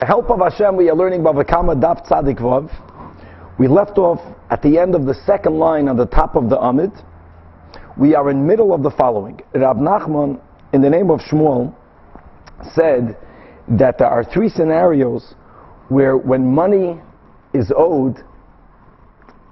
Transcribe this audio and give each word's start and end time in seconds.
the 0.00 0.06
help 0.06 0.30
of 0.30 0.40
Hashem, 0.40 0.76
we 0.76 0.88
are 0.88 0.96
learning 0.96 1.20
Bava 1.20 1.46
Kama 1.46 1.76
Daf 1.76 2.08
Tzadik 2.08 2.38
Vav. 2.38 2.70
We 3.58 3.68
left 3.68 3.98
off 3.98 4.18
at 4.48 4.62
the 4.62 4.78
end 4.78 4.94
of 4.94 5.04
the 5.04 5.12
second 5.12 5.58
line 5.58 5.88
on 5.88 5.98
the 5.98 6.06
top 6.06 6.36
of 6.36 6.48
the 6.48 6.58
Amid. 6.58 6.90
We 7.98 8.14
are 8.14 8.30
in 8.30 8.46
middle 8.46 8.72
of 8.72 8.82
the 8.82 8.90
following. 8.90 9.42
Rab 9.54 9.76
Nachman, 9.76 10.40
in 10.72 10.80
the 10.80 10.88
name 10.88 11.10
of 11.10 11.20
Shmuel, 11.20 11.74
said 12.74 13.18
that 13.68 13.98
there 13.98 14.06
are 14.06 14.24
three 14.24 14.48
scenarios 14.48 15.34
where 15.90 16.16
when 16.16 16.46
money 16.46 16.98
is 17.52 17.70
owed, 17.76 18.24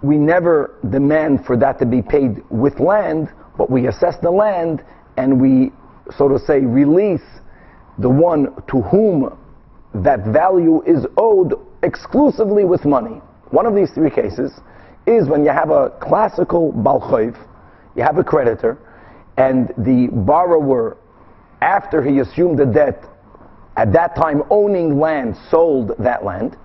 we 0.02 0.16
never 0.16 0.76
demand 0.88 1.44
for 1.44 1.58
that 1.58 1.78
to 1.80 1.84
be 1.84 2.00
paid 2.00 2.42
with 2.48 2.80
land, 2.80 3.28
but 3.58 3.68
we 3.68 3.86
assess 3.86 4.14
the 4.22 4.30
land 4.30 4.82
and 5.18 5.38
we, 5.38 5.72
so 6.16 6.26
to 6.26 6.38
say, 6.38 6.60
release 6.60 7.20
the 7.98 8.08
one 8.08 8.54
to 8.68 8.80
whom 8.80 9.36
that 10.04 10.24
value 10.26 10.82
is 10.82 11.06
owed 11.16 11.54
exclusively 11.82 12.64
with 12.64 12.84
money. 12.84 13.20
One 13.50 13.66
of 13.66 13.74
these 13.74 13.90
three 13.90 14.10
cases 14.10 14.52
is 15.06 15.28
when 15.28 15.44
you 15.44 15.50
have 15.50 15.70
a 15.70 15.90
classical 16.00 16.72
balchayv, 16.72 17.36
you 17.96 18.02
have 18.02 18.18
a 18.18 18.24
creditor, 18.24 18.78
and 19.36 19.72
the 19.78 20.08
borrower, 20.12 20.98
after 21.62 22.02
he 22.02 22.18
assumed 22.18 22.58
the 22.58 22.66
debt, 22.66 23.04
at 23.76 23.92
that 23.92 24.16
time 24.16 24.42
owning 24.50 24.98
land, 24.98 25.36
sold 25.50 25.92
that 25.98 26.24
land. 26.24 26.56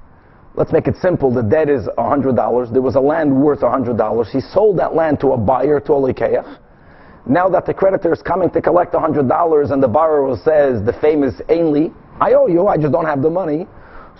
Let's 0.56 0.72
make 0.72 0.88
it 0.88 0.95
simple. 0.98 1.31
The 1.31 1.44
debt 1.44 1.70
is 1.70 1.88
$100. 1.98 2.73
There 2.73 2.81
was 2.81 2.95
a 2.95 3.00
land 3.00 3.36
worth 3.36 3.62
$100. 3.62 4.30
He 4.30 4.42
sold 4.42 4.78
that 4.80 4.95
land 4.95 5.20
to 5.22 5.34
a 5.34 5.38
buyer, 5.38 5.80
to 5.80 5.94
a 5.94 5.95
lekeach. 5.95 6.59
Now 7.26 7.48
that 7.50 7.66
the 7.66 7.73
creditor 7.73 8.12
is 8.12 8.22
coming 8.22 8.50
to 8.52 8.62
collect 8.62 8.94
$100 8.94 9.72
and 9.72 9.81
the 9.81 9.88
borrower 9.88 10.36
says, 10.38 10.84
the 10.84 10.94
famous 10.94 11.42
Ainley, 11.50 11.92
I 12.23 12.34
owe 12.34 12.48
you, 12.48 12.68
I 12.68 12.77
just 12.77 12.94
don't 12.94 13.05
have 13.05 13.22
the 13.22 13.30
money. 13.30 13.67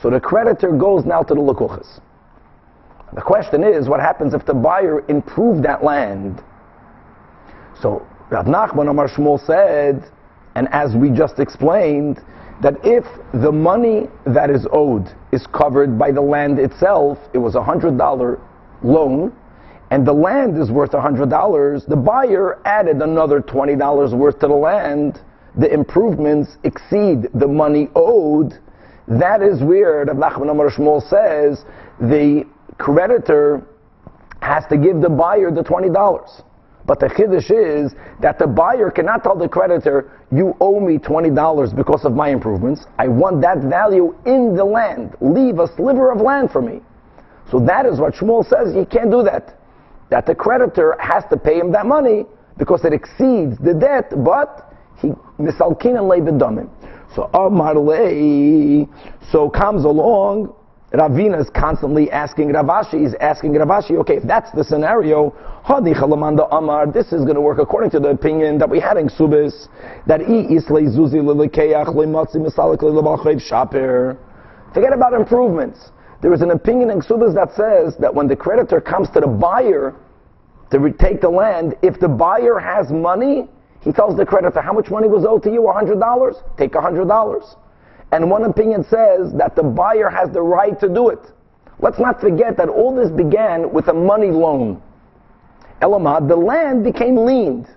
So 0.02 0.10
the 0.10 0.20
creditor 0.20 0.72
goes 0.74 1.06
now 1.06 1.22
to 1.24 1.34
the 1.34 1.40
lekuchas. 1.40 2.02
The 3.14 3.22
question 3.22 3.64
is, 3.64 3.88
what 3.88 4.02
happens 4.02 4.34
if 4.34 4.46
the 4.46 4.54
buyer 4.54 5.06
improved 5.08 5.64
that 5.64 5.84
land? 5.84 6.44
So 7.82 8.06
Rav 8.30 8.46
Nachman 8.46 8.90
Amar 8.90 9.08
Shmuel 9.08 9.40
said, 9.46 10.12
and 10.56 10.68
as 10.72 10.96
we 10.96 11.12
just 11.12 11.40
explained, 11.40 12.20
that 12.62 12.76
if 12.84 13.06
the 13.42 13.52
money 13.52 14.08
that 14.26 14.50
is 14.50 14.68
owed 14.72 15.08
is 15.32 15.48
covered 15.48 15.98
by 15.98 16.12
the 16.12 16.22
land 16.22 16.60
itself, 16.60 17.18
it 17.34 17.38
was 17.38 17.56
a 17.56 17.64
hundred 17.64 17.98
dollar 17.98 18.40
loan, 18.84 19.32
and 19.92 20.06
the 20.06 20.14
land 20.14 20.58
is 20.62 20.72
worth 20.72 20.94
a 20.94 21.02
hundred 21.02 21.30
dollars, 21.30 21.86
the 21.86 21.96
buyer 21.96 22.60
added 22.66 23.02
another 23.02 23.40
twenty 23.40 23.76
dollars 23.76 24.14
worth 24.14 24.40
to 24.40 24.48
the 24.48 24.54
land, 24.54 25.22
the 25.58 25.72
improvements 25.72 26.58
exceed 26.64 27.30
the 27.34 27.48
money 27.48 27.90
owed, 27.96 28.60
that 29.08 29.42
is 29.42 29.62
where 29.62 30.06
Rav 30.06 30.18
Nachman 30.18 30.50
Amar 30.50 30.70
Shmuel 30.72 31.02
says 31.02 31.66
the 32.00 32.46
creditor 32.78 33.66
has 34.42 34.66
to 34.68 34.78
give 34.78 35.02
the 35.02 35.10
buyer 35.10 35.52
the 35.52 35.64
twenty 35.64 35.90
dollars. 35.90 36.42
But 36.86 37.00
the 37.00 37.08
chiddush 37.08 37.50
is 37.50 37.96
that 38.22 38.38
the 38.40 38.48
buyer 38.48 38.92
cannot 38.92 39.24
tell 39.24 39.38
the 39.38 39.48
creditor, 39.48 40.12
"You 40.32 40.56
owe 40.60 40.80
me 40.82 40.98
twenty 40.98 41.30
dollars 41.30 41.72
because 41.72 42.04
of 42.04 42.14
my 42.14 42.30
improvements. 42.30 42.88
I 42.98 43.08
want 43.08 43.42
that 43.42 43.60
value 43.60 44.16
in 44.26 44.54
the 44.56 44.66
land. 44.66 45.16
Leave 45.22 45.60
a 45.60 45.68
sliver 45.76 46.12
of 46.12 46.20
land 46.20 46.52
for 46.52 46.62
me." 46.62 46.82
So 47.50 47.60
that 47.60 47.86
is 47.86 48.00
what 48.00 48.16
Shmuel 48.16 48.46
says. 48.46 48.76
You 48.76 48.86
can't 48.86 49.12
do 49.12 49.24
that. 49.24 49.54
That 50.10 50.26
the 50.26 50.36
creditor 50.36 50.96
has 51.00 51.24
to 51.30 51.38
pay 51.38 51.60
him 51.60 51.72
that 51.72 51.86
money 51.86 52.26
because 52.58 52.84
it 52.84 52.94
exceeds 52.94 53.58
the 53.60 53.74
debt, 53.74 54.12
but 54.24 54.73
he 55.04 55.10
misalkin 55.40 55.98
and 56.00 56.10
leibedamim. 56.10 56.70
So 57.16 57.30
so 59.32 59.50
comes 59.50 59.86
along. 59.86 60.56
Ravina 60.94 61.42
is 61.42 61.50
constantly 61.50 62.12
asking 62.12 62.54
Rav 62.54 62.68
Ashi, 62.68 63.04
is 63.04 63.16
asking 63.20 63.54
Rav 63.54 63.68
Ashi, 63.68 63.98
okay, 63.98 64.18
if 64.18 64.24
that's 64.24 64.52
the 64.52 64.64
scenario, 64.64 65.34
Amar, 65.68 66.86
this 66.92 67.08
is 67.08 67.24
going 67.24 67.34
to 67.34 67.42
work 67.42 67.58
according 67.58 67.90
to 67.92 68.00
the 68.00 68.10
opinion 68.10 68.60
that 68.60 68.70
we 68.70 68.80
had 68.80 68.98
in 68.98 69.10
Subis, 69.10 69.70
that 70.06 70.22
E 70.22 70.56
Islay 70.56 70.84
Zuzi 70.84 71.16
Lilikeach 71.16 71.88
Lematzi 71.88 72.36
Misalik 72.36 72.82
Lilabachayv 72.82 73.42
Shaper. 73.42 74.20
Forget 74.76 74.94
about 74.94 75.14
improvements. 75.14 75.90
There 76.22 76.32
is 76.32 76.44
an 76.44 76.52
opinion 76.52 76.92
in 76.92 77.02
Subis 77.02 77.34
that 77.34 77.56
says 77.56 77.98
that 78.00 78.14
when 78.14 78.28
the 78.28 78.36
creditor 78.36 78.80
comes 78.80 79.10
to 79.16 79.20
the 79.20 79.28
buyer 79.28 79.96
to 80.72 80.94
take 81.00 81.22
the 81.22 81.30
land, 81.30 81.76
if 81.82 82.00
the 82.00 82.08
buyer 82.08 82.60
has 82.60 82.92
money, 82.92 83.50
he 83.84 83.92
tells 83.92 84.16
the 84.16 84.26
creditor, 84.26 84.62
how 84.62 84.74
much 84.74 84.90
money 84.90 85.08
was 85.08 85.26
owed 85.26 85.44
to 85.44 85.52
you? 85.52 85.62
$100? 85.62 86.58
Take 86.58 86.72
$100. 86.72 87.58
And 88.12 88.30
one 88.30 88.44
opinion 88.44 88.84
says 88.84 89.34
that 89.34 89.56
the 89.56 89.64
buyer 89.64 90.10
has 90.10 90.32
the 90.32 90.42
right 90.42 90.80
to 90.80 90.88
do 90.88 91.10
it. 91.10 91.20
Let's 91.80 92.00
not 92.00 92.22
forget 92.22 92.56
that 92.58 92.70
all 92.70 92.96
this 92.96 93.10
began 93.10 93.72
with 93.74 93.88
a 93.88 93.94
money 93.94 94.32
loan. 94.32 94.82
Elamad, 95.82 96.30
the 96.30 96.36
land 96.36 96.84
became 96.84 97.18
leaned. 97.18 97.68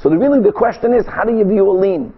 So 0.00 0.08
the, 0.08 0.18
really 0.18 0.42
the 0.42 0.50
question 0.50 0.92
is, 0.94 1.06
how 1.06 1.22
do 1.22 1.36
you 1.36 1.44
view 1.44 1.70
a 1.70 1.76
lien? 1.78 2.12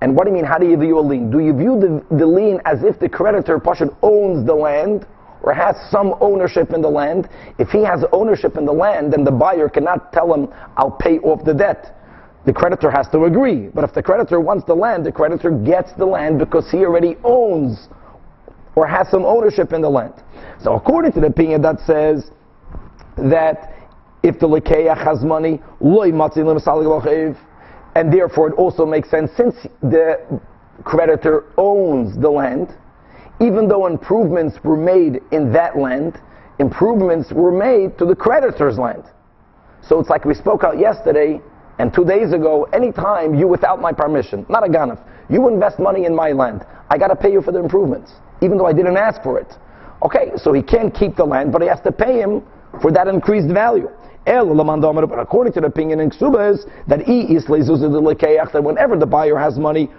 And 0.00 0.16
what 0.16 0.24
do 0.24 0.30
you 0.30 0.34
mean, 0.34 0.44
how 0.44 0.58
do 0.58 0.66
you 0.66 0.76
view 0.76 0.98
a 0.98 1.00
lien? 1.00 1.30
Do 1.30 1.38
you 1.38 1.52
view 1.52 1.78
the, 1.78 2.16
the 2.16 2.26
lien 2.26 2.60
as 2.64 2.82
if 2.82 2.98
the 2.98 3.08
creditor, 3.08 3.60
Pashan, 3.60 3.94
owns 4.02 4.44
the 4.44 4.54
land 4.54 5.06
or 5.42 5.54
has 5.54 5.76
some 5.90 6.14
ownership 6.20 6.72
in 6.72 6.82
the 6.82 6.90
land? 6.90 7.28
If 7.58 7.68
he 7.68 7.84
has 7.84 8.04
ownership 8.10 8.56
in 8.56 8.64
the 8.64 8.72
land, 8.72 9.12
then 9.12 9.22
the 9.22 9.30
buyer 9.30 9.68
cannot 9.68 10.12
tell 10.12 10.34
him, 10.34 10.52
I'll 10.76 10.90
pay 10.90 11.18
off 11.18 11.44
the 11.44 11.54
debt 11.54 11.94
the 12.46 12.52
creditor 12.52 12.90
has 12.90 13.08
to 13.08 13.24
agree. 13.24 13.68
But 13.68 13.84
if 13.84 13.94
the 13.94 14.02
creditor 14.02 14.40
wants 14.40 14.64
the 14.66 14.74
land, 14.74 15.06
the 15.06 15.12
creditor 15.12 15.50
gets 15.50 15.92
the 15.94 16.06
land 16.06 16.38
because 16.38 16.70
he 16.70 16.78
already 16.78 17.16
owns 17.24 17.88
or 18.76 18.86
has 18.86 19.08
some 19.08 19.24
ownership 19.24 19.72
in 19.72 19.80
the 19.80 19.90
land. 19.90 20.14
So 20.62 20.74
according 20.74 21.12
to 21.12 21.20
the 21.20 21.28
opinion 21.28 21.62
that 21.62 21.80
says 21.80 22.30
that 23.16 23.72
if 24.22 24.38
the 24.38 24.48
lekeach 24.48 24.96
has 24.96 25.22
money, 25.22 25.62
loy 25.80 26.10
and 27.96 28.12
therefore 28.12 28.48
it 28.48 28.54
also 28.54 28.84
makes 28.84 29.10
sense 29.10 29.30
since 29.36 29.54
the 29.80 30.40
creditor 30.82 31.44
owns 31.56 32.18
the 32.20 32.28
land, 32.28 32.74
even 33.40 33.68
though 33.68 33.86
improvements 33.86 34.58
were 34.64 34.76
made 34.76 35.20
in 35.30 35.52
that 35.52 35.78
land, 35.78 36.20
improvements 36.58 37.32
were 37.32 37.52
made 37.52 37.96
to 37.98 38.04
the 38.04 38.14
creditor's 38.14 38.78
land. 38.78 39.04
So 39.82 40.00
it's 40.00 40.08
like 40.08 40.24
we 40.24 40.34
spoke 40.34 40.64
out 40.64 40.78
yesterday 40.78 41.40
and 41.78 41.92
two 41.92 42.04
days 42.04 42.32
ago, 42.32 42.64
anytime 42.72 43.34
you, 43.34 43.48
without 43.48 43.80
my 43.80 43.92
permission, 43.92 44.46
not 44.48 44.64
a 44.64 44.70
ganef, 44.70 44.98
you 45.28 45.48
invest 45.48 45.78
money 45.78 46.04
in 46.04 46.14
my 46.14 46.32
land, 46.32 46.64
I 46.90 46.98
got 46.98 47.08
to 47.08 47.16
pay 47.16 47.32
you 47.32 47.42
for 47.42 47.50
the 47.52 47.58
improvements, 47.58 48.12
even 48.40 48.58
though 48.58 48.66
I 48.66 48.72
didn't 48.72 48.96
ask 48.96 49.22
for 49.22 49.40
it. 49.40 49.52
Okay, 50.02 50.32
so 50.36 50.52
he 50.52 50.62
can't 50.62 50.94
keep 50.94 51.16
the 51.16 51.24
land, 51.24 51.50
but 51.52 51.62
he 51.62 51.68
has 51.68 51.80
to 51.80 51.90
pay 51.90 52.20
him 52.20 52.42
for 52.80 52.92
that 52.92 53.08
increased 53.08 53.48
value. 53.52 53.88
But 54.26 55.18
according 55.18 55.52
to 55.54 55.60
the 55.60 55.66
opinion 55.66 56.00
in 56.00 56.10
Ksubas, 56.10 56.64
that 56.86 57.06
that 58.52 58.62
whenever 58.62 58.96
the 58.96 59.06
buyer 59.06 59.38
has 59.38 59.58
money, 59.58 59.90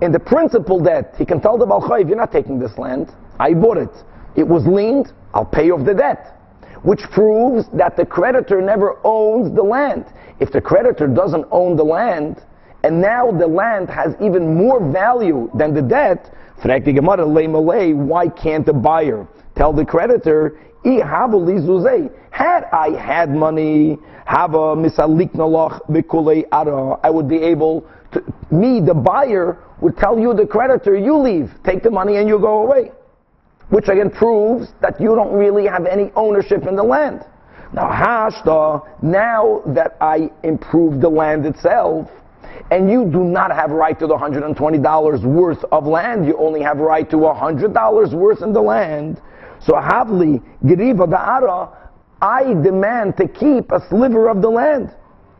in 0.00 0.10
the 0.10 0.18
principle 0.18 0.82
that 0.82 1.14
he 1.16 1.24
can 1.24 1.40
tell 1.40 1.56
the 1.56 1.66
Balchayiv, 1.66 2.08
you're 2.08 2.16
not 2.16 2.32
taking 2.32 2.58
this 2.58 2.76
land. 2.78 3.12
I 3.38 3.54
bought 3.54 3.76
it. 3.78 3.90
It 4.34 4.46
was 4.46 4.66
leaned, 4.66 5.12
I'll 5.32 5.44
pay 5.44 5.70
off 5.70 5.84
the 5.84 5.94
debt 5.94 6.34
which 6.84 7.02
proves 7.10 7.66
that 7.72 7.96
the 7.96 8.06
creditor 8.06 8.60
never 8.60 8.98
owns 9.04 9.54
the 9.54 9.62
land. 9.62 10.04
If 10.38 10.52
the 10.52 10.60
creditor 10.60 11.06
doesn't 11.08 11.46
own 11.50 11.76
the 11.76 11.84
land, 11.84 12.42
and 12.82 13.00
now 13.00 13.32
the 13.32 13.46
land 13.46 13.88
has 13.88 14.14
even 14.20 14.54
more 14.54 14.78
value 14.92 15.50
than 15.54 15.72
the 15.72 15.80
debt, 15.80 16.30
why 16.62 18.28
can't 18.28 18.66
the 18.66 18.72
buyer 18.72 19.26
tell 19.56 19.72
the 19.72 19.84
creditor, 19.84 20.58
had 22.30 22.64
I 22.72 22.90
had 23.00 23.30
money, 23.34 23.98
I 24.26 24.46
would 27.10 27.28
be 27.28 27.38
able 27.38 27.86
to, 28.12 28.22
me, 28.50 28.80
the 28.80 28.94
buyer, 28.94 29.58
would 29.80 29.96
tell 29.96 30.18
you, 30.18 30.34
the 30.34 30.46
creditor, 30.46 30.94
you 30.96 31.16
leave, 31.16 31.50
take 31.64 31.82
the 31.82 31.90
money 31.90 32.16
and 32.16 32.28
you 32.28 32.38
go 32.38 32.62
away 32.62 32.92
which 33.70 33.88
again 33.88 34.10
proves 34.10 34.68
that 34.80 35.00
you 35.00 35.14
don't 35.14 35.32
really 35.32 35.66
have 35.66 35.86
any 35.86 36.10
ownership 36.16 36.66
in 36.66 36.76
the 36.76 36.82
land. 36.82 37.24
Now, 37.72 37.90
hashta, 37.90 39.02
now 39.02 39.62
that 39.66 39.96
I 40.00 40.30
improved 40.42 41.00
the 41.00 41.08
land 41.08 41.44
itself, 41.44 42.08
and 42.70 42.90
you 42.90 43.04
do 43.04 43.24
not 43.24 43.50
have 43.50 43.70
right 43.70 43.98
to 43.98 44.06
the 44.06 44.16
$120 44.16 45.24
worth 45.24 45.64
of 45.72 45.86
land, 45.86 46.26
you 46.26 46.36
only 46.38 46.62
have 46.62 46.78
right 46.78 47.08
to 47.10 47.16
$100 47.16 48.14
worth 48.14 48.42
in 48.42 48.52
the 48.52 48.60
land. 48.60 49.20
So 49.60 49.72
havli 49.72 50.42
geriva 50.62 51.06
da'ara, 51.06 51.76
I 52.22 52.54
demand 52.62 53.16
to 53.16 53.28
keep 53.28 53.72
a 53.72 53.80
sliver 53.88 54.28
of 54.28 54.40
the 54.40 54.48
land. 54.48 54.94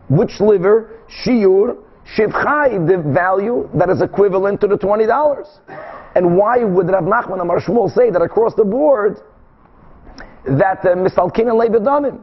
Which 0.08 0.32
sliver? 0.32 1.00
Shiur, 1.24 1.78
shivchai, 2.16 2.86
the 2.86 2.98
value 3.12 3.70
that 3.74 3.90
is 3.90 4.02
equivalent 4.02 4.60
to 4.62 4.66
the 4.66 4.76
$20. 4.76 6.03
And 6.14 6.36
why 6.36 6.62
would 6.62 6.88
Rav 6.88 7.04
Nachman 7.04 7.40
Amar 7.40 7.60
Shmuel 7.60 7.92
say 7.92 8.10
that 8.10 8.22
across 8.22 8.54
the 8.54 8.64
board 8.64 9.20
that 10.46 10.84
uh, 10.84 10.94
misalkin 10.94 11.48
and 11.48 11.58
leibedamim? 11.58 12.22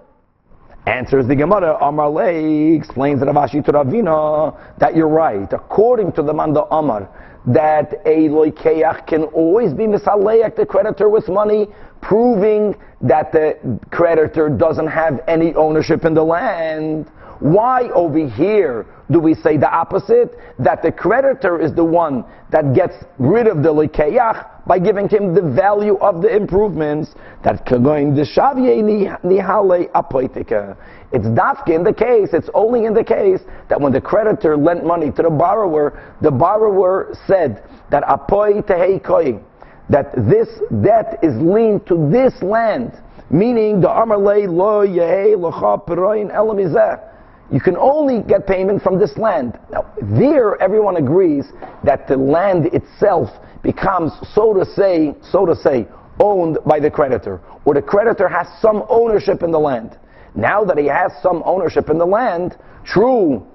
Answers 0.87 1.27
the 1.27 1.35
Gemara, 1.35 1.77
Amar 1.81 2.09
Lei 2.09 2.73
explains 2.73 3.21
Rav 3.21 3.35
Ashi 3.35 3.63
to 3.65 3.71
Ravina 3.71 4.57
that 4.79 4.95
you're 4.95 5.07
right. 5.07 5.51
According 5.53 6.13
to 6.13 6.23
the 6.23 6.33
Manda 6.33 6.63
Amar, 6.71 7.07
that 7.45 7.93
a 8.05 8.29
loikeach 8.29 9.05
can 9.07 9.23
always 9.25 9.73
be 9.73 9.83
misaleach 9.83 10.55
the 10.55 10.65
creditor 10.65 11.09
with 11.09 11.27
money, 11.27 11.67
proving 12.01 12.75
that 13.01 13.31
the 13.31 13.79
creditor 13.91 14.49
doesn't 14.49 14.87
have 14.87 15.21
any 15.27 15.53
ownership 15.55 16.05
in 16.05 16.13
the 16.13 16.23
land. 16.23 17.09
Why 17.39 17.89
over 17.89 18.27
here 18.27 18.85
do 19.11 19.19
we 19.19 19.33
say 19.33 19.57
the 19.57 19.69
opposite? 19.69 20.37
That 20.59 20.81
the 20.81 20.91
creditor 20.91 21.59
is 21.59 21.73
the 21.73 21.83
one 21.83 22.25
that 22.51 22.73
gets 22.73 22.95
rid 23.17 23.47
of 23.47 23.63
the 23.63 23.69
likeyach 23.69 24.65
by 24.65 24.79
giving 24.79 25.09
him 25.09 25.33
the 25.33 25.41
value 25.41 25.97
of 25.97 26.21
the 26.21 26.33
improvements. 26.35 27.13
That 27.43 27.65
going 27.65 28.15
the 28.15 28.21
shavye 28.21 29.21
nihale 29.23 29.91
apoitika. 29.91 30.77
It's 31.11 31.25
dafke 31.25 31.75
in 31.75 31.83
the 31.83 31.93
case. 31.93 32.29
It's 32.33 32.49
only 32.53 32.85
in 32.85 32.93
the 32.93 33.03
case 33.03 33.41
that 33.69 33.79
when 33.79 33.91
the 33.91 34.01
creditor 34.01 34.55
lent 34.55 34.85
money 34.85 35.11
to 35.11 35.21
the 35.23 35.29
borrower, 35.29 36.01
the 36.21 36.31
borrower 36.31 37.15
said 37.27 37.63
that 37.89 38.03
apoy 38.03 38.63
tehei 38.65 39.43
that 39.89 40.13
this 40.15 40.47
debt 40.81 41.19
is 41.21 41.35
linked 41.41 41.85
to 41.87 42.09
this 42.09 42.41
land, 42.41 42.97
meaning 43.29 43.81
the 43.81 43.89
amarle 43.89 44.47
lo 44.47 44.87
yehei 44.87 45.35
locha 45.35 45.85
peroin 45.85 46.33
elamizeh 46.33 47.10
you 47.51 47.59
can 47.59 47.75
only 47.77 48.21
get 48.21 48.47
payment 48.47 48.81
from 48.81 48.97
this 48.97 49.17
land. 49.17 49.59
Now, 49.71 49.93
there 50.01 50.61
everyone 50.61 50.97
agrees 50.97 51.45
that 51.83 52.07
the 52.07 52.17
land 52.17 52.67
itself 52.67 53.29
becomes, 53.61 54.13
so 54.33 54.53
to 54.53 54.65
say, 54.65 55.13
so 55.21 55.45
to 55.45 55.55
say, 55.55 55.87
owned 56.19 56.57
by 56.65 56.79
the 56.79 56.89
creditor, 56.89 57.41
or 57.65 57.73
the 57.73 57.81
creditor 57.81 58.27
has 58.27 58.47
some 58.59 58.83
ownership 58.89 59.43
in 59.43 59.51
the 59.51 59.59
land. 59.59 59.97
Now 60.33 60.63
that 60.63 60.77
he 60.77 60.85
has 60.85 61.11
some 61.21 61.43
ownership 61.45 61.89
in 61.89 61.97
the 61.97 62.05
land, 62.05 62.57
true 62.85 63.45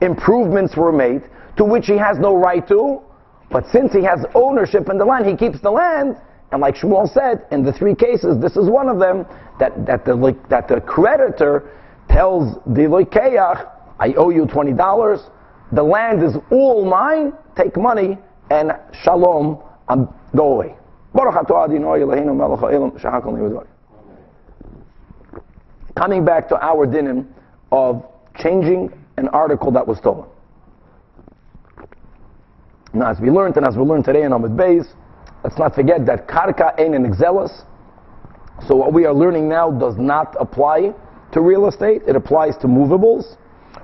improvements 0.00 0.76
were 0.76 0.92
made 0.92 1.22
to 1.56 1.64
which 1.64 1.86
he 1.86 1.96
has 1.96 2.18
no 2.18 2.34
right 2.34 2.66
to, 2.68 3.00
but 3.50 3.66
since 3.70 3.92
he 3.92 4.02
has 4.02 4.24
ownership 4.34 4.88
in 4.88 4.98
the 4.98 5.04
land, 5.04 5.26
he 5.26 5.36
keeps 5.36 5.60
the 5.60 5.70
land. 5.70 6.16
And 6.50 6.60
like 6.60 6.74
Shmuel 6.74 7.12
said, 7.12 7.46
in 7.52 7.62
the 7.62 7.72
three 7.72 7.94
cases, 7.94 8.40
this 8.40 8.56
is 8.56 8.68
one 8.68 8.88
of 8.88 8.98
them, 8.98 9.26
that, 9.60 9.86
that, 9.86 10.04
the, 10.04 10.36
that 10.50 10.66
the 10.66 10.80
creditor 10.80 11.70
tells 12.14 12.54
the 12.66 12.82
Loikeach, 12.82 13.68
I 13.98 14.12
owe 14.14 14.30
you 14.30 14.46
$20, 14.46 15.30
the 15.72 15.82
land 15.82 16.22
is 16.22 16.36
all 16.50 16.84
mine, 16.84 17.32
take 17.56 17.76
money, 17.76 18.16
and 18.50 18.72
shalom, 19.02 19.60
and 19.88 20.08
go 20.36 20.52
away. 20.52 20.76
Coming 25.96 26.24
back 26.24 26.48
to 26.48 26.64
our 26.64 26.86
dinim 26.86 27.26
of 27.72 28.04
changing 28.36 28.92
an 29.16 29.28
article 29.28 29.72
that 29.72 29.86
was 29.86 29.98
stolen. 29.98 30.28
Now, 32.92 33.10
as 33.10 33.20
we 33.20 33.30
learned, 33.30 33.56
and 33.56 33.66
as 33.66 33.76
we 33.76 33.82
learned 33.82 34.04
today 34.04 34.22
in 34.22 34.32
Amid 34.32 34.52
Beis, 34.52 34.86
let's 35.42 35.58
not 35.58 35.74
forget 35.74 36.06
that 36.06 36.28
karka 36.28 36.78
ain't 36.78 36.94
an 36.94 37.04
exelis. 37.04 37.64
So 38.68 38.76
what 38.76 38.92
we 38.92 39.04
are 39.04 39.12
learning 39.12 39.48
now 39.48 39.72
does 39.72 39.96
not 39.96 40.36
apply 40.38 40.94
to 41.34 41.40
real 41.40 41.66
estate, 41.68 42.02
it 42.06 42.16
applies 42.16 42.56
to 42.58 42.66
movables. 42.66 43.36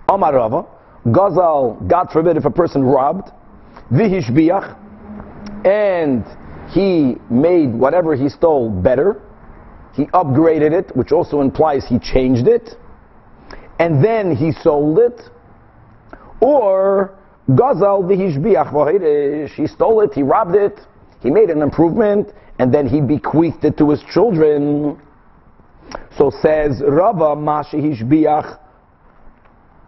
Amar 0.08 0.34
Rava, 0.34 0.66
Gazal, 1.06 1.86
God 1.88 2.10
forbid 2.10 2.36
if 2.36 2.44
a 2.44 2.50
person 2.50 2.82
robbed, 2.82 3.30
Vihishbiach, 3.92 4.76
and 5.66 6.24
he 6.70 7.16
made 7.28 7.74
whatever 7.74 8.14
he 8.14 8.28
stole 8.28 8.70
better, 8.70 9.20
he 9.94 10.06
upgraded 10.06 10.72
it, 10.72 10.96
which 10.96 11.12
also 11.12 11.40
implies 11.40 11.84
he 11.86 11.98
changed 11.98 12.46
it, 12.46 12.76
and 13.78 14.02
then 14.04 14.34
he 14.34 14.52
sold 14.52 14.98
it, 14.98 15.20
or 16.40 17.18
Gazal 17.50 18.04
v'hishbiach 18.04 19.50
he 19.50 19.66
stole 19.66 20.00
it, 20.02 20.12
he 20.14 20.22
robbed 20.22 20.54
it, 20.54 20.78
he 21.20 21.30
made 21.30 21.50
an 21.50 21.62
improvement, 21.62 22.32
and 22.60 22.72
then 22.72 22.86
he 22.86 23.00
bequeathed 23.00 23.64
it 23.64 23.76
to 23.78 23.90
his 23.90 24.02
children. 24.12 25.00
So 26.16 26.30
says 26.30 26.82
Rava 26.86 27.36
Mashihish 27.36 28.02
Biach 28.02 28.58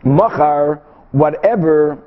Machar, 0.04 0.82
whatever 1.12 2.02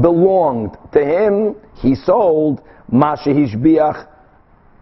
belonged 0.00 0.76
to 0.92 1.04
him, 1.04 1.56
he 1.74 1.94
sold 1.94 2.62
Mashihish 2.92 3.56
Biach 3.56 4.08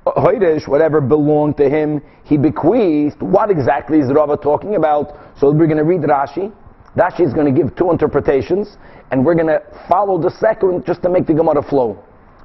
Hoidish, 0.06 0.67
whatever 0.67 1.00
belonged 1.00 1.56
to 1.58 1.69
him, 1.69 2.02
he 2.25 2.37
bequeathed. 2.37 3.20
What 3.20 3.50
exactly 3.50 3.99
is 4.00 4.11
Rava 4.11 4.37
talking 4.37 4.76
about? 4.76 5.16
So 5.38 5.50
we're 5.52 5.66
going 5.66 5.78
to 5.78 5.84
read 5.84 6.00
Rashi. 6.00 6.52
Rashi 6.96 7.20
is 7.20 7.34
going 7.34 7.52
to 7.55 7.62
give 7.62 7.76
two 7.76 7.90
interpretations, 7.90 8.76
and 9.11 9.25
we're 9.25 9.34
going 9.34 9.46
to 9.46 9.62
follow 9.88 10.20
the 10.20 10.31
second 10.31 10.84
just 10.87 11.02
to 11.02 11.08
make 11.08 11.26
the 11.26 11.34
Gemara 11.34 11.62
flow. 11.62 12.02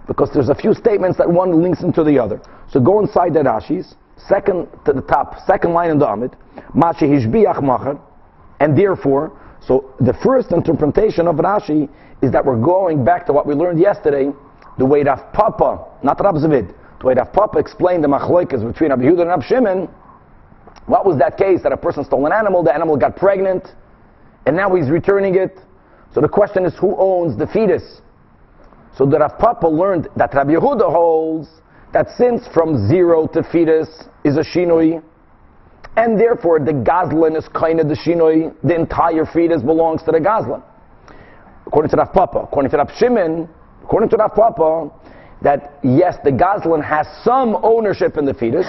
Because 0.08 0.30
there's 0.34 0.50
a 0.50 0.56
few 0.56 0.74
statements 0.74 1.18
that 1.18 1.30
one 1.30 1.64
links 1.64 1.82
into 1.82 2.04
the 2.04 2.20
other. 2.20 2.42
So 2.70 2.80
go 2.80 3.00
inside 3.00 3.34
the 3.34 3.40
Rashi's 3.40 3.96
second 4.18 4.68
to 4.86 4.94
the 4.94 5.02
top, 5.02 5.40
second 5.46 5.74
line 5.74 5.92
in 5.92 6.00
the 6.00 6.08
Amid, 6.08 6.36
Mashi 6.74 7.08
Hishbiach 7.10 8.00
and 8.60 8.78
therefore, 8.78 9.40
so 9.62 9.94
the 10.00 10.14
first 10.14 10.52
interpretation 10.52 11.28
of 11.28 11.36
Rashi 11.36 11.90
is 12.22 12.32
that 12.32 12.46
we're 12.46 12.62
going 12.62 13.04
back 13.04 13.26
to 13.26 13.34
what 13.34 13.46
we 13.46 13.54
learned 13.54 13.80
yesterday, 13.80 14.32
the 14.78 14.86
way 14.86 15.04
Rav 15.04 15.34
Papa, 15.34 15.86
not 16.04 16.24
Rav 16.24 16.36
Zavid, 16.36 16.74
the 17.00 17.06
way 17.06 17.14
Rav 17.14 17.34
Papa 17.34 17.60
explained 17.60 18.04
the 18.04 18.08
machloikas 18.08 18.66
between 18.66 18.92
Rabbi 18.92 19.04
Yehuda 19.04 19.22
and 19.22 19.30
Rav 19.30 19.44
Shimon. 19.44 19.90
What 20.86 21.06
was 21.06 21.18
that 21.20 21.38
case 21.38 21.64
that 21.64 21.72
a 21.72 21.78
person 21.78 22.06
stole 22.06 22.26
an 22.26 22.32
animal, 22.32 22.64
the 22.64 22.74
animal 22.74 22.96
got 22.96 23.16
pregnant, 23.16 23.68
and 24.46 24.56
now 24.56 24.74
he's 24.76 24.90
returning 24.90 25.36
it. 25.36 25.58
So 26.14 26.22
the 26.22 26.30
question 26.30 26.66
is, 26.66 26.74
who 26.80 26.96
owns 26.98 27.38
the 27.38 27.48
fetus? 27.48 28.02
So 28.96 29.06
the 29.06 29.20
Rav 29.20 29.38
Papa 29.38 29.68
learned 29.68 30.08
that 30.16 30.34
Rabbi 30.34 30.52
Yehuda 30.52 30.90
holds 30.90 31.50
that 31.96 32.10
since 32.18 32.46
from 32.54 32.90
zero 32.90 33.26
to 33.26 33.42
fetus 33.42 33.88
is 34.26 34.36
a 34.36 34.42
shinoi, 34.42 35.02
and 35.96 36.20
therefore 36.20 36.60
the 36.60 36.74
gazlan 36.74 37.38
is 37.38 37.48
kind 37.56 37.80
of 37.80 37.88
the 37.88 37.96
shinoi, 37.96 38.54
the 38.64 38.76
entire 38.76 39.26
fetus 39.26 39.62
belongs 39.62 40.04
to 40.04 40.12
the 40.12 40.20
gazlan. 40.20 40.62
According 41.66 41.92
to 41.92 41.96
Rav 41.96 42.12
Papa, 42.12 42.40
according 42.40 42.70
to 42.72 42.78
Rav 42.80 42.92
Shimon, 42.98 43.48
according 43.82 44.10
to 44.10 44.18
Rav 44.18 44.36
Papa, 44.36 44.92
that 45.42 45.80
yes, 45.86 46.18
the 46.26 46.32
gazlan 46.32 46.84
has 46.84 47.08
some 47.24 47.56
ownership 47.64 48.18
in 48.18 48.26
the 48.26 48.34
fetus, 48.34 48.68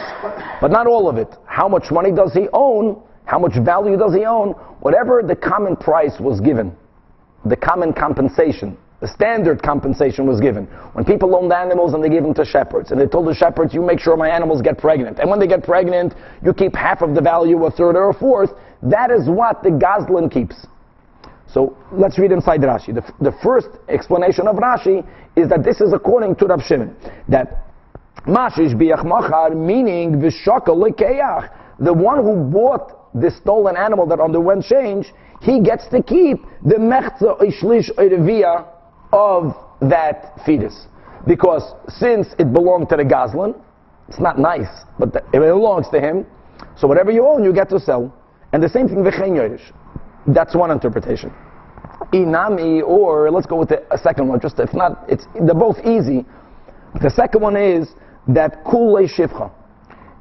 but 0.61 0.71
not 0.71 0.87
all 0.87 1.09
of 1.09 1.17
it. 1.17 1.35
How 1.47 1.67
much 1.67 1.91
money 1.91 2.13
does 2.13 2.33
he 2.33 2.47
own? 2.53 3.03
How 3.25 3.41
much 3.41 3.55
value 3.65 3.97
does 3.97 4.15
he 4.15 4.25
own? 4.25 4.53
Whatever 4.83 5.25
the 5.27 5.35
common 5.35 5.75
price 5.75 6.15
was 6.21 6.39
given, 6.39 6.77
the 7.45 7.57
common 7.57 7.93
compensation 7.93 8.79
the 9.01 9.09
standard 9.09 9.63
compensation 9.63 10.27
was 10.27 10.41
given. 10.41 10.65
When 10.95 11.05
people 11.05 11.37
owned 11.37 11.53
animals 11.53 11.93
and 11.93 12.03
they 12.03 12.09
gave 12.09 12.23
them 12.23 12.35
to 12.35 12.45
shepherds, 12.45 12.91
and 12.91 13.01
they 13.01 13.07
told 13.07 13.27
the 13.27 13.35
shepherds, 13.35 13.75
you 13.75 13.83
make 13.83 14.01
sure 14.01 14.17
my 14.17 14.29
animals 14.29 14.63
get 14.63 14.79
pregnant. 14.79 15.19
And 15.19 15.29
when 15.29 15.39
they 15.39 15.47
get 15.47 15.63
pregnant, 15.63 16.15
you 16.43 16.55
keep 16.55 16.75
half 16.75 17.03
of 17.03 17.15
the 17.15 17.21
value, 17.21 17.63
a 17.65 17.71
third 17.71 17.97
or 17.97 18.11
a 18.11 18.15
fourth. 18.15 18.51
That 18.83 19.11
is 19.11 19.29
what 19.29 19.63
the 19.63 19.71
Gazlan 19.71 20.33
keeps. 20.33 20.67
So 21.47 21.77
let's 21.93 22.19
read 22.19 22.33
inside 22.33 22.61
Rashi. 22.61 22.95
The, 22.95 23.03
the 23.21 23.37
first 23.43 23.69
explanation 23.89 24.49
of 24.49 24.57
Rashi 24.57 25.07
is 25.37 25.49
that 25.51 25.63
this 25.63 25.81
is 25.81 25.93
according 25.93 26.37
to 26.37 26.47
Rav 26.47 26.63
Shimon. 26.63 26.97
That 27.29 27.67
Mashish 28.27 28.75
biach 28.75 29.05
machar, 29.05 29.55
meaning 29.55 30.21
v'shaka 30.21 31.51
the 31.79 31.93
one 31.93 32.23
who 32.23 32.37
bought 32.51 33.13
the 33.15 33.31
stolen 33.31 33.77
animal 33.77 34.07
that 34.07 34.21
underwent 34.21 34.65
change, 34.65 35.13
he 35.41 35.61
gets 35.61 35.87
to 35.89 36.03
keep 36.03 36.39
the 36.65 36.77
mechza 36.77 37.39
ishlish 37.41 37.95
oireviyah 37.97 38.67
of 39.17 39.57
that 39.81 40.41
fetus. 40.45 40.87
Because 41.27 41.75
since 41.89 42.29
it 42.39 42.53
belonged 42.53 42.89
to 42.91 42.97
the 42.97 43.03
Gazlan, 43.03 43.61
it's 44.09 44.21
not 44.21 44.39
nice, 44.39 44.85
but 44.99 45.09
it 45.33 45.41
belongs 45.41 45.89
to 45.89 46.01
him. 46.01 46.27
So 46.77 46.87
whatever 46.87 47.11
you 47.11 47.27
own, 47.27 47.43
you 47.43 47.53
get 47.53 47.69
to 47.71 47.81
sell. 47.81 48.15
And 48.53 48.63
the 48.63 48.69
same 48.69 48.89
thing, 48.89 48.99
v'chein 48.99 49.33
yodesh. 49.33 49.73
That's 50.29 50.55
one 50.55 50.71
interpretation. 50.71 51.33
Inami, 52.13 52.83
or 52.83 53.31
let's 53.31 53.47
go 53.47 53.57
with 53.57 53.71
the 53.71 53.83
second 54.03 54.29
one. 54.29 54.41
Just 54.41 54.59
if 54.61 54.73
not, 54.73 55.05
it's 55.09 55.27
they're 55.35 55.55
both 55.55 55.79
easy. 55.85 56.25
The 57.03 57.11
second 57.11 57.43
one 57.43 57.57
is 57.57 57.89
that 58.29 58.65
kule 58.65 58.97
shivcha. 59.09 59.51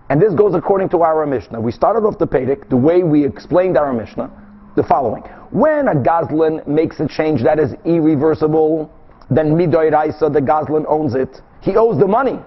And 0.09 0.21
this 0.21 0.33
goes 0.33 0.53
according 0.55 0.89
to 0.89 1.01
our 1.01 1.25
Mishnah. 1.25 1.59
We 1.59 1.71
started 1.71 2.05
off 2.05 2.17
the 2.17 2.27
Pedic, 2.27 2.69
the 2.69 2.77
way 2.77 3.03
we 3.03 3.25
explained 3.25 3.77
our 3.77 3.91
Mishnah, 3.93 4.29
the 4.75 4.83
following. 4.83 5.23
When 5.51 5.87
a 5.87 5.95
Gazlan 5.95 6.65
makes 6.67 6.99
a 6.99 7.07
change 7.07 7.43
that 7.43 7.59
is 7.59 7.73
irreversible, 7.85 8.91
then 9.29 9.55
Midoy 9.55 9.91
Raisa, 9.91 10.29
the 10.29 10.41
Gazlan 10.41 10.85
owns 10.87 11.15
it. 11.15 11.41
He 11.61 11.75
owes 11.75 11.97
the 11.97 12.07
money, 12.07 12.39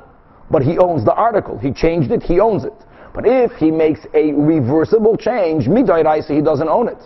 but 0.50 0.62
he 0.62 0.78
owns 0.78 1.04
the 1.04 1.14
article. 1.14 1.58
He 1.58 1.72
changed 1.72 2.10
it, 2.10 2.22
he 2.22 2.40
owns 2.40 2.64
it. 2.64 2.74
But 3.14 3.26
if 3.26 3.52
he 3.52 3.70
makes 3.70 4.00
a 4.14 4.32
reversible 4.32 5.16
change, 5.16 5.66
Midoy 5.66 6.04
Raisa, 6.04 6.34
he 6.34 6.42
doesn't 6.42 6.68
own 6.68 6.88
it. 6.88 7.02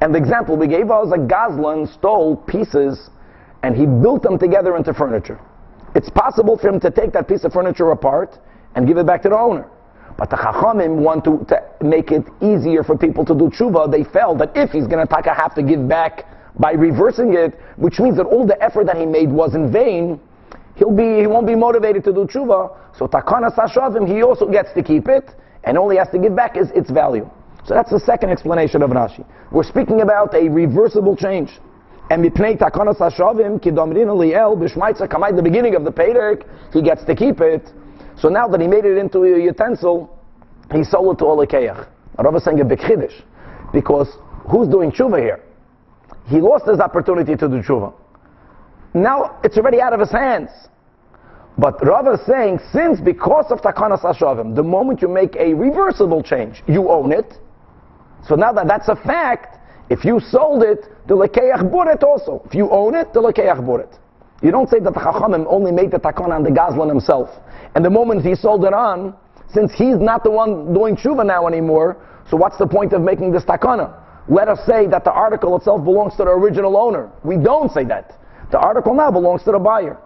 And 0.00 0.14
the 0.14 0.18
example 0.18 0.56
we 0.56 0.66
gave 0.66 0.88
was 0.88 1.12
a 1.12 1.18
Gazlan 1.18 1.92
stole 1.92 2.36
pieces 2.36 3.10
and 3.62 3.76
he 3.76 3.86
built 3.86 4.22
them 4.22 4.38
together 4.38 4.76
into 4.76 4.92
furniture. 4.92 5.38
It's 5.94 6.10
possible 6.10 6.56
for 6.58 6.68
him 6.68 6.80
to 6.80 6.90
take 6.90 7.12
that 7.12 7.28
piece 7.28 7.44
of 7.44 7.52
furniture 7.52 7.90
apart 7.90 8.38
and 8.74 8.86
give 8.86 8.96
it 8.96 9.06
back 9.06 9.22
to 9.22 9.28
the 9.28 9.38
owner. 9.38 9.68
But 10.16 10.30
the 10.30 10.36
Chachamim 10.36 10.96
want 10.96 11.24
to, 11.24 11.44
to 11.48 11.84
make 11.84 12.10
it 12.10 12.24
easier 12.40 12.82
for 12.82 12.96
people 12.96 13.24
to 13.24 13.34
do 13.34 13.50
tshuva. 13.50 13.90
They 13.90 14.04
felt 14.04 14.38
that 14.38 14.52
if 14.54 14.70
he's 14.70 14.86
going 14.86 15.06
to 15.06 15.14
take 15.14 15.26
a 15.26 15.34
have 15.34 15.54
to 15.54 15.62
give 15.62 15.88
back 15.88 16.26
by 16.58 16.72
reversing 16.72 17.34
it, 17.34 17.58
which 17.76 17.98
means 17.98 18.16
that 18.16 18.26
all 18.26 18.46
the 18.46 18.60
effort 18.62 18.86
that 18.86 18.96
he 18.96 19.06
made 19.06 19.30
was 19.30 19.54
in 19.54 19.72
vain, 19.72 20.20
he'll 20.76 20.94
be, 20.94 21.20
he 21.20 21.26
won't 21.26 21.46
be 21.46 21.54
motivated 21.54 22.04
to 22.04 22.12
do 22.12 22.26
tshuva. 22.26 22.76
So 22.96 23.06
takana 23.06 23.54
sashavim, 23.54 24.06
he 24.06 24.22
also 24.22 24.46
gets 24.46 24.72
to 24.74 24.82
keep 24.82 25.08
it, 25.08 25.30
and 25.64 25.78
only 25.78 25.96
has 25.96 26.08
to 26.10 26.18
give 26.18 26.36
back 26.36 26.56
is 26.56 26.70
its 26.72 26.90
value. 26.90 27.28
So 27.64 27.74
that's 27.74 27.90
the 27.90 28.00
second 28.00 28.30
explanation 28.30 28.82
of 28.82 28.90
Rashi. 28.90 29.24
We're 29.50 29.62
speaking 29.62 30.00
about 30.00 30.34
a 30.34 30.48
reversible 30.48 31.16
change. 31.16 31.58
And 32.10 32.24
mipnei 32.24 32.58
takana 32.58 32.94
sashavim 32.96 33.60
kidomrin 33.62 34.08
liel 34.08 34.56
b'shmaitza 34.58 35.08
kamai, 35.08 35.34
the 35.34 35.42
beginning 35.42 35.74
of 35.74 35.84
the 35.84 35.92
Pederik, 35.92 36.44
he 36.72 36.82
gets 36.82 37.04
to 37.04 37.14
keep 37.14 37.40
it. 37.40 37.72
So 38.22 38.28
now 38.28 38.46
that 38.46 38.60
he 38.60 38.68
made 38.68 38.84
it 38.84 38.96
into 38.98 39.24
a 39.24 39.42
utensil, 39.42 40.08
he 40.72 40.84
sold 40.84 41.16
it 41.16 41.18
to 41.18 41.24
Olekeyach. 41.24 41.88
Rav 42.18 42.36
is 42.36 42.44
saying 42.44 42.60
a 42.60 42.64
big 42.64 42.78
chiddush. 42.78 43.20
Because 43.72 44.06
who's 44.48 44.68
doing 44.68 44.92
tshuva 44.92 45.18
here? 45.18 45.42
He 46.28 46.40
lost 46.40 46.66
his 46.68 46.78
opportunity 46.78 47.34
to 47.34 47.48
do 47.48 47.60
tshuva. 47.60 47.92
Now 48.94 49.40
it's 49.42 49.56
already 49.56 49.80
out 49.80 49.92
of 49.92 49.98
his 49.98 50.12
hands. 50.12 50.50
But 51.58 51.84
Rav 51.84 52.06
is 52.14 52.24
saying, 52.24 52.60
since 52.72 53.00
because 53.00 53.46
of 53.50 53.60
Takanas 53.60 54.02
Ashavim, 54.02 54.54
the 54.54 54.62
moment 54.62 55.02
you 55.02 55.08
make 55.08 55.34
a 55.34 55.52
reversible 55.52 56.22
change, 56.22 56.62
you 56.68 56.90
own 56.90 57.10
it. 57.10 57.34
So 58.28 58.36
now 58.36 58.52
that 58.52 58.68
that's 58.68 58.88
a 58.88 58.94
fact, 58.94 59.58
if 59.90 60.04
you 60.04 60.20
sold 60.20 60.62
it, 60.62 60.84
the 61.08 61.16
Lekeach 61.16 61.68
bought 61.72 61.88
it 61.88 62.04
also. 62.04 62.40
If 62.46 62.54
you 62.54 62.70
own 62.70 62.94
it, 62.94 63.12
the 63.12 63.20
Lekeach 63.20 63.66
bought 63.66 63.80
it. 63.80 63.98
You 64.42 64.50
don't 64.50 64.68
say 64.68 64.80
that 64.80 64.92
the 64.92 65.00
Chachamim 65.00 65.46
only 65.48 65.70
made 65.70 65.92
the 65.92 65.98
Takana 65.98 66.34
on 66.34 66.42
the 66.42 66.50
Gazlan 66.50 66.88
himself. 66.88 67.30
And 67.74 67.84
the 67.84 67.90
moment 67.90 68.24
he 68.24 68.34
sold 68.34 68.64
it 68.64 68.74
on, 68.74 69.14
since 69.54 69.72
he's 69.72 69.96
not 69.98 70.24
the 70.24 70.30
one 70.30 70.74
doing 70.74 70.96
tshuva 70.96 71.24
now 71.24 71.46
anymore, 71.46 71.96
so 72.28 72.36
what's 72.36 72.58
the 72.58 72.66
point 72.66 72.92
of 72.92 73.02
making 73.02 73.30
this 73.32 73.44
Takana? 73.44 73.98
Let 74.28 74.48
us 74.48 74.58
say 74.66 74.86
that 74.86 75.04
the 75.04 75.12
article 75.12 75.56
itself 75.56 75.84
belongs 75.84 76.16
to 76.16 76.24
the 76.24 76.30
original 76.30 76.76
owner. 76.76 77.10
We 77.22 77.36
don't 77.36 77.70
say 77.70 77.84
that. 77.84 78.18
The 78.50 78.58
article 78.58 78.94
now 78.94 79.10
belongs 79.10 79.44
to 79.44 79.52
the 79.52 79.58
buyer. 79.58 79.96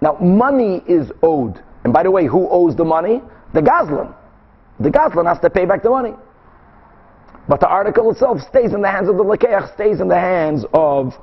Now, 0.00 0.16
money 0.20 0.82
is 0.86 1.10
owed. 1.22 1.62
And 1.84 1.92
by 1.92 2.02
the 2.02 2.10
way, 2.10 2.26
who 2.26 2.48
owes 2.48 2.76
the 2.76 2.84
money? 2.84 3.22
The 3.54 3.60
Gazlan. 3.60 4.14
The 4.78 4.90
Gazlan 4.90 5.26
has 5.26 5.38
to 5.40 5.50
pay 5.50 5.64
back 5.64 5.82
the 5.82 5.90
money. 5.90 6.14
But 7.48 7.60
the 7.60 7.68
article 7.68 8.10
itself 8.10 8.40
stays 8.48 8.72
in 8.72 8.80
the 8.80 8.90
hands 8.90 9.08
of 9.08 9.16
the 9.16 9.24
Lekeach, 9.24 9.74
stays 9.74 10.00
in 10.00 10.08
the 10.08 10.18
hands 10.18 10.64
of 10.72 11.14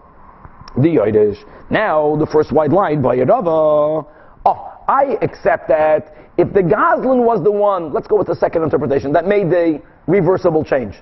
the 0.75 0.89
Yodesh. 0.89 1.37
Now, 1.69 2.15
the 2.15 2.25
first 2.25 2.51
white 2.51 2.71
line 2.71 3.01
by 3.01 3.17
Yerava. 3.17 4.05
Oh, 4.45 4.73
I 4.87 5.17
accept 5.21 5.67
that 5.69 6.15
if 6.37 6.53
the 6.53 6.61
Goslin 6.61 7.25
was 7.25 7.43
the 7.43 7.51
one, 7.51 7.93
let's 7.93 8.07
go 8.07 8.15
with 8.15 8.27
the 8.27 8.35
second 8.35 8.63
interpretation, 8.63 9.11
that 9.13 9.25
made 9.25 9.49
the 9.49 9.81
reversible 10.05 10.63
change. 10.63 10.95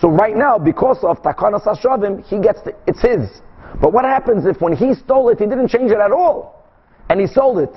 So 0.00 0.08
right 0.08 0.34
now, 0.34 0.58
because 0.58 0.98
of 1.02 1.22
Takana 1.22 1.62
Sashavim, 1.62 2.24
he 2.24 2.40
gets 2.40 2.62
the, 2.62 2.74
it's 2.86 3.02
his. 3.02 3.42
But 3.80 3.92
what 3.92 4.04
happens 4.04 4.46
if 4.46 4.60
when 4.60 4.74
he 4.74 4.94
stole 4.94 5.28
it, 5.28 5.38
he 5.38 5.46
didn't 5.46 5.68
change 5.68 5.90
it 5.90 5.98
at 5.98 6.10
all? 6.10 6.66
And 7.10 7.20
he 7.20 7.26
sold 7.26 7.58
it. 7.58 7.72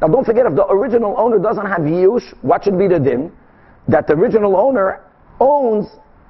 Now 0.00 0.08
don't 0.08 0.24
forget, 0.24 0.46
if 0.46 0.54
the 0.54 0.66
original 0.66 1.14
owner 1.18 1.38
doesn't 1.38 1.66
have 1.66 1.80
Yush, 1.80 2.32
what 2.42 2.64
should 2.64 2.78
be 2.78 2.86
the 2.86 3.00
din? 3.00 3.32
That 3.88 4.06
the 4.06 4.12
original 4.14 4.56
owner 4.56 5.02
owns 5.40 5.88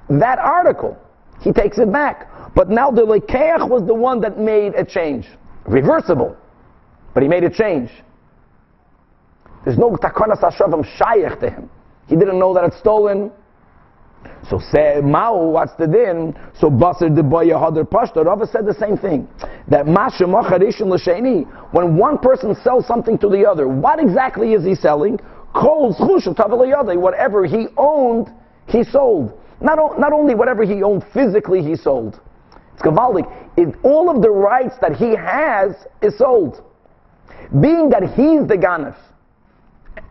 that 0.09 0.39
article. 0.39 0.97
He 1.41 1.51
takes 1.51 1.77
it 1.77 1.91
back. 1.91 2.29
But 2.57 2.69
now 2.71 2.89
the 2.89 3.03
Lekeach 3.03 3.69
was 3.69 3.85
the 3.85 3.93
one 3.93 4.19
that 4.21 4.39
made 4.39 4.73
a 4.73 4.83
change. 4.83 5.27
Reversible. 5.67 6.35
But 7.13 7.21
he 7.21 7.29
made 7.29 7.43
a 7.43 7.51
change. 7.51 7.91
There's 9.63 9.77
no 9.77 9.91
Takana 9.91 10.41
Sashavim 10.41 10.83
Shayach 10.97 11.39
to 11.41 11.51
him. 11.51 11.69
He 12.07 12.15
didn't 12.15 12.39
know 12.39 12.55
that 12.55 12.63
it's 12.63 12.79
stolen. 12.79 13.31
So 14.49 14.57
say 14.71 15.01
Mao, 15.03 15.37
what's 15.49 15.75
the 15.75 15.85
din? 15.85 16.35
So 16.59 16.71
Basar 16.71 17.15
the 17.15 17.21
boy 17.21 17.45
Hadar 17.49 17.83
Pashta. 17.87 18.25
Rava 18.25 18.47
said 18.47 18.65
the 18.65 18.73
same 18.73 18.97
thing. 18.97 19.27
That 19.67 19.85
Masha 19.85 20.23
Macharishin 20.23 20.89
L'Sheni, 20.89 21.45
when 21.73 21.95
one 21.95 22.17
person 22.17 22.55
sells 22.63 22.87
something 22.87 23.19
to 23.19 23.29
the 23.29 23.45
other, 23.47 23.67
what 23.67 23.99
exactly 23.99 24.53
is 24.53 24.65
he 24.65 24.73
selling? 24.73 25.19
Whatever 25.53 27.45
he 27.45 27.67
owned, 27.77 28.33
he 28.65 28.83
sold. 28.83 29.33
Not, 29.61 29.99
not 29.99 30.11
only 30.11 30.33
whatever 30.33 30.63
he 30.63 30.81
owned 30.81 31.05
physically, 31.13 31.61
he 31.61 31.75
sold. 31.75 32.19
It's 32.77 32.85
Gavaldik. 32.85 33.27
It, 33.57 33.75
all 33.81 34.07
of 34.07 34.21
the 34.21 34.29
rights 34.29 34.75
that 34.81 34.95
he 34.95 35.15
has 35.15 35.75
is 36.03 36.15
sold. 36.19 36.63
Being 37.59 37.89
that 37.89 38.03
he's 38.03 38.47
the 38.47 38.55
Ganef, 38.55 38.95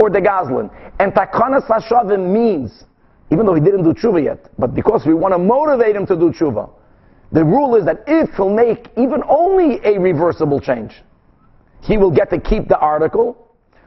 or 0.01 0.11
the 0.11 0.21
Gazlan, 0.21 0.71
and 0.99 1.13
Takana 1.13 1.65
Sashavim 1.65 2.33
means 2.33 2.85
even 3.31 3.47
though 3.47 3.55
he 3.55 3.61
didn't 3.61 3.85
do 3.85 3.93
tshuva 3.93 4.23
yet, 4.23 4.51
but 4.59 4.75
because 4.75 5.05
we 5.07 5.15
want 5.15 5.33
to 5.33 5.39
motivate 5.39 5.97
him 5.97 6.07
to 6.07 6.17
do 6.17 6.33
tshuva, 6.33 6.69
the 7.33 7.45
rule 7.45 7.75
is 7.77 7.85
that 7.85 8.03
if 8.07 8.31
he'll 8.35 8.51
make 8.51 8.89
even 8.97 9.23
only 9.29 9.81
a 9.85 9.99
reversible 9.99 10.61
change, 10.61 11.03
he 11.83 11.97
will 11.97 12.11
get 12.11 12.31
to 12.31 12.41
keep 12.41 12.69
the 12.69 12.79
article. 12.79 13.37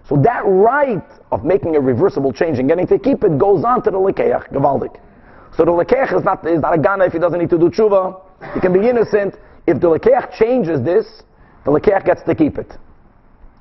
So 0.07 0.17
that 0.23 0.43
right 0.45 1.03
of 1.31 1.43
making 1.45 1.75
a 1.75 1.79
reversible 1.79 2.33
change 2.33 2.59
and 2.59 2.67
getting 2.67 2.87
to 2.87 2.99
keep 2.99 3.23
it 3.23 3.37
goes 3.37 3.63
on 3.63 3.83
to 3.83 3.91
the 3.91 3.97
lekeach, 3.97 4.51
gavaldik. 4.51 4.99
So 5.55 5.65
the 5.65 5.71
lekeach 5.71 6.17
is 6.17 6.23
not, 6.23 6.45
is 6.47 6.61
not 6.61 6.73
a 6.73 6.77
gana 6.77 7.05
if 7.05 7.13
he 7.13 7.19
doesn't 7.19 7.39
need 7.39 7.49
to 7.49 7.57
do 7.57 7.69
tshuva. 7.69 8.21
He 8.53 8.59
can 8.59 8.73
be 8.73 8.87
innocent. 8.87 9.35
If 9.67 9.79
the 9.79 9.87
lekeach 9.87 10.33
changes 10.33 10.81
this, 10.81 11.23
the 11.65 11.71
lekeach 11.71 12.05
gets 12.05 12.23
to 12.23 12.35
keep 12.35 12.57
it. 12.57 12.73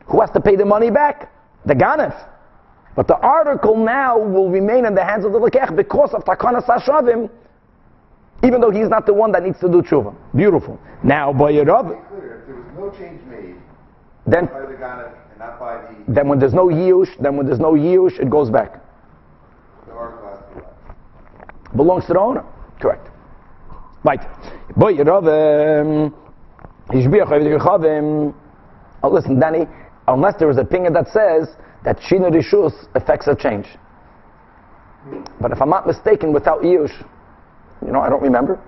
Who 0.06 0.20
has 0.20 0.30
to 0.30 0.40
pay 0.40 0.56
the 0.56 0.64
money 0.64 0.90
back? 0.90 1.30
The 1.66 1.74
ganef. 1.74 2.14
But 2.96 3.06
the 3.06 3.16
article 3.18 3.76
now 3.76 4.18
will 4.18 4.50
remain 4.50 4.84
in 4.84 4.94
the 4.94 5.04
hands 5.04 5.24
of 5.24 5.32
the 5.32 5.38
Lekech 5.38 5.76
because 5.76 6.12
of 6.14 6.24
Takana 6.24 6.64
Sashavim, 6.64 7.30
even 8.42 8.60
though 8.60 8.72
he's 8.72 8.88
not 8.88 9.06
the 9.06 9.14
one 9.14 9.30
that 9.32 9.44
needs 9.44 9.60
to 9.60 9.68
do 9.68 9.82
tshuva. 9.82 10.16
Beautiful. 10.34 10.80
Now, 11.04 11.32
by 11.32 11.52
Yerab, 11.52 11.92
If 11.92 12.10
there 12.46 12.56
was 12.56 12.64
no 12.76 12.90
change 12.98 13.22
made 13.26 13.54
then, 14.26 14.46
by 14.46 14.62
the 14.62 14.74
Ganef 14.74 15.12
and 15.30 15.38
not 15.38 15.60
by 15.60 15.76
the, 15.76 16.12
then 16.12 16.26
when 16.26 16.40
there's 16.40 16.54
no 16.54 16.66
Yush, 16.66 17.08
then 17.20 17.36
when 17.36 17.46
there's 17.46 17.60
no 17.60 17.74
Yush, 17.74 18.18
it 18.18 18.30
goes 18.30 18.50
back. 18.50 18.80
the 19.86 19.92
article 19.92 20.28
has 20.30 20.38
to 20.38 20.54
be 20.56 20.60
left. 20.60 21.76
Belongs 21.76 22.06
to 22.06 22.14
the 22.14 22.18
owner. 22.18 22.44
Correct. 22.80 23.07
Right. 24.04 24.20
Boy, 24.76 24.94
Yerab, 24.94 25.82
um, 25.82 26.14
oh, 29.02 29.10
listen, 29.10 29.38
Danny, 29.38 29.66
unless 30.06 30.34
there 30.38 30.50
is 30.50 30.56
a 30.56 30.60
opinion 30.60 30.92
that 30.94 31.08
says 31.08 31.48
that 31.84 31.98
Shina 31.98 32.30
Rishus 32.30 32.72
affects 32.94 33.26
a 33.26 33.34
change. 33.34 33.66
But 35.40 35.52
if 35.52 35.60
I'm 35.60 35.70
not 35.70 35.86
mistaken, 35.86 36.32
without 36.32 36.62
Yush, 36.62 36.92
you 37.84 37.92
know, 37.92 38.00
I 38.00 38.08
don't 38.08 38.22
remember. 38.22 38.60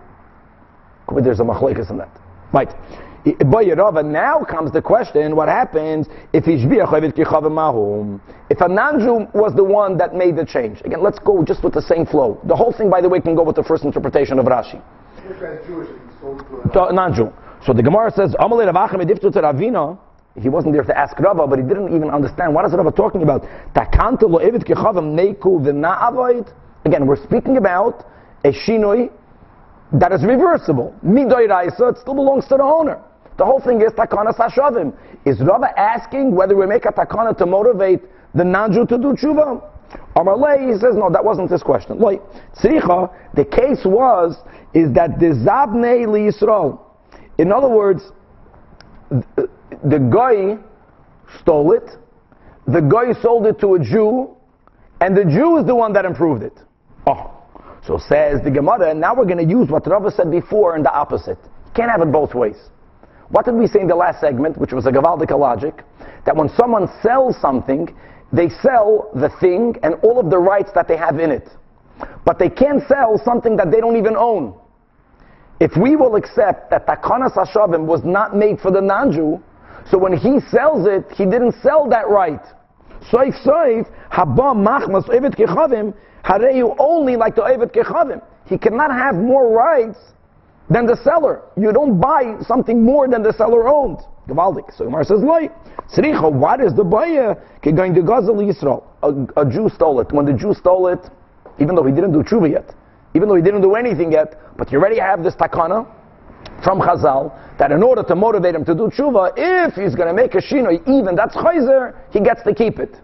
But 1.08 1.24
there's 1.24 1.40
a 1.40 1.44
machlekes 1.44 1.90
in 1.90 1.98
that. 1.98 2.10
Right. 2.52 2.70
Yerava, 3.24 4.04
now 4.04 4.44
comes 4.44 4.72
the 4.72 4.80
question, 4.80 5.36
what 5.36 5.48
happens 5.48 6.08
if 6.32 6.46
If 6.46 8.60
a 8.60 8.68
non-Jew 8.68 9.28
was 9.34 9.54
the 9.54 9.64
one 9.64 9.98
that 9.98 10.14
made 10.14 10.36
the 10.36 10.44
change. 10.44 10.80
Again, 10.84 11.02
let's 11.02 11.18
go 11.18 11.44
just 11.44 11.62
with 11.62 11.74
the 11.74 11.82
same 11.82 12.06
flow. 12.06 12.40
The 12.44 12.56
whole 12.56 12.72
thing, 12.72 12.88
by 12.88 13.00
the 13.00 13.08
way, 13.08 13.20
can 13.20 13.34
go 13.34 13.42
with 13.42 13.56
the 13.56 13.62
first 13.62 13.84
interpretation 13.84 14.38
of 14.38 14.46
Rashi. 14.46 14.82
A 15.32 16.92
non-Jew. 16.92 17.32
So 17.64 17.72
the 17.72 17.82
Gemara 17.82 18.10
says, 18.10 18.34
Amalei 18.38 18.72
Rav 18.72 18.90
Acha 18.90 18.96
Midifti 18.96 19.30
Ravina. 19.32 19.98
He 20.38 20.48
wasn't 20.48 20.74
there 20.74 20.84
to 20.84 20.96
ask 20.96 21.18
Rava, 21.18 21.46
but 21.46 21.58
he 21.58 21.64
didn't 21.64 21.94
even 21.94 22.08
understand. 22.08 22.54
What 22.54 22.64
is 22.64 22.72
Rava 22.72 22.92
talking 22.92 23.22
about? 23.22 23.42
Takanto 23.74 24.28
lo 24.28 24.38
evit 24.38 24.64
neiku. 24.68 26.46
Again, 26.84 27.06
we're 27.06 27.22
speaking 27.22 27.56
about 27.56 28.06
a 28.44 28.52
shinoi 28.52 29.10
that 29.92 30.12
is 30.12 30.24
reversible. 30.24 30.94
Midoi 31.04 31.48
it 31.66 31.98
still 31.98 32.14
belongs 32.14 32.46
to 32.46 32.56
the 32.56 32.62
owner. 32.62 33.02
The 33.38 33.44
whole 33.44 33.60
thing 33.60 33.80
is 33.82 33.92
takana 33.92 34.32
sashavim. 34.34 34.94
Is 35.24 35.40
Rava 35.40 35.78
asking 35.78 36.34
whether 36.34 36.56
we 36.56 36.66
make 36.66 36.84
a 36.84 36.92
takana 36.92 37.36
to 37.38 37.46
motivate 37.46 38.02
the 38.34 38.44
non-Jew 38.44 38.86
to 38.86 38.98
do 38.98 39.14
tshuva? 39.14 39.62
Amalei, 40.16 40.72
says, 40.80 40.94
no, 40.94 41.10
that 41.10 41.24
wasn't 41.24 41.50
his 41.50 41.62
question. 41.62 41.98
Like, 41.98 42.22
tzricha, 42.54 43.12
the 43.34 43.44
case 43.44 43.84
was, 43.84 44.36
is 44.74 44.92
that 44.94 45.18
the 45.18 45.26
zabnei 45.26 46.06
li 46.06 46.30
Yisrael. 46.30 46.80
In 47.38 47.52
other 47.52 47.68
words, 47.68 48.02
th- 49.36 49.48
the 49.84 49.98
guy 49.98 50.58
stole 51.40 51.72
it, 51.72 51.90
the 52.66 52.80
guy 52.80 53.20
sold 53.20 53.46
it 53.46 53.58
to 53.60 53.74
a 53.74 53.78
Jew, 53.78 54.36
and 55.00 55.16
the 55.16 55.24
Jew 55.24 55.58
is 55.58 55.66
the 55.66 55.74
one 55.74 55.92
that 55.94 56.04
improved 56.04 56.42
it. 56.42 56.58
Oh, 57.06 57.32
so 57.86 57.98
says 57.98 58.40
the 58.44 58.50
Gemara, 58.50 58.90
and 58.90 59.00
now 59.00 59.14
we're 59.14 59.24
going 59.24 59.38
to 59.38 59.50
use 59.50 59.70
what 59.70 59.86
Rava 59.86 60.10
said 60.10 60.30
before 60.30 60.76
in 60.76 60.82
the 60.82 60.92
opposite. 60.92 61.38
You 61.42 61.72
can't 61.74 61.90
have 61.90 62.02
it 62.02 62.12
both 62.12 62.34
ways. 62.34 62.56
What 63.30 63.44
did 63.44 63.54
we 63.54 63.66
say 63.66 63.80
in 63.80 63.86
the 63.86 63.94
last 63.94 64.20
segment, 64.20 64.58
which 64.58 64.72
was 64.72 64.86
a 64.86 64.90
Gavaldika 64.90 65.38
logic? 65.38 65.82
That 66.26 66.36
when 66.36 66.48
someone 66.50 66.88
sells 67.02 67.40
something, 67.40 67.96
they 68.32 68.48
sell 68.48 69.10
the 69.14 69.30
thing 69.40 69.76
and 69.82 69.94
all 70.02 70.20
of 70.20 70.30
the 70.30 70.38
rights 70.38 70.70
that 70.74 70.86
they 70.86 70.96
have 70.96 71.18
in 71.18 71.30
it. 71.30 71.48
But 72.24 72.38
they 72.38 72.48
can't 72.48 72.86
sell 72.86 73.20
something 73.24 73.56
that 73.56 73.70
they 73.70 73.80
don't 73.80 73.96
even 73.96 74.16
own. 74.16 74.54
If 75.58 75.76
we 75.76 75.96
will 75.96 76.16
accept 76.16 76.70
that 76.70 76.86
Takanas 76.86 77.34
Hashavim 77.34 77.84
was 77.84 78.02
not 78.04 78.34
made 78.34 78.60
for 78.60 78.70
the 78.70 78.80
non-Jew, 78.80 79.42
so 79.90 79.98
when 79.98 80.16
he 80.16 80.40
sells 80.48 80.86
it, 80.86 81.10
he 81.12 81.24
didn't 81.24 81.54
sell 81.62 81.88
that 81.90 82.08
right. 82.08 82.40
Soif 83.10 83.34
soif, 83.44 83.90
haba 84.10 84.54
machmas 84.54 85.04
oivet 85.08 85.36
kechavim, 85.36 85.92
hareyu 86.24 86.74
only 86.78 87.16
like 87.16 87.34
the 87.34 87.42
oivet 87.42 87.74
kechavim. 87.74 88.22
He 88.46 88.56
cannot 88.56 88.90
have 88.90 89.16
more 89.16 89.50
rights 89.50 89.98
than 90.70 90.86
the 90.86 90.96
seller. 90.96 91.42
You 91.56 91.72
don't 91.72 92.00
buy 92.00 92.36
something 92.46 92.82
more 92.82 93.08
than 93.08 93.22
the 93.22 93.32
seller 93.32 93.68
owned. 93.68 93.98
Gavaldik. 94.28 94.74
So 94.76 94.84
Gemara 94.84 95.04
says, 95.04 95.20
Loi. 95.20 95.50
Sricha, 95.92 96.32
what 96.32 96.60
is 96.60 96.72
the 96.74 96.84
buyer 96.84 97.34
going 97.62 97.92
to 97.94 98.00
Gazel 98.00 98.38
Yisrael? 98.38 98.84
A, 99.02 99.42
a 99.42 99.50
Jew 99.50 99.68
stole 99.68 100.00
it. 100.00 100.12
When 100.12 100.24
the 100.24 100.32
Jew 100.32 100.54
stole 100.54 100.86
it, 100.86 101.00
even 101.58 101.74
though 101.74 101.84
he 101.84 101.92
didn't 101.92 102.12
do 102.12 102.22
tshuva 102.22 102.50
yet, 102.50 102.74
even 103.14 103.28
though 103.28 103.34
he 103.34 103.42
didn't 103.42 103.62
do 103.62 103.74
anything 103.74 104.12
yet, 104.12 104.40
but 104.56 104.70
you 104.70 104.78
already 104.78 105.00
have 105.00 105.24
this 105.24 105.34
takana 105.34 105.84
from 106.62 106.80
Chazal 106.80 107.36
that 107.58 107.72
in 107.72 107.82
order 107.82 108.04
to 108.04 108.14
motivate 108.14 108.54
him 108.54 108.64
to 108.64 108.74
do 108.74 108.88
tshuva, 108.88 109.32
if 109.36 109.74
he's 109.74 109.96
going 109.96 110.08
to 110.08 110.14
make 110.14 110.34
a 110.34 110.40
shinoi, 110.40 110.80
even 110.88 111.16
that's 111.16 111.34
chayzer, 111.34 111.96
he 112.12 112.20
gets 112.20 112.42
to 112.44 112.54
keep 112.54 112.78
it. 112.78 112.96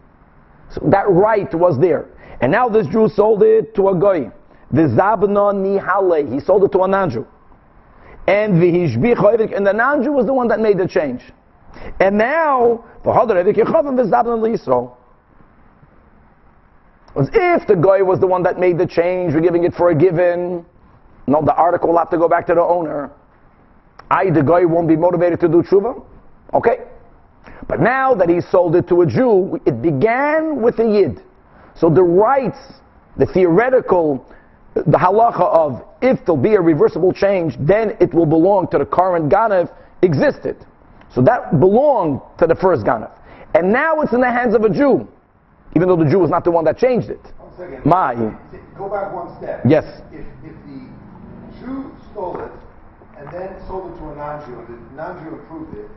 So 0.70 0.80
that 0.90 1.08
right 1.08 1.52
was 1.52 1.78
there. 1.80 2.06
And 2.40 2.52
now 2.52 2.68
this 2.68 2.86
Jew 2.86 3.08
sold 3.08 3.42
it 3.42 3.74
to 3.74 3.88
a 3.88 3.94
goy. 3.98 4.30
The 4.70 4.82
zabna 4.82 5.52
nihale, 5.52 6.32
he 6.32 6.40
sold 6.40 6.64
it 6.64 6.72
to 6.72 6.82
a 6.82 6.88
non-Jew. 6.88 7.26
And 8.28 8.62
and 8.62 9.66
the 9.66 9.72
non-Jew 9.72 10.12
was 10.12 10.26
the 10.26 10.34
one 10.34 10.48
that 10.48 10.60
made 10.60 10.78
the 10.78 10.88
change. 10.88 11.22
And 12.00 12.18
now, 12.18 12.84
if 17.32 17.66
the 17.66 17.74
guy 17.74 18.02
was 18.02 18.20
the 18.20 18.26
one 18.26 18.42
that 18.42 18.58
made 18.58 18.78
the 18.78 18.86
change, 18.86 19.34
we're 19.34 19.40
giving 19.40 19.64
it 19.64 19.74
for 19.74 19.90
a 19.90 19.94
given. 19.94 20.64
No, 21.26 21.42
the 21.42 21.54
article 21.54 21.90
will 21.90 21.98
have 21.98 22.10
to 22.10 22.18
go 22.18 22.28
back 22.28 22.46
to 22.46 22.54
the 22.54 22.62
owner. 22.62 23.10
I, 24.10 24.30
the 24.30 24.42
guy, 24.42 24.64
won't 24.64 24.88
be 24.88 24.96
motivated 24.96 25.40
to 25.40 25.48
do 25.48 25.62
tshuva. 25.62 26.04
Okay. 26.54 26.84
But 27.68 27.80
now 27.80 28.14
that 28.14 28.28
he 28.28 28.40
sold 28.40 28.76
it 28.76 28.86
to 28.88 29.02
a 29.02 29.06
Jew, 29.06 29.60
it 29.66 29.82
began 29.82 30.62
with 30.62 30.78
a 30.78 30.84
Yid. 30.84 31.22
So 31.74 31.90
the 31.90 32.02
rights, 32.02 32.58
the 33.16 33.26
theoretical, 33.26 34.24
the 34.84 34.98
halacha 34.98 35.40
of 35.40 35.82
if 36.02 36.24
there'll 36.26 36.40
be 36.40 36.54
a 36.54 36.60
reversible 36.60 37.12
change, 37.12 37.56
then 37.58 37.96
it 38.00 38.12
will 38.12 38.26
belong 38.26 38.68
to 38.68 38.78
the 38.78 38.84
current 38.84 39.30
Ganav 39.32 39.72
existed. 40.02 40.56
So 41.14 41.22
that 41.22 41.58
belonged 41.58 42.20
to 42.38 42.46
the 42.46 42.54
first 42.54 42.84
Ganav. 42.84 43.10
And 43.54 43.72
now 43.72 44.00
it's 44.02 44.12
in 44.12 44.20
the 44.20 44.30
hands 44.30 44.54
of 44.54 44.62
a 44.62 44.68
Jew, 44.68 45.08
even 45.74 45.88
though 45.88 45.96
the 45.96 46.10
Jew 46.10 46.18
was 46.18 46.30
not 46.30 46.44
the 46.44 46.50
one 46.50 46.64
that 46.66 46.76
changed 46.76 47.08
it. 47.08 47.20
My. 47.86 48.14
Go 48.76 48.90
back 48.90 49.14
one 49.14 49.34
step. 49.38 49.62
Yes. 49.66 49.84
If, 50.12 50.26
if 50.44 50.52
the 50.66 50.84
Jew 51.58 51.90
stole 52.12 52.38
it 52.40 52.52
and 53.16 53.26
then 53.32 53.56
sold 53.66 53.90
it 53.90 53.98
to 53.98 54.10
a 54.10 54.14
non-Jew 54.14 54.58
and 54.58 54.68
the 54.68 54.94
non-Jew 54.94 55.36
approved 55.36 55.78
it, 55.78 55.88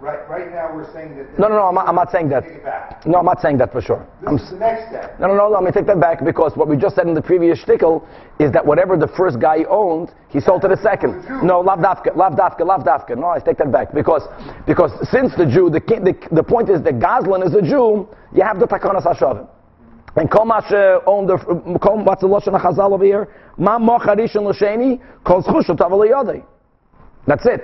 right, 0.00 0.28
right 0.28 0.50
now 0.50 0.74
we're 0.74 0.90
saying 0.92 1.16
that. 1.16 1.38
No, 1.38 1.48
no, 1.48 1.56
no, 1.56 1.62
I'm 1.68 1.74
not, 1.74 1.88
I'm 1.88 1.94
not 1.94 2.10
saying 2.10 2.28
that. 2.30 2.44
Take 2.44 2.52
it 2.54 2.64
back. 2.64 3.06
No, 3.06 3.18
I'm 3.18 3.24
not 3.24 3.40
saying 3.40 3.58
that 3.58 3.72
for 3.72 3.80
sure. 3.80 4.06
I'm, 4.26 4.36
This 4.36 4.46
is 4.46 4.50
the 4.50 4.58
next 4.58 4.88
step. 4.88 5.18
No, 5.20 5.28
no, 5.28 5.34
no, 5.34 5.48
let 5.48 5.62
me 5.62 5.70
take 5.70 5.86
that 5.86 6.00
back 6.00 6.24
because 6.24 6.56
what 6.56 6.68
we 6.68 6.76
just 6.76 6.96
said 6.96 7.06
in 7.06 7.14
the 7.14 7.22
previous 7.22 7.62
shtickle 7.64 8.06
is 8.38 8.52
that 8.52 8.64
whatever 8.64 8.96
the 8.96 9.08
first 9.08 9.40
guy 9.40 9.64
owned, 9.68 10.12
he 10.28 10.40
sold 10.40 10.62
to 10.62 10.68
the 10.68 10.76
second. 10.76 11.24
No, 11.42 11.60
lav 11.60 11.78
dafka, 11.78 12.14
lav 12.16 12.32
dafka, 12.32 12.66
lav 12.66 12.82
dafka. 12.82 13.16
No, 13.16 13.28
I 13.28 13.38
take 13.38 13.58
that 13.58 13.70
back 13.70 13.92
because 13.94 14.22
because 14.66 14.92
since 15.10 15.34
the 15.36 15.46
Jew, 15.46 15.70
the, 15.70 15.80
the, 15.80 16.34
the 16.34 16.42
point 16.42 16.70
is 16.70 16.82
that 16.82 16.94
Gazlan 16.98 17.46
is 17.46 17.54
a 17.54 17.62
Jew, 17.62 18.08
you 18.32 18.42
have 18.42 18.58
the 18.58 18.66
takanas 18.66 19.06
hashavim. 19.06 19.48
And 20.16 20.30
kol 20.30 20.44
mash 20.44 20.70
owned 21.06 21.28
the 21.28 21.36
what's 21.36 22.20
the 22.20 22.28
lashon 22.28 22.60
Chazal 22.60 22.92
over 22.92 23.04
here? 23.04 23.28
Ma 23.58 23.78
mocharish 23.78 24.36
and 24.36 24.46
l'sheni 24.46 25.00
kol 25.24 25.42
zchush 25.42 25.66
tavaliyadei. 25.66 26.44
That's 27.26 27.46
it. 27.46 27.62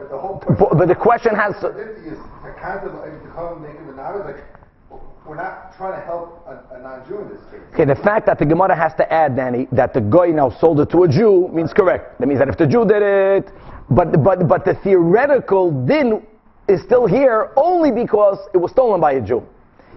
But 0.00 0.10
the 0.10 0.18
whole 0.18 0.38
point. 0.38 0.58
But, 0.58 0.78
but 0.78 0.88
the 0.88 0.94
question 0.94 1.34
has. 1.34 1.54
To, 1.60 1.68
is 1.68 2.18
a 2.42 2.52
kind 2.58 2.86
of 2.86 2.94
like 2.94 3.22
the 3.22 3.28
common 3.30 3.62
making 3.62 3.86
the 3.86 3.92
knowledge. 3.92 4.24
Like 4.24 4.44
we're 5.26 5.36
not 5.36 5.76
trying 5.76 6.00
to 6.00 6.06
help 6.06 6.42
a, 6.48 6.74
a 6.74 6.80
non-Jew 6.80 7.20
in 7.20 7.28
this 7.28 7.40
case. 7.50 7.60
Okay, 7.74 7.84
the 7.84 7.94
fact 7.94 8.24
that 8.26 8.38
the 8.38 8.46
Gemara 8.46 8.74
has 8.74 8.94
to 8.94 9.12
add, 9.12 9.36
Danny, 9.36 9.68
that 9.72 9.92
the 9.92 10.00
guy 10.00 10.28
now 10.28 10.50
sold 10.58 10.80
it 10.80 10.90
to 10.90 11.04
a 11.04 11.08
Jew 11.08 11.48
means 11.52 11.72
correct. 11.72 12.18
That 12.18 12.26
means 12.26 12.40
that 12.40 12.48
if 12.48 12.56
the 12.56 12.66
Jew 12.66 12.86
did 12.86 13.02
it, 13.02 13.52
but 13.90 14.24
but 14.24 14.48
but 14.48 14.64
the 14.64 14.74
theoretical 14.82 15.70
din 15.84 16.26
is 16.66 16.82
still 16.82 17.06
here 17.06 17.52
only 17.56 17.92
because 17.92 18.38
it 18.54 18.58
was 18.58 18.70
stolen 18.70 19.00
by 19.00 19.12
a 19.12 19.20
Jew. 19.20 19.46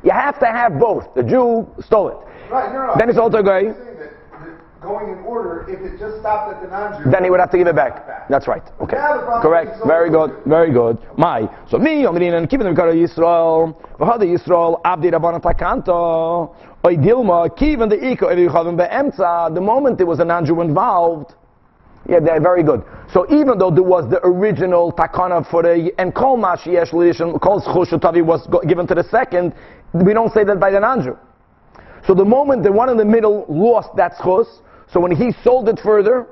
You 0.04 0.12
have 0.12 0.38
to 0.40 0.48
have 0.48 0.80
both. 0.80 1.14
The 1.16 1.24
Jew 1.24 1.66
stole 1.80 2.10
it. 2.10 2.52
Right? 2.52 2.74
No, 2.74 2.88
no. 2.88 2.94
Then 3.00 3.10
it's 3.10 3.18
also 3.18 3.38
a 3.38 3.44
guy. 3.44 3.60
I'm 3.60 3.74
saying 3.74 3.98
that, 3.98 4.12
that 4.32 4.73
going 4.84 5.10
in 5.10 5.20
order. 5.26 5.66
If 5.68 5.80
it 5.82 5.98
just 5.98 6.20
stopped 6.20 6.54
at 6.54 6.62
the 6.62 6.68
non-Jew, 6.68 7.10
Then 7.10 7.24
he 7.24 7.30
would 7.30 7.40
have 7.40 7.52
to 7.52 7.58
give 7.58 7.68
it 7.68 7.76
back. 7.76 8.28
That's 8.30 8.48
right. 8.48 8.64
Okay. 8.82 8.98
Now 8.98 9.18
the 9.18 9.24
problem 9.24 9.42
Correct. 9.42 9.80
Very 9.88 10.10
good. 10.10 10.36
Very 10.46 10.72
good. 10.72 11.00
My. 11.18 11.50
So 11.70 11.78
me, 11.78 12.04
Omrin, 12.04 12.36
and 12.38 12.50
keeping 12.50 12.68
the 12.68 12.74
Mikara 12.74 12.94
Yisrael, 12.94 13.76
V'hada 13.98 14.24
Yisrael, 14.24 14.82
Abdi 14.86 15.10
Rabban 15.12 15.42
Takanto, 15.42 16.56
Oy 16.86 16.96
Dilma, 16.98 17.50
Kivan 17.58 17.90
the 17.90 17.98
Iko, 17.98 18.24
Evi 18.32 18.50
Chavim 18.50 18.78
Be'emtza, 18.78 19.54
the 19.56 19.62
moment 19.62 19.98
there 19.98 20.08
was 20.08 20.20
a 20.20 20.26
non-Jew 20.26 20.62
involved, 20.62 21.34
yeah, 22.08 22.20
they're 22.20 22.42
very 22.42 22.64
good. 22.64 22.84
So 23.14 23.26
even 23.34 23.58
though 23.58 23.72
there 23.72 23.84
was 23.84 24.10
the 24.10 24.20
original 24.26 24.92
takana 24.92 25.50
for 25.50 25.64
the 25.64 25.94
and 25.98 26.14
kol 26.14 26.38
mashiesh 26.38 26.90
lidishim 26.90 27.40
kol 27.40 27.62
zchushutavi 27.62 28.22
was 28.26 28.46
given 28.68 28.88
to 28.88 28.96
the 28.96 29.04
second, 29.06 29.54
we 29.94 30.14
don't 30.14 30.34
say 30.34 30.44
that 30.44 30.60
by 30.60 30.72
the 30.72 30.80
non-Jew. 30.82 31.18
So 32.06 32.14
the 32.14 32.26
moment 32.26 32.64
the 32.64 32.72
one 32.72 32.90
in 32.90 32.98
the 32.98 33.06
middle 33.06 33.46
lost 33.48 33.96
that 33.96 34.16
schus, 34.16 34.48
so 34.92 35.00
when 35.00 35.12
he 35.12 35.34
sold 35.44 35.70
it 35.70 35.80
further, 35.84 36.28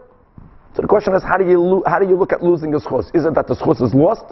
so 0.76 0.82
the 0.82 0.88
question 0.88 1.14
is 1.14 1.24
how 1.24 1.38
do 1.38 1.48
you 1.48 1.60
lo- 1.60 1.84
how 1.86 2.00
do 2.00 2.08
you 2.08 2.16
look 2.16 2.32
at 2.32 2.44
losing 2.44 2.74
a 2.74 2.80
schus? 2.80 3.14
Is 3.16 3.26
it 3.26 3.34
that 3.36 3.48
the 3.48 3.56
schus 3.56 3.82
is 3.82 3.94
lost? 3.94 4.26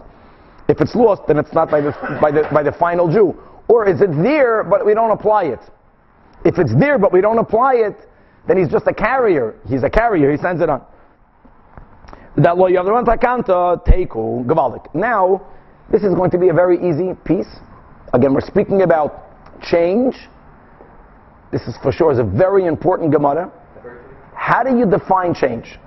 If 0.68 0.82
it's 0.82 0.96
lost, 0.96 1.24
then 1.28 1.38
it's 1.38 1.54
not 1.54 1.70
by 1.72 1.82
the 1.82 1.92
by 2.22 2.32
the 2.32 2.48
by 2.54 2.64
the 2.64 2.72
final 2.72 3.12
Jew, 3.12 3.36
or 3.68 3.88
is 3.88 4.02
it 4.02 4.12
there 4.24 4.64
but 4.64 4.86
we 4.86 4.94
don't 4.94 5.12
apply 5.12 5.46
it? 5.46 5.60
If 6.46 6.58
it's 6.58 6.74
there 6.80 6.98
but 6.98 7.12
we 7.12 7.22
don't 7.22 7.40
apply 7.40 7.76
it, 7.76 7.98
then 8.48 8.58
he's 8.58 8.70
just 8.70 8.88
a 8.88 8.94
carrier. 8.94 9.56
He's 9.68 9.84
a 9.84 9.90
carrier. 9.90 10.32
He 10.32 10.38
sends 10.38 10.62
it 10.62 10.70
on. 10.70 10.82
That 12.38 12.58
lo 12.58 12.70
yavron 12.70 13.04
takanta 13.04 13.84
teiku 13.86 14.46
gavaldik. 14.46 14.94
Now, 14.94 15.42
this 15.92 16.04
is 16.04 16.14
going 16.14 16.32
to 16.32 16.38
be 16.38 16.50
a 16.50 16.54
very 16.54 16.78
easy 16.78 17.14
piece. 17.26 17.50
Again, 18.14 18.34
we're 18.34 18.42
speaking 18.42 18.84
about 18.84 19.26
change. 19.62 20.16
This 21.52 21.62
is 21.64 21.76
for 21.82 21.92
sure 21.92 22.12
is 22.12 22.20
a 22.20 22.24
very 22.24 22.66
important 22.66 23.12
Gemara. 23.12 23.52
How 24.40 24.64
do 24.64 24.76
you 24.76 24.86
define 24.86 25.34
change? 25.34 25.78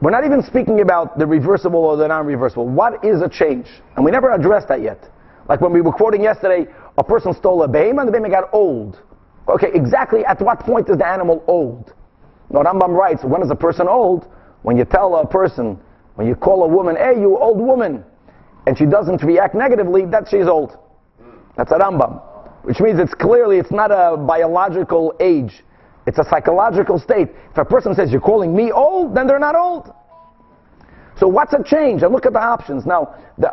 We're 0.00 0.12
not 0.12 0.24
even 0.24 0.42
speaking 0.42 0.80
about 0.80 1.18
the 1.18 1.26
reversible 1.26 1.80
or 1.80 1.96
the 1.96 2.06
non-reversible. 2.06 2.68
What 2.68 3.04
is 3.04 3.20
a 3.20 3.28
change? 3.28 3.66
And 3.96 4.04
we 4.04 4.12
never 4.12 4.30
addressed 4.30 4.68
that 4.68 4.80
yet. 4.80 5.10
Like 5.48 5.60
when 5.60 5.72
we 5.72 5.80
were 5.80 5.92
quoting 5.92 6.22
yesterday, 6.22 6.70
a 6.96 7.02
person 7.04 7.34
stole 7.34 7.64
a 7.64 7.68
behemoth 7.68 8.06
and 8.06 8.08
the 8.08 8.12
behemoth 8.12 8.30
got 8.30 8.54
old. 8.54 9.02
Okay, 9.48 9.70
exactly 9.74 10.24
at 10.24 10.40
what 10.40 10.60
point 10.60 10.88
is 10.88 10.96
the 10.96 11.06
animal 11.06 11.42
old? 11.48 11.92
No, 12.48 12.62
Rambam 12.62 12.96
writes, 12.96 13.24
when 13.24 13.42
is 13.42 13.50
a 13.50 13.56
person 13.56 13.88
old? 13.88 14.30
When 14.62 14.76
you 14.76 14.84
tell 14.84 15.16
a 15.16 15.26
person, 15.26 15.78
when 16.14 16.28
you 16.28 16.36
call 16.36 16.62
a 16.62 16.68
woman, 16.68 16.94
hey, 16.96 17.20
you 17.20 17.36
old 17.36 17.58
woman, 17.58 18.04
and 18.66 18.78
she 18.78 18.86
doesn't 18.86 19.22
react 19.24 19.54
negatively, 19.54 20.06
that 20.06 20.28
she's 20.28 20.46
old. 20.46 20.78
That's 21.56 21.72
a 21.72 21.74
Rambam. 21.74 22.22
Which 22.62 22.80
means 22.80 23.00
it's 23.00 23.14
clearly, 23.14 23.58
it's 23.58 23.72
not 23.72 23.90
a 23.90 24.16
biological 24.16 25.12
age. 25.18 25.64
It's 26.06 26.18
a 26.18 26.24
psychological 26.24 26.98
state. 26.98 27.28
If 27.50 27.56
a 27.56 27.64
person 27.64 27.94
says, 27.94 28.10
you're 28.10 28.20
calling 28.20 28.54
me 28.54 28.70
old, 28.70 29.14
then 29.14 29.26
they're 29.26 29.38
not 29.38 29.56
old. 29.56 29.92
So 31.18 31.28
what's 31.28 31.52
a 31.54 31.62
change? 31.62 32.02
And 32.02 32.12
look 32.12 32.26
at 32.26 32.32
the 32.32 32.42
options. 32.42 32.84
Now, 32.84 33.14
the, 33.38 33.50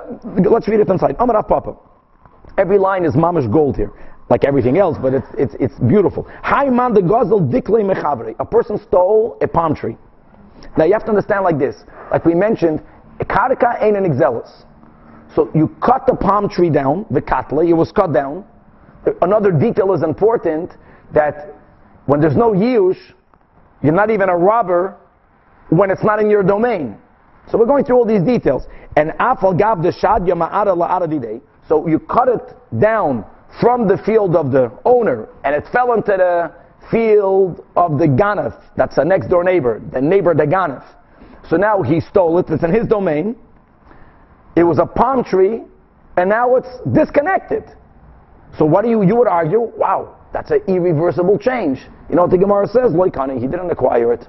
let's 0.50 0.68
read 0.68 0.80
it 0.80 0.90
inside. 0.90 1.16
Amar 1.20 1.44
Papa. 1.44 1.76
Every 2.58 2.78
line 2.78 3.06
is 3.06 3.14
mamish 3.14 3.50
gold 3.52 3.78
here, 3.78 3.92
like 4.30 4.44
everything 4.44 4.78
else, 4.78 4.98
but 5.02 5.14
it's, 5.14 5.28
it's, 5.38 5.56
it's 5.60 5.80
beautiful. 5.80 6.28
Hi 6.44 6.70
man 6.70 6.94
the 6.94 7.02
gazel 7.02 7.50
dikle 7.50 7.82
mechavri. 7.84 8.36
A 8.40 8.46
person 8.46 8.78
stole 8.78 9.38
a 9.42 9.48
palm 9.48 9.74
tree. 9.74 9.96
Now 10.78 10.86
you 10.86 10.94
have 10.94 11.04
to 11.06 11.10
understand 11.10 11.44
like 11.44 11.58
this. 11.58 11.76
Like 12.12 12.26
we 12.26 12.34
mentioned, 12.34 12.84
karika 13.22 13.82
ain't 13.82 13.96
an 13.96 14.04
exelus. 14.04 14.66
So 15.36 15.50
you 15.56 15.70
cut 15.82 16.06
the 16.08 16.16
palm 16.16 16.50
tree 16.50 16.70
down, 16.70 17.06
the 17.10 17.22
katla, 17.22 17.66
it 17.66 17.74
was 17.74 17.92
cut 17.92 18.12
down. 18.12 18.44
Another 19.22 19.52
detail 19.52 19.94
is 19.94 20.04
important 20.04 20.72
that 21.14 21.56
when 22.06 22.22
there's 22.22 22.36
no 22.36 22.52
yush, 22.52 23.00
you're 23.84 23.94
not 23.94 24.10
even 24.12 24.30
a 24.30 24.38
robber 24.38 24.98
when 25.70 25.90
it's 25.92 26.04
not 26.04 26.20
in 26.20 26.30
your 26.30 26.44
domain. 26.44 26.98
So 27.50 27.58
we're 27.58 27.66
going 27.66 27.86
through 27.86 27.98
all 27.98 28.06
these 28.06 28.24
details. 28.24 28.64
And 28.96 29.12
afal 29.12 29.58
gab 29.58 29.82
the 29.82 29.90
shadya 29.90 30.34
ma'ara 30.34 30.76
la'ara 30.76 31.08
didei. 31.08 31.42
So 31.68 31.88
you 31.88 32.00
cut 32.00 32.28
it 32.28 32.80
down 32.80 33.26
from 33.60 33.88
the 33.88 33.98
field 33.98 34.36
of 34.36 34.52
the 34.52 34.72
owner, 34.86 35.28
and 35.44 35.56
it 35.56 35.66
fell 35.72 35.94
into 35.94 36.12
the 36.12 36.52
field 36.90 37.64
of 37.76 37.98
the 37.98 38.06
ganef. 38.06 38.60
That's 38.76 38.98
a 38.98 39.06
next 39.06 39.28
door 39.28 39.44
neighbor, 39.44 39.82
the 39.92 40.02
neighbor 40.02 40.34
the 40.34 40.46
ganef. 40.46 40.84
So 41.50 41.58
now 41.58 41.82
he 41.82 42.00
stole 42.00 42.38
it. 42.40 42.50
It's 42.50 42.64
in 42.64 42.74
his 42.74 42.88
domain. 42.88 43.36
It 44.56 44.64
was 44.64 44.80
a 44.80 44.86
palm 44.86 45.24
tree, 45.24 45.62
and 46.18 46.30
now 46.30 46.56
it's 46.56 46.70
disconnected. 46.92 47.64
So 48.58 48.66
what 48.66 48.84
do 48.84 48.90
you 48.90 49.04
you 49.04 49.16
would 49.16 49.28
argue? 49.28 49.72
Wow, 49.78 50.18
that's 50.34 50.52
an 50.52 50.62
irreversible 50.68 51.38
change. 51.38 51.80
You 52.10 52.16
know 52.16 52.24
what 52.24 52.32
the 52.32 52.38
Gemara 52.38 52.68
says? 52.68 52.92
Loikani, 52.94 53.40
he 53.40 53.48
didn't 53.48 53.70
acquire 53.70 54.14
it. 54.14 54.28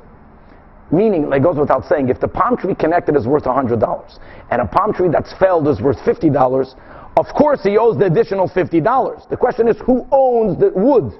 Meaning, 0.90 1.32
it 1.32 1.42
goes 1.42 1.56
without 1.56 1.86
saying, 1.86 2.10
if 2.10 2.20
the 2.20 2.28
palm 2.28 2.56
tree 2.56 2.74
connected 2.74 3.16
is 3.16 3.26
worth 3.26 3.44
$100, 3.44 4.18
and 4.50 4.60
a 4.60 4.66
palm 4.66 4.92
tree 4.92 5.08
that's 5.08 5.32
felled 5.38 5.66
is 5.68 5.80
worth 5.80 5.98
$50, 5.98 6.74
Of 7.16 7.26
course, 7.36 7.62
he 7.62 7.76
owes 7.76 7.98
the 7.98 8.06
additional 8.06 8.48
$50. 8.48 9.28
The 9.28 9.36
question 9.36 9.68
is, 9.68 9.76
who 9.84 10.06
owns 10.10 10.58
the 10.58 10.70
wood? 10.74 11.12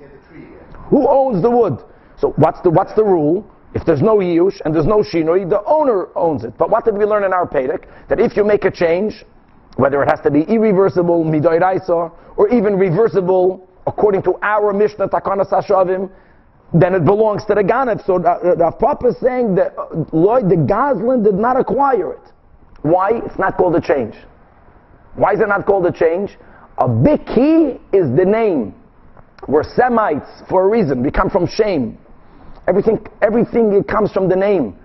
Who 0.89 1.07
owns 1.09 1.43
the 1.43 1.51
wood? 1.51 1.79
So 2.19 2.33
what's 2.37 2.61
the, 2.63 2.71
what's 2.71 2.95
the 2.95 3.05
rule? 3.05 3.47
If 3.75 3.85
there's 3.85 4.03
no 4.03 4.17
yush 4.17 4.61
and 4.65 4.75
there's 4.75 4.87
no 4.87 4.99
shinoi, 4.99 5.49
the 5.49 5.63
owner 5.65 6.09
owns 6.17 6.45
it. 6.45 6.57
But 6.59 6.71
what 6.71 6.85
did 6.85 6.97
we 6.97 7.05
learn 7.05 7.25
in 7.25 7.33
our 7.33 7.47
Pedic? 7.47 7.85
That 8.09 8.21
if 8.21 8.37
you 8.37 8.45
make 8.45 8.65
a 8.65 8.71
change, 8.71 9.25
whether 9.77 10.03
it 10.03 10.11
has 10.11 10.21
to 10.21 10.31
be 10.31 10.43
irreversible, 10.43 11.25
midoy 11.25 11.61
raisa, 11.61 12.11
or 12.37 12.49
even 12.51 12.77
reversible, 12.77 13.67
according 13.87 14.23
to 14.23 14.35
our 14.43 14.73
Mishnah, 14.73 15.09
Takana 15.09 15.49
Sashavim, 15.49 16.11
then 16.75 16.95
it 16.95 17.05
belongs 17.05 17.45
to 17.47 17.55
the 17.55 17.63
Ganef. 17.63 18.05
So 18.07 18.17
uh, 18.17 18.55
Rav 18.57 18.79
Papa 18.79 19.09
is 19.09 19.19
saying 19.21 19.55
that 19.57 19.77
uh, 19.77 20.05
Lloyd, 20.13 20.49
the 20.49 20.57
Goslin 20.57 21.23
did 21.23 21.35
not 21.35 21.59
acquire 21.59 22.13
it. 22.15 22.33
Why? 22.83 23.21
It's 23.25 23.39
not 23.39 23.57
called 23.57 23.77
a 23.77 23.81
change. 23.81 24.15
Why 25.15 25.35
is 25.35 25.41
it 25.41 25.49
not 25.49 25.67
called 25.67 25.87
a 25.87 25.93
change? 25.93 26.37
A 26.79 26.89
big 26.89 27.27
key 27.27 27.79
is 27.93 28.17
the 28.17 28.25
name. 28.25 28.75
We're 29.47 29.65
Semites 29.65 30.29
for 30.49 30.65
a 30.65 30.69
reason. 30.69 31.03
We 31.03 31.11
come 31.11 31.29
from 31.29 31.47
shame. 31.47 31.99
Everything, 32.67 33.05
everything 33.21 33.73
it 33.73 33.87
comes 33.89 34.13
from 34.13 34.29
the 34.29 34.37
name. 34.37 34.77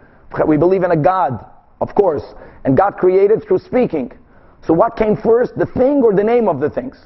We 0.45 0.57
believe 0.57 0.83
in 0.83 0.91
a 0.91 0.97
God, 0.97 1.45
of 1.79 1.95
course, 1.95 2.23
and 2.65 2.75
God 2.75 2.97
created 2.97 3.43
through 3.47 3.60
speaking. 3.60 4.12
So 4.65 4.73
what 4.73 4.97
came 4.97 5.15
first, 5.15 5.57
the 5.57 5.67
thing 5.67 6.01
or 6.03 6.13
the 6.13 6.23
name 6.23 6.49
of 6.49 6.60
the 6.60 6.69
things? 6.69 6.97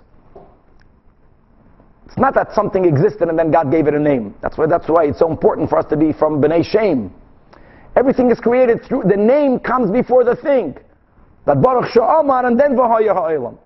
It's 2.11 2.19
not 2.19 2.33
that 2.33 2.53
something 2.53 2.83
existed 2.83 3.29
and 3.29 3.39
then 3.39 3.51
God 3.51 3.71
gave 3.71 3.87
it 3.87 3.93
a 3.93 3.99
name. 3.99 4.35
That's 4.41 4.57
why, 4.57 4.65
that's 4.65 4.89
why 4.89 5.05
it's 5.05 5.19
so 5.19 5.31
important 5.31 5.69
for 5.69 5.79
us 5.79 5.85
to 5.85 5.95
be 5.95 6.11
from 6.11 6.41
B'nai 6.41 6.61
Shem. 6.65 7.09
Everything 7.95 8.29
is 8.29 8.37
created 8.37 8.83
through, 8.83 9.03
the 9.03 9.15
name 9.15 9.59
comes 9.59 9.89
before 9.89 10.25
the 10.25 10.35
thing. 10.35 10.77
That 11.45 11.61
Baruch 11.61 11.89
Sha'amar 11.93 12.45
and 12.45 12.59
then 12.59 12.75
V'haya 12.75 13.15
Ha'elam. 13.15 13.57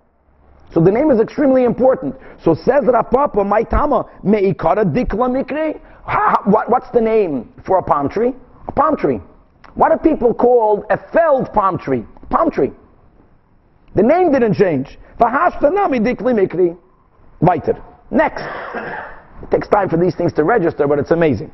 So 0.72 0.80
the 0.80 0.92
name 0.92 1.10
is 1.10 1.20
extremely 1.20 1.64
important. 1.64 2.16
So 2.44 2.54
says 2.54 2.84
Rav 2.84 3.10
Papa, 3.10 3.44
my 3.44 3.64
tama, 3.64 4.06
me'ikara 4.24 4.86
dikla 4.86 5.28
mikri. 5.28 5.82
What's 6.70 6.92
the 6.92 7.02
name 7.02 7.52
for 7.66 7.80
a 7.80 7.84
palm 7.84 8.10
tree? 8.10 8.32
A 8.68 8.72
palm 8.72 8.96
tree. 8.96 9.20
What 9.74 9.92
are 9.92 9.98
people 9.98 10.36
called 10.36 10.86
a 10.92 11.00
felled 11.12 11.52
palm 11.52 11.80
tree? 11.80 12.06
Palm 12.30 12.52
tree. 12.52 12.74
The 13.96 14.04
name 14.04 14.32
didn't 14.32 14.54
change. 14.54 15.00
V'hashtanami 15.20 16.00
dikli 16.00 16.48
mikri. 16.48 16.78
Weiter. 17.42 17.82
Next. 18.12 18.44
It 19.42 19.52
takes 19.52 19.68
time 19.68 19.90
for 19.90 19.98
these 19.98 20.16
things 20.16 20.34
to 20.34 20.44
register, 20.44 20.88
but 20.88 21.00
it's 21.00 21.12
amazing. 21.12 21.52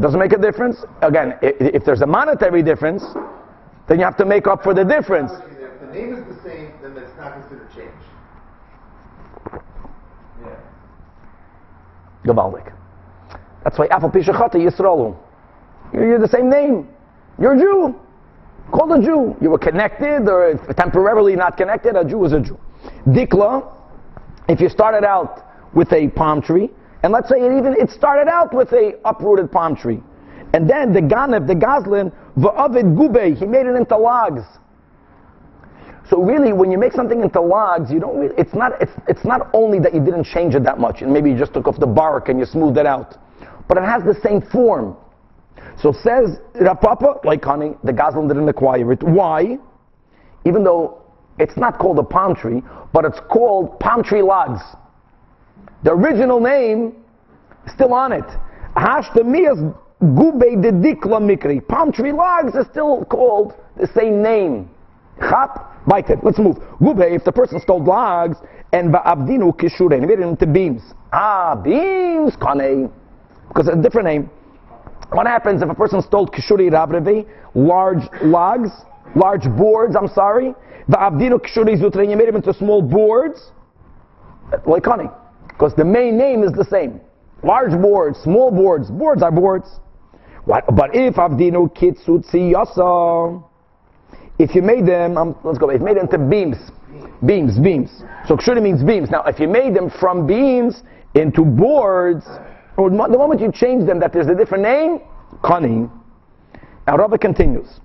Doesn't 0.00 0.18
make 0.18 0.32
a 0.32 0.38
difference. 0.38 0.84
Again, 1.02 1.38
i- 1.42 1.54
if 1.60 1.84
there's 1.84 2.02
a 2.02 2.06
monetary 2.06 2.62
difference, 2.62 3.04
then 3.86 3.98
you 3.98 4.04
have 4.04 4.16
to 4.16 4.24
make 4.24 4.46
up 4.46 4.62
for 4.64 4.74
the 4.74 4.84
difference. 4.84 5.32
If 5.32 5.80
the 5.80 5.86
name 5.94 6.14
is 6.14 6.24
the 6.24 6.48
same, 6.48 6.72
then 6.82 6.96
it's 6.96 7.16
not 7.16 7.32
considered 7.34 7.68
change. 7.76 7.90
Yeah. 10.42 10.48
Gavaldik. 12.24 12.72
That's 13.62 13.78
why 13.78 13.86
Afal 13.88 14.10
Pishachata 14.10 14.56
Yisraelu. 14.56 15.14
You're 15.92 16.18
the 16.18 16.28
same 16.28 16.48
name. 16.48 16.88
You're 17.38 17.54
a 17.54 17.58
Jew. 17.58 17.94
Called 18.72 18.92
a 18.92 19.02
Jew. 19.02 19.36
You 19.40 19.50
were 19.50 19.58
connected 19.58 20.28
or 20.28 20.54
temporarily 20.76 21.36
not 21.36 21.56
connected. 21.56 21.94
A 21.94 22.04
Jew 22.04 22.24
is 22.24 22.32
a 22.32 22.40
Jew. 22.40 22.58
Dikla, 23.06 23.62
if 24.48 24.60
you 24.60 24.68
started 24.68 25.04
out 25.04 25.46
with 25.74 25.92
a 25.92 26.08
palm 26.08 26.42
tree, 26.42 26.70
and 27.02 27.12
let's 27.12 27.28
say 27.28 27.36
it 27.36 27.58
even 27.58 27.74
it 27.78 27.90
started 27.90 28.28
out 28.30 28.54
with 28.54 28.72
a 28.72 28.98
uprooted 29.04 29.50
palm 29.50 29.76
tree, 29.76 30.02
and 30.52 30.68
then 30.68 30.92
the 30.92 31.00
Ganev, 31.00 31.46
the 31.46 31.54
Goslin, 31.54 32.12
va'avid 32.38 32.96
gube, 32.96 33.36
he 33.36 33.46
made 33.46 33.66
it 33.66 33.74
into 33.74 33.96
logs. 33.96 34.42
So 36.08 36.22
really, 36.22 36.52
when 36.52 36.70
you 36.70 36.78
make 36.78 36.92
something 36.92 37.22
into 37.22 37.40
logs, 37.40 37.90
you 37.90 37.98
don't. 37.98 38.18
Really, 38.18 38.34
it's 38.36 38.54
not. 38.54 38.80
It's 38.80 38.92
it's 39.08 39.24
not 39.24 39.48
only 39.54 39.78
that 39.80 39.94
you 39.94 40.00
didn't 40.04 40.24
change 40.24 40.54
it 40.54 40.62
that 40.64 40.78
much, 40.78 41.00
and 41.00 41.12
maybe 41.12 41.30
you 41.30 41.38
just 41.38 41.54
took 41.54 41.66
off 41.66 41.78
the 41.78 41.86
bark 41.86 42.28
and 42.28 42.38
you 42.38 42.44
smoothed 42.44 42.76
it 42.76 42.86
out, 42.86 43.16
but 43.68 43.78
it 43.78 43.84
has 43.84 44.02
the 44.04 44.14
same 44.22 44.42
form. 44.42 44.96
So 45.80 45.92
says 45.92 46.38
Rav 46.60 46.80
Papa, 46.80 47.20
like 47.24 47.42
honey, 47.42 47.74
the 47.82 47.92
Goslin 47.92 48.28
didn't 48.28 48.48
acquire 48.48 48.92
it. 48.92 49.02
Why? 49.02 49.58
Even 50.44 50.62
though 50.62 51.03
it's 51.38 51.56
not 51.56 51.78
called 51.78 51.98
a 51.98 52.02
palm 52.02 52.34
tree, 52.34 52.62
but 52.92 53.04
it's 53.04 53.20
called 53.30 53.78
palm 53.80 54.02
tree 54.02 54.22
logs. 54.22 54.60
The 55.82 55.92
original 55.92 56.40
name 56.40 56.94
is 57.66 57.72
still 57.72 57.92
on 57.92 58.12
it. 58.12 58.24
Hashtamias 58.76 59.74
gube 60.00 60.62
de 60.62 60.72
dikla 60.72 61.20
mikri. 61.20 61.66
Palm 61.66 61.92
tree 61.92 62.12
logs 62.12 62.54
is 62.54 62.66
still 62.70 63.04
called 63.04 63.54
the 63.76 63.86
same 63.88 64.22
name. 64.22 64.70
Chap, 65.20 65.86
bite 65.86 66.10
it. 66.10 66.18
Let's 66.22 66.38
move. 66.38 66.56
Gube, 66.78 67.00
if 67.00 67.24
the 67.24 67.32
person 67.32 67.60
stole 67.60 67.82
logs, 67.84 68.36
and 68.72 68.92
ba'abdinu 68.92 69.56
kishure, 69.56 70.00
he 70.00 70.04
made 70.04 70.18
it 70.18 70.22
into 70.22 70.46
beams. 70.46 70.82
Ah, 71.12 71.54
beams, 71.54 72.34
kane. 72.36 72.90
Because 73.48 73.68
it's 73.68 73.76
a 73.76 73.82
different 73.82 74.08
name. 74.08 74.30
What 75.12 75.28
happens 75.28 75.62
if 75.62 75.68
a 75.68 75.74
person 75.74 76.02
stole 76.02 76.26
kishuri 76.26 76.70
rabrevi, 76.70 77.28
large 77.54 78.02
logs, 78.22 78.70
large 79.14 79.44
boards, 79.56 79.96
I'm 79.96 80.08
sorry, 80.08 80.54
va'avdinu 80.88 81.40
kishuri 81.40 81.80
zutrin, 81.80 82.10
you 82.10 82.16
made 82.16 82.28
them 82.28 82.36
into 82.36 82.52
small 82.54 82.82
boards, 82.82 83.52
like 84.66 84.84
honey. 84.84 85.08
Because 85.48 85.74
the 85.74 85.84
main 85.84 86.16
name 86.16 86.42
is 86.42 86.52
the 86.52 86.64
same. 86.64 87.00
Large 87.42 87.80
boards, 87.80 88.18
small 88.20 88.50
boards, 88.50 88.90
boards 88.90 89.22
are 89.22 89.30
boards. 89.30 89.68
What, 90.44 90.64
but 90.74 90.94
if 90.94 91.14
avdinu 91.14 91.74
kitsutsi 91.74 92.52
yasa, 92.52 93.42
if 94.38 94.54
you 94.54 94.62
made 94.62 94.86
them, 94.86 95.16
um, 95.16 95.36
let's 95.44 95.58
go, 95.58 95.70
if 95.70 95.80
you 95.80 95.86
made 95.86 95.96
them 95.96 96.08
into 96.10 96.18
beams, 96.18 96.56
beams, 97.24 97.58
beams. 97.58 98.02
So 98.26 98.36
kshuri 98.36 98.62
means 98.62 98.82
beams. 98.82 99.10
Now, 99.10 99.22
if 99.24 99.38
you 99.38 99.48
made 99.48 99.74
them 99.74 99.90
from 99.90 100.26
beams 100.26 100.82
into 101.14 101.44
boards, 101.44 102.24
or 102.76 102.90
the 102.90 102.96
moment 102.96 103.40
you 103.40 103.52
change 103.52 103.86
them, 103.86 104.00
that 104.00 104.12
there's 104.12 104.26
a 104.26 104.34
different 104.34 104.64
name, 104.64 105.00
kani. 105.42 105.90
Now, 106.86 106.96
Rabbi 106.96 107.16
continues. 107.16 107.80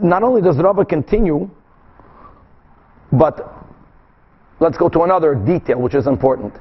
Not 0.00 0.22
only 0.22 0.42
does 0.42 0.56
Rabbi 0.56 0.84
continue, 0.84 1.50
but 3.12 3.54
let's 4.60 4.76
go 4.76 4.88
to 4.88 5.02
another 5.02 5.34
detail 5.34 5.80
which 5.80 5.94
is 5.94 6.06
important. 6.06 6.54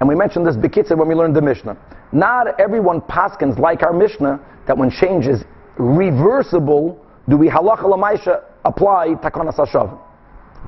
And 0.00 0.08
we 0.08 0.14
mentioned 0.14 0.46
this 0.46 0.56
Bekitzer 0.56 0.96
when 0.96 1.08
we 1.08 1.14
learned 1.14 1.36
the 1.36 1.42
Mishnah. 1.42 1.76
Not 2.12 2.60
everyone 2.60 3.00
paskins 3.00 3.58
like 3.58 3.82
our 3.82 3.92
Mishnah 3.92 4.40
that 4.66 4.76
when 4.76 4.90
change 4.90 5.26
is 5.26 5.44
reversible, 5.78 7.04
do 7.28 7.36
we 7.36 7.48
halacha 7.48 7.84
lamaisha 7.84 8.42
apply 8.64 9.08
takana 9.22 9.54
sashav. 9.54 9.98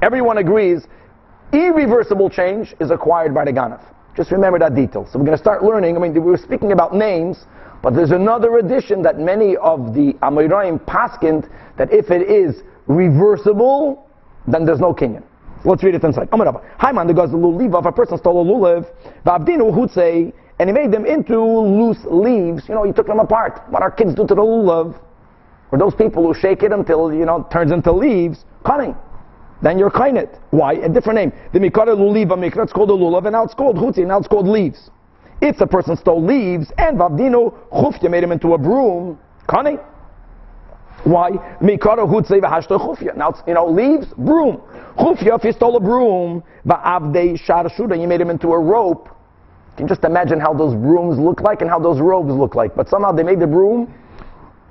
Everyone 0.02 0.38
agrees 0.38 0.87
irreversible 1.52 2.28
change 2.28 2.74
is 2.80 2.90
acquired 2.90 3.35
by 3.35 3.44
the 3.44 3.52
ganef. 3.52 3.82
Just 4.16 4.30
remember 4.30 4.59
that 4.59 4.74
detail. 4.74 5.06
So 5.11 5.18
we're 5.18 5.26
going 5.26 5.37
to 5.37 5.42
start 5.42 5.62
learning. 5.62 5.96
I 5.96 6.00
mean, 6.00 6.14
we 6.14 6.20
were 6.20 6.38
speaking 6.38 6.72
about 6.72 6.94
names, 6.94 7.44
but 7.87 7.94
there's 7.94 8.11
another 8.11 8.59
addition 8.59 9.01
that 9.03 9.20
many 9.20 9.57
of 9.59 9.94
the 9.94 10.14
Amoraim 10.14 10.81
paskind 10.87 11.49
that 11.79 11.92
if 11.92 12.11
it 12.11 12.29
is 12.29 12.64
reversible, 12.88 14.11
then 14.49 14.64
there's 14.64 14.81
no 14.81 14.92
kinyan. 14.92 15.22
Let's 15.64 15.85
read 15.85 15.94
it 15.94 16.03
inside. 16.03 16.29
Rabba. 16.33 16.62
Haiman, 16.81 17.07
the 17.07 17.14
guy's 17.14 17.31
a 17.31 17.37
lulav. 17.37 17.79
If 17.79 17.87
a 17.87 17.92
person 17.92 18.18
stole 18.18 18.42
a 18.42 18.44
lulav, 18.44 18.92
v'abdinu 19.25 19.72
hutze, 19.72 20.33
and 20.59 20.68
he 20.68 20.72
made 20.75 20.90
them 20.90 21.07
into 21.07 21.40
loose 21.40 22.05
leaves. 22.11 22.68
You 22.68 22.75
know, 22.75 22.83
he 22.83 22.90
took 22.90 23.07
them 23.07 23.20
apart. 23.20 23.62
What 23.70 23.83
our 23.83 23.92
kids 23.92 24.16
do 24.16 24.27
to 24.27 24.35
the 24.35 24.42
lulav, 24.42 25.01
or 25.70 25.79
those 25.79 25.94
people 25.94 26.27
who 26.27 26.35
shake 26.35 26.64
it 26.64 26.72
until 26.72 27.14
you 27.14 27.25
know 27.25 27.46
turns 27.53 27.70
into 27.70 27.92
leaves. 27.92 28.44
Cunning. 28.64 28.96
Then 29.62 29.79
you're 29.79 29.92
kainet. 29.92 30.40
Why? 30.51 30.72
A 30.72 30.88
different 30.88 31.20
name. 31.20 31.33
The 31.53 31.61
mikara 31.61 31.94
luliva 31.94 32.33
mikra. 32.33 32.64
It's 32.64 32.72
called 32.72 32.90
a 32.90 32.94
lulav, 32.94 33.27
and 33.27 33.33
now 33.35 33.44
it's 33.44 33.55
called 33.55 33.77
chutzi. 33.77 34.05
Now 34.05 34.18
it's 34.18 34.27
called 34.27 34.49
leaves. 34.49 34.90
If 35.40 35.59
the 35.59 35.66
person 35.66 35.96
stole 35.96 36.25
leaves 36.25 36.72
and 36.79 36.99
Vavdino 36.99 37.55
chufya 37.70 38.11
made 38.11 38.25
him 38.25 38.33
into 38.33 38.55
a 38.55 38.59
broom, 38.59 39.18
cunning. 39.49 39.79
Why? 41.05 41.31
Mikara 41.61 42.07
hutzei 42.09 42.40
chufya. 42.40 43.16
Now 43.16 43.31
it's, 43.31 43.40
you 43.46 43.55
know, 43.55 43.66
leaves, 43.66 44.07
broom. 44.16 44.62
Chufya, 44.99 45.38
if 45.38 45.44
you 45.44 45.53
stole 45.53 45.77
a 45.77 45.81
broom, 45.81 46.42
va'avdei 46.66 47.38
sharshuda, 47.38 48.01
you 48.01 48.09
made 48.09 48.20
him 48.20 48.31
into 48.31 48.49
a 48.49 48.59
rope. 48.59 49.09
You 49.77 49.77
can 49.77 49.88
just 49.88 50.05
imagine 50.05 50.40
how 50.40 50.55
those 50.55 50.75
brooms 50.75 51.18
look 51.18 51.42
like 51.42 51.61
and 51.61 51.68
how 51.68 51.79
those 51.79 52.01
robes 52.01 52.33
look 52.33 52.55
like. 52.55 52.75
But 52.75 52.88
somehow 52.88 53.12
they 53.12 53.22
made 53.22 53.40
the 53.40 53.46
broom, 53.46 53.92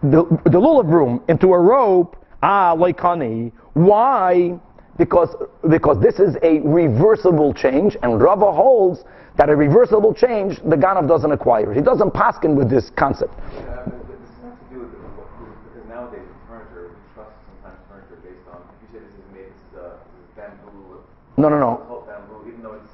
the, 0.02 0.24
the 0.46 0.60
lulav 0.60 0.90
broom, 0.90 1.24
into 1.30 1.54
a 1.54 1.60
rope. 1.60 2.18
Ah, 2.42 2.74
like 2.74 3.00
honey. 3.00 3.52
Why? 3.74 4.60
Because, 4.98 5.36
because 5.70 6.00
this 6.02 6.20
is 6.20 6.38
a 6.42 6.60
reversible 6.62 7.54
change, 7.54 7.98
and 8.02 8.22
Rava 8.22 8.52
holds 8.52 9.04
that 9.38 9.50
a 9.50 9.56
reversible 9.56 10.14
change, 10.14 10.58
the 10.64 10.78
Ganav 10.78 11.08
doesn't 11.08 11.32
acquire. 11.32 11.74
He 11.74 11.82
doesn't 11.82 12.12
paskin 12.12 12.56
with 12.56 12.70
this 12.70 12.90
concept. 12.98 13.34
Yeah, 13.36 13.84
but 13.84 14.08
this 14.08 14.24
to 14.40 14.74
do 14.74 14.80
with, 14.80 14.96
with 14.96 15.52
because 15.68 15.90
nowadays 15.90 16.24
furniture, 16.48 16.96
we 16.96 17.14
trust 17.14 17.36
sometimes 17.44 17.80
furniture 17.92 18.20
based 18.24 18.48
on 18.48 18.64
if 18.64 18.94
you 18.94 19.00
say 19.00 19.04
this 19.04 19.12
is 19.12 19.28
made, 19.36 19.52
this 19.52 19.60
is, 19.68 19.76
a, 19.84 20.00
this 20.16 20.24
is 20.24 20.30
bamboo, 20.40 21.04
No, 21.36 21.50
no, 21.50 21.60
no. 21.60 22.04
bamboo, 22.08 22.48
even 22.48 22.64
though 22.64 22.80
it's 22.80 22.92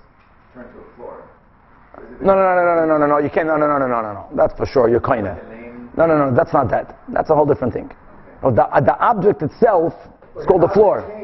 turned 0.56 0.74
to 0.74 0.80
a 0.82 0.96
floor. 0.98 1.22
No, 2.20 2.34
no, 2.34 2.42
no, 2.42 2.56
no, 2.58 2.74
no, 2.82 2.86
no, 2.86 2.98
no, 2.98 3.06
no. 3.06 3.18
You 3.20 3.30
can't. 3.30 3.46
No, 3.46 3.58
no, 3.58 3.68
no, 3.68 3.78
no, 3.78 3.88
no, 3.88 4.02
no, 4.02 4.14
no. 4.14 4.28
That's 4.34 4.54
for 4.58 4.66
sure. 4.66 4.90
You're 4.90 5.02
kind 5.02 5.28
of. 5.28 5.38
No, 5.98 6.06
no, 6.08 6.18
no. 6.18 6.34
That's 6.34 6.54
not 6.54 6.70
that. 6.72 6.98
That's 7.10 7.30
a 7.30 7.36
whole 7.36 7.46
different 7.46 7.74
thing. 7.74 7.92
Oh, 8.42 8.50
the, 8.50 8.66
uh, 8.66 8.80
the 8.82 8.98
object 8.98 9.44
itself 9.44 9.94
is 10.40 10.46
called 10.48 10.62
the 10.64 10.70
floor. 10.70 11.02
Changed 11.08 11.21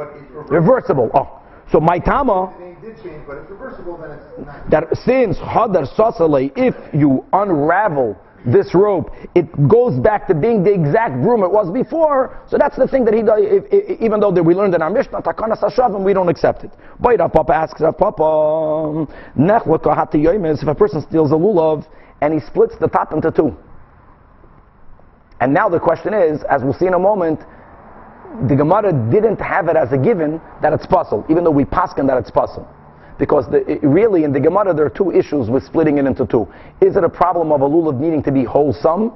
but 0.00 0.16
it's 0.16 0.30
reversible. 0.30 0.56
Reversible. 0.56 1.10
Oh. 1.14 1.36
So 1.70 1.78
my 1.78 1.98
tama, 1.98 2.52
The 2.58 2.88
did 2.88 3.02
change, 3.02 3.22
but 3.26 3.36
it's 3.38 3.50
reversible, 3.50 3.96
then 3.98 4.10
it's 4.12 4.46
not. 4.46 4.70
that 4.70 4.96
since 5.04 5.36
hadar 5.38 5.86
sasale, 5.94 6.50
if 6.56 6.74
you 6.92 7.24
unravel 7.32 8.16
this 8.44 8.74
rope, 8.74 9.10
it 9.34 9.46
goes 9.68 10.00
back 10.00 10.26
to 10.28 10.34
being 10.34 10.64
the 10.64 10.72
exact 10.72 11.20
broom 11.22 11.42
it 11.44 11.50
was 11.50 11.70
before. 11.70 12.42
So 12.48 12.56
that's 12.58 12.76
the 12.76 12.88
thing 12.88 13.04
that 13.04 13.12
he 13.12 13.22
does. 13.22 13.40
If, 13.42 13.64
if, 13.70 14.00
even 14.00 14.18
though 14.18 14.32
that 14.32 14.42
we 14.42 14.54
learned 14.54 14.74
in 14.74 14.82
our 14.82 14.90
Mishnah, 14.90 15.20
takana 15.20 15.60
sashavim, 15.60 16.02
we 16.02 16.14
don't 16.14 16.30
accept 16.30 16.64
it. 16.64 16.72
But 16.98 17.18
Rav 17.18 17.32
Papa 17.32 17.54
asks 17.54 17.80
Rav 17.82 17.98
Papa, 17.98 18.22
nechla 19.38 19.78
kahati 19.78 20.14
yoymes, 20.14 20.62
if 20.62 20.68
a 20.68 20.74
person 20.74 21.02
steals 21.02 21.30
a 21.30 21.34
lulav 21.34 21.86
and 22.22 22.32
he 22.32 22.40
splits 22.40 22.74
the 22.80 22.88
top 22.88 23.12
into 23.12 23.30
two. 23.30 23.54
And 25.40 25.54
now 25.54 25.68
the 25.68 25.78
question 25.78 26.14
is, 26.14 26.42
as 26.50 26.62
we'll 26.62 26.74
see 26.74 26.86
in 26.86 26.94
a 26.94 26.98
moment, 26.98 27.40
the 28.48 28.54
Gemara 28.54 28.92
didn't 29.10 29.40
have 29.40 29.68
it 29.68 29.76
as 29.76 29.92
a 29.92 29.98
given 29.98 30.40
that 30.62 30.72
it's 30.72 30.86
possible, 30.86 31.24
even 31.28 31.44
though 31.44 31.50
we 31.50 31.64
paskin 31.64 32.06
that 32.06 32.16
it's 32.16 32.30
possible. 32.30 32.68
Because 33.18 33.46
the, 33.50 33.58
it- 33.70 33.82
really, 33.82 34.24
in 34.24 34.32
the 34.32 34.40
Gemara, 34.40 34.72
there 34.72 34.86
are 34.86 34.90
two 34.90 35.10
issues 35.12 35.50
with 35.50 35.62
splitting 35.64 35.98
it 35.98 36.06
into 36.06 36.26
two. 36.26 36.48
Is 36.80 36.96
it 36.96 37.04
a 37.04 37.08
problem 37.08 37.52
of 37.52 37.60
a 37.60 37.68
lulav 37.68 37.98
needing 38.00 38.22
to 38.22 38.32
be 38.32 38.44
wholesome, 38.44 39.12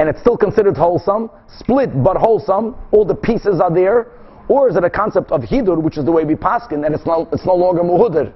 and 0.00 0.08
it's 0.08 0.18
still 0.20 0.36
considered 0.36 0.76
wholesome, 0.76 1.30
split 1.58 2.02
but 2.02 2.16
wholesome, 2.16 2.74
all 2.90 3.04
the 3.04 3.14
pieces 3.14 3.60
are 3.60 3.72
there, 3.72 4.08
or 4.48 4.68
is 4.68 4.76
it 4.76 4.82
a 4.84 4.90
concept 4.90 5.30
of 5.30 5.42
hidur, 5.42 5.80
which 5.80 5.96
is 5.96 6.04
the 6.04 6.10
way 6.12 6.24
we 6.24 6.34
paskin, 6.34 6.84
and 6.84 6.94
it's 6.94 7.06
no, 7.06 7.28
it's 7.32 7.46
no 7.46 7.54
longer 7.54 7.82
muhudir? 7.82 8.32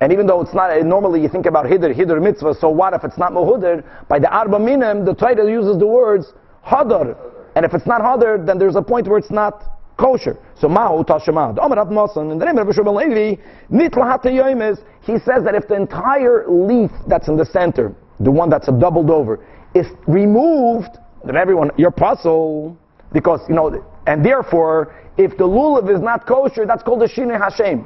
And 0.00 0.12
even 0.12 0.26
though 0.26 0.40
it's 0.40 0.54
not, 0.54 0.80
normally 0.86 1.20
you 1.20 1.28
think 1.28 1.46
about 1.46 1.66
hidur, 1.66 1.92
hidur 1.94 2.22
mitzvah, 2.22 2.54
so 2.54 2.70
what 2.70 2.94
if 2.94 3.04
it's 3.04 3.18
not 3.18 3.32
muhudir? 3.32 3.84
By 4.08 4.18
the 4.20 4.30
arba 4.34 4.58
minim, 4.58 5.04
the 5.04 5.12
Torah 5.14 5.50
uses 5.50 5.78
the 5.78 5.86
words 5.86 6.32
hadar. 6.64 7.16
And 7.58 7.66
if 7.66 7.74
it's 7.74 7.88
not 7.88 8.02
hadar, 8.02 8.46
then 8.46 8.56
there's 8.56 8.76
a 8.76 8.82
point 8.82 9.08
where 9.08 9.18
it's 9.18 9.32
not 9.32 9.64
kosher. 9.96 10.38
So 10.60 10.68
mahu 10.68 11.02
tashema. 11.02 11.56
The 11.56 11.60
Omer 11.60 11.74
Rav 11.74 11.88
Nosson, 11.88 12.30
in 12.30 12.38
the 12.38 12.44
name 12.44 12.56
of 12.56 12.72
Shimon 12.72 12.94
Levi, 12.94 13.42
nitla 13.68 14.78
he 15.00 15.18
says 15.18 15.42
that 15.42 15.56
if 15.56 15.66
the 15.66 15.74
entire 15.74 16.44
leaf 16.48 16.92
that's 17.08 17.26
in 17.26 17.36
the 17.36 17.44
center, 17.44 17.96
the 18.20 18.30
one 18.30 18.48
that's 18.48 18.68
doubled 18.68 19.10
over, 19.10 19.44
is 19.74 19.88
removed, 20.06 20.98
then 21.24 21.34
everyone, 21.34 21.72
you're 21.76 21.90
puzzled. 21.90 22.76
Because, 23.12 23.40
you 23.48 23.56
know, 23.56 23.84
and 24.06 24.24
therefore, 24.24 24.94
if 25.16 25.36
the 25.36 25.42
lulav 25.42 25.92
is 25.92 26.00
not 26.00 26.28
kosher, 26.28 26.64
that's 26.64 26.84
called 26.84 27.02
a 27.02 27.08
shinei 27.08 27.40
Hashem. 27.40 27.84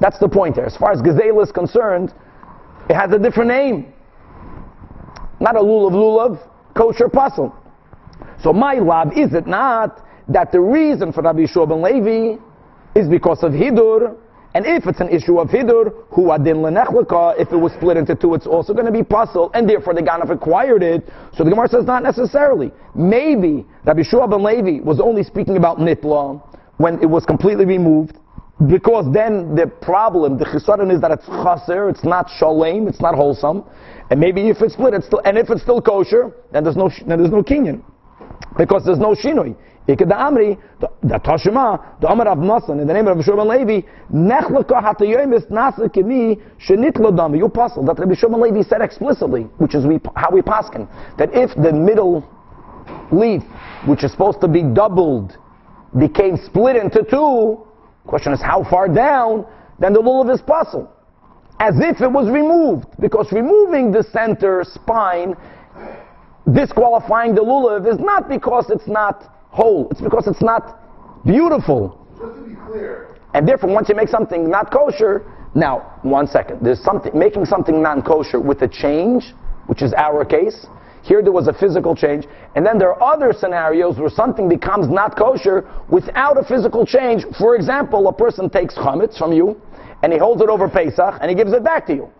That's 0.00 0.18
the 0.18 0.28
point 0.28 0.56
there. 0.56 0.66
As 0.66 0.76
far 0.76 0.90
as 0.90 1.00
gazelle 1.00 1.40
is 1.42 1.52
concerned, 1.52 2.12
it 2.90 2.94
has 2.94 3.12
a 3.12 3.20
different 3.20 3.50
name. 3.50 3.94
Not 5.38 5.54
a 5.54 5.60
lulav 5.60 5.92
lulav, 5.92 6.50
kosher 6.74 7.08
puzzle. 7.08 7.54
So 8.42 8.52
my 8.52 8.74
lab 8.74 9.12
is 9.16 9.34
it 9.34 9.46
not 9.46 10.04
that 10.28 10.52
the 10.52 10.60
reason 10.60 11.12
for 11.12 11.22
Rabbi 11.22 11.40
Yeshua 11.40 11.68
ben 11.68 11.82
Levi 11.82 12.40
is 12.94 13.08
because 13.08 13.42
of 13.42 13.52
hidur, 13.52 14.16
and 14.54 14.64
if 14.64 14.86
it's 14.86 15.00
an 15.00 15.08
issue 15.08 15.38
of 15.38 15.48
hidur, 15.48 15.92
who 16.10 16.32
adin 16.32 16.58
lenechlika, 16.58 17.38
if 17.38 17.52
it 17.52 17.56
was 17.56 17.72
split 17.72 17.96
into 17.96 18.14
two, 18.14 18.34
it's 18.34 18.46
also 18.46 18.72
going 18.72 18.86
to 18.86 18.92
be 18.92 19.02
puzzle, 19.02 19.50
and 19.54 19.68
therefore 19.68 19.94
the 19.94 20.02
Ganaf 20.02 20.30
acquired 20.30 20.82
it. 20.82 21.08
So 21.34 21.44
the 21.44 21.50
Gemara 21.50 21.68
says 21.68 21.84
not 21.84 22.02
necessarily. 22.02 22.70
Maybe 22.94 23.66
Rabbi 23.84 24.02
Yeshua 24.02 24.30
ben 24.30 24.42
Levi 24.42 24.84
was 24.84 25.00
only 25.00 25.22
speaking 25.22 25.56
about 25.56 25.78
nitla 25.78 26.42
when 26.76 27.02
it 27.02 27.06
was 27.06 27.24
completely 27.24 27.64
removed, 27.64 28.18
because 28.68 29.12
then 29.12 29.54
the 29.54 29.66
problem, 29.66 30.38
the 30.38 30.44
chisaron 30.44 30.94
is 30.94 31.00
that 31.00 31.10
it's 31.10 31.26
chaser, 31.26 31.88
it's 31.88 32.04
not 32.04 32.30
shalem, 32.38 32.86
it's 32.86 33.00
not 33.00 33.14
wholesome, 33.14 33.64
and 34.10 34.20
maybe 34.20 34.48
if 34.48 34.62
it's 34.62 34.74
split, 34.74 34.94
it's 34.94 35.06
still, 35.06 35.20
and 35.24 35.36
if 35.36 35.50
it's 35.50 35.62
still 35.62 35.82
kosher, 35.82 36.32
then 36.52 36.62
there's 36.62 36.76
no, 36.76 36.88
then 37.06 37.18
there's 37.18 37.32
no 37.32 37.42
kinyan 37.42 37.82
because 38.56 38.84
there's 38.84 38.98
no 38.98 39.14
shinoi. 39.14 39.56
Ikeda 39.88 40.12
Amri, 40.12 40.58
the 40.80 41.18
Tashima, 41.18 41.98
the 42.00 42.08
Amar 42.08 42.28
of 42.28 42.38
Masan, 42.38 42.78
in 42.80 42.86
the 42.86 42.92
name 42.92 43.08
of 43.08 43.24
Shimon 43.24 43.48
Levi, 43.48 43.86
Nechlaka 44.12 44.82
hatayomis 44.82 45.50
nasa 45.50 45.90
kimi 45.90 46.36
shenitlo 46.60 47.10
dami. 47.10 47.38
You 47.38 47.48
puzzle 47.48 47.84
that 47.86 47.98
Rabbi 47.98 48.14
Shimon 48.14 48.42
Levi 48.42 48.68
said 48.68 48.82
explicitly, 48.82 49.44
which 49.56 49.74
is 49.74 49.86
we, 49.86 49.98
how 50.14 50.30
we 50.30 50.42
paskin, 50.42 50.86
that 51.16 51.30
if 51.32 51.54
the 51.54 51.72
middle 51.72 52.22
leaf, 53.10 53.42
which 53.86 54.04
is 54.04 54.12
supposed 54.12 54.42
to 54.42 54.48
be 54.48 54.62
doubled, 54.62 55.38
became 55.98 56.36
split 56.36 56.76
into 56.76 57.02
two, 57.02 57.66
question 58.06 58.34
is 58.34 58.42
how 58.42 58.64
far 58.68 58.88
down, 58.88 59.46
then 59.78 59.94
the 59.94 60.00
lulav 60.00 60.32
is 60.34 60.42
puzzle. 60.42 60.92
As 61.60 61.74
if 61.78 62.02
it 62.02 62.12
was 62.12 62.28
removed, 62.28 62.86
because 63.00 63.32
removing 63.32 63.90
the 63.90 64.02
center 64.12 64.64
spine 64.64 65.34
disqualifying 66.52 67.34
the 67.34 67.42
lulav 67.42 67.90
is 67.90 67.98
not 67.98 68.28
because 68.28 68.70
it's 68.70 68.88
not 68.88 69.34
whole, 69.48 69.88
it's 69.90 70.00
because 70.00 70.26
it's 70.26 70.42
not 70.42 70.78
beautiful. 71.24 72.06
Just 72.18 72.34
to 72.34 72.42
be 72.42 72.54
clear, 72.66 73.16
And 73.34 73.46
therefore, 73.46 73.70
once 73.70 73.88
you 73.88 73.94
make 73.94 74.08
something 74.08 74.50
not 74.50 74.72
kosher, 74.72 75.24
now, 75.54 75.98
one 76.02 76.26
second, 76.26 76.60
there's 76.62 76.82
something, 76.82 77.16
making 77.18 77.44
something 77.46 77.82
non 77.82 78.02
kosher 78.02 78.40
with 78.40 78.62
a 78.62 78.68
change, 78.68 79.24
which 79.66 79.82
is 79.82 79.92
our 79.94 80.24
case. 80.24 80.66
Here 81.02 81.22
there 81.22 81.32
was 81.32 81.48
a 81.48 81.52
physical 81.52 81.96
change, 81.96 82.26
and 82.54 82.66
then 82.66 82.76
there 82.78 82.92
are 82.92 83.14
other 83.14 83.32
scenarios 83.32 83.98
where 83.98 84.10
something 84.10 84.48
becomes 84.48 84.88
not 84.88 85.16
kosher 85.16 85.66
without 85.88 86.36
a 86.36 86.44
physical 86.44 86.84
change. 86.84 87.24
For 87.38 87.56
example, 87.56 88.08
a 88.08 88.12
person 88.12 88.50
takes 88.50 88.74
chametz 88.74 89.16
from 89.16 89.32
you, 89.32 89.60
and 90.02 90.12
he 90.12 90.18
holds 90.18 90.42
it 90.42 90.48
over 90.48 90.68
Pesach, 90.68 91.14
and 91.20 91.30
he 91.30 91.34
gives 91.34 91.52
it 91.52 91.64
back 91.64 91.86
to 91.86 91.94
you. 91.94 92.10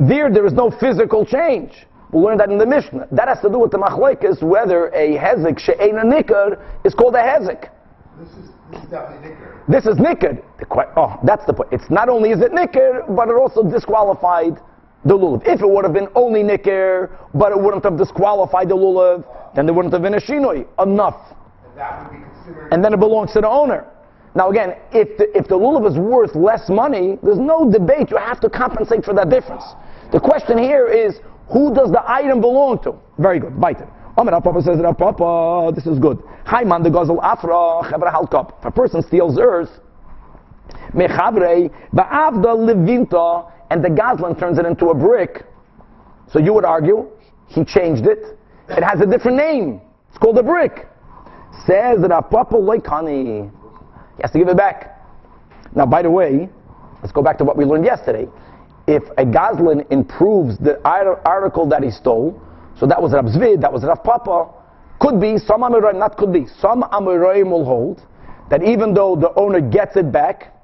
There, 0.00 0.32
there 0.32 0.46
is 0.46 0.54
no 0.54 0.70
physical 0.70 1.24
change. 1.24 1.72
We'll 2.12 2.24
learn 2.24 2.36
that 2.38 2.50
in 2.50 2.58
the 2.58 2.66
Mishnah. 2.66 3.08
That 3.10 3.28
has 3.28 3.40
to 3.40 3.48
do 3.48 3.58
with 3.58 3.70
the 3.70 3.78
machlekes, 3.78 4.42
whether 4.42 4.88
a 4.88 5.16
hezek 5.16 5.58
she'ein 5.58 5.96
a 5.96 6.86
is 6.86 6.94
called 6.94 7.14
a 7.14 7.18
hezek. 7.18 7.70
this 8.18 8.28
is, 8.28 8.50
this 8.70 8.82
is 8.82 8.90
definitely 8.90 9.30
nicker. 9.30 9.62
This 9.66 9.86
is 9.86 9.96
nikr. 9.96 10.42
Oh, 10.96 11.18
that's 11.24 11.46
the 11.46 11.54
point. 11.54 11.70
It's 11.72 11.88
not 11.88 12.10
only 12.10 12.30
is 12.30 12.40
it 12.40 12.52
nikr, 12.52 13.16
but 13.16 13.28
it 13.28 13.34
also 13.34 13.62
disqualified 13.62 14.60
the 15.06 15.14
lulav. 15.16 15.42
If 15.46 15.62
it 15.62 15.66
would 15.68 15.84
have 15.84 15.94
been 15.94 16.08
only 16.14 16.42
nikr, 16.42 17.10
but 17.32 17.50
it 17.50 17.58
wouldn't 17.58 17.82
have 17.84 17.96
disqualified 17.96 18.68
the 18.68 18.76
lulav, 18.76 19.24
then 19.56 19.64
there 19.64 19.74
wouldn't 19.74 19.94
have 19.94 20.02
been 20.02 20.14
a 20.14 20.20
shinoi. 20.20 20.66
Enough. 20.82 21.16
And 21.64 21.78
that 21.78 22.12
would 22.12 22.18
be 22.18 22.24
considered. 22.24 22.68
And 22.72 22.84
then 22.84 22.92
it 22.92 23.00
belongs 23.00 23.32
to 23.32 23.40
the 23.40 23.48
owner. 23.48 23.86
Now 24.34 24.50
again, 24.50 24.76
if 24.92 25.16
the, 25.16 25.34
if 25.36 25.48
the 25.48 25.56
lulav 25.56 25.90
is 25.90 25.96
worth 25.96 26.34
less 26.34 26.68
money, 26.68 27.18
there's 27.22 27.38
no 27.38 27.70
debate. 27.70 28.10
You 28.10 28.18
have 28.18 28.40
to 28.40 28.50
compensate 28.50 29.02
for 29.04 29.14
that 29.14 29.30
difference. 29.30 29.64
The 30.12 30.20
question 30.20 30.58
here 30.58 30.88
is, 30.88 31.20
who 31.52 31.74
does 31.74 31.90
the 31.90 32.02
item 32.10 32.40
belong 32.40 32.82
to? 32.82 32.94
Very 33.18 33.38
good. 33.38 33.60
Bite 33.60 33.80
it. 33.80 33.88
Amar 34.16 34.40
Papa 34.40 34.62
says, 34.62 34.78
"Rav 34.78 34.96
Papa, 34.98 35.72
this 35.74 35.86
is 35.86 35.98
good. 35.98 36.18
Haiman 36.46 36.82
the 36.82 36.90
gazel 36.90 37.18
afra 37.22 37.82
chevra 37.90 38.12
halkop. 38.12 38.58
If 38.58 38.64
a 38.64 38.70
person 38.70 39.02
steals 39.02 39.38
earth, 39.38 39.80
mechavrei 40.92 41.70
ba'avda 41.94 42.52
levinta, 42.68 43.50
and 43.70 43.82
the 43.82 43.88
gazlan 43.88 44.38
turns 44.38 44.58
it 44.58 44.66
into 44.66 44.90
a 44.90 44.94
brick. 44.94 45.44
So 46.30 46.38
you 46.38 46.52
would 46.52 46.64
argue 46.64 47.08
he 47.46 47.64
changed 47.64 48.06
it. 48.06 48.38
It 48.68 48.82
has 48.82 49.00
a 49.00 49.06
different 49.06 49.36
name. 49.36 49.80
It's 50.08 50.18
called 50.18 50.38
a 50.38 50.42
brick. 50.42 50.88
Says 51.66 52.00
that 52.02 52.30
Papa 52.30 52.54
loikani. 52.54 53.50
He 54.16 54.22
has 54.22 54.30
to 54.32 54.38
give 54.38 54.48
it 54.48 54.56
back. 54.56 55.00
Now, 55.74 55.86
by 55.86 56.02
the 56.02 56.10
way, 56.10 56.48
let's 57.00 57.12
go 57.12 57.22
back 57.22 57.38
to 57.38 57.44
what 57.44 57.56
we 57.56 57.64
learned 57.64 57.84
yesterday. 57.84 58.28
If 58.86 59.04
a 59.16 59.24
Goslin 59.24 59.84
improves 59.90 60.58
the 60.58 60.80
article 60.84 61.66
that 61.68 61.82
he 61.82 61.90
stole, 61.90 62.40
so 62.78 62.86
that 62.86 63.00
was 63.00 63.12
Rav 63.12 63.26
Zvid, 63.26 63.60
that 63.60 63.72
was 63.72 63.84
Rav 63.84 64.02
Papa, 64.02 64.48
could 65.00 65.20
be, 65.20 65.38
some 65.38 65.62
Amoraim, 65.62 65.98
not 65.98 66.16
could 66.16 66.32
be, 66.32 66.46
some 66.60 66.82
Amoraim 66.84 67.50
will 67.50 67.64
hold 67.64 68.02
that 68.50 68.62
even 68.62 68.92
though 68.92 69.16
the 69.16 69.32
owner 69.34 69.60
gets 69.60 69.96
it 69.96 70.12
back, 70.12 70.54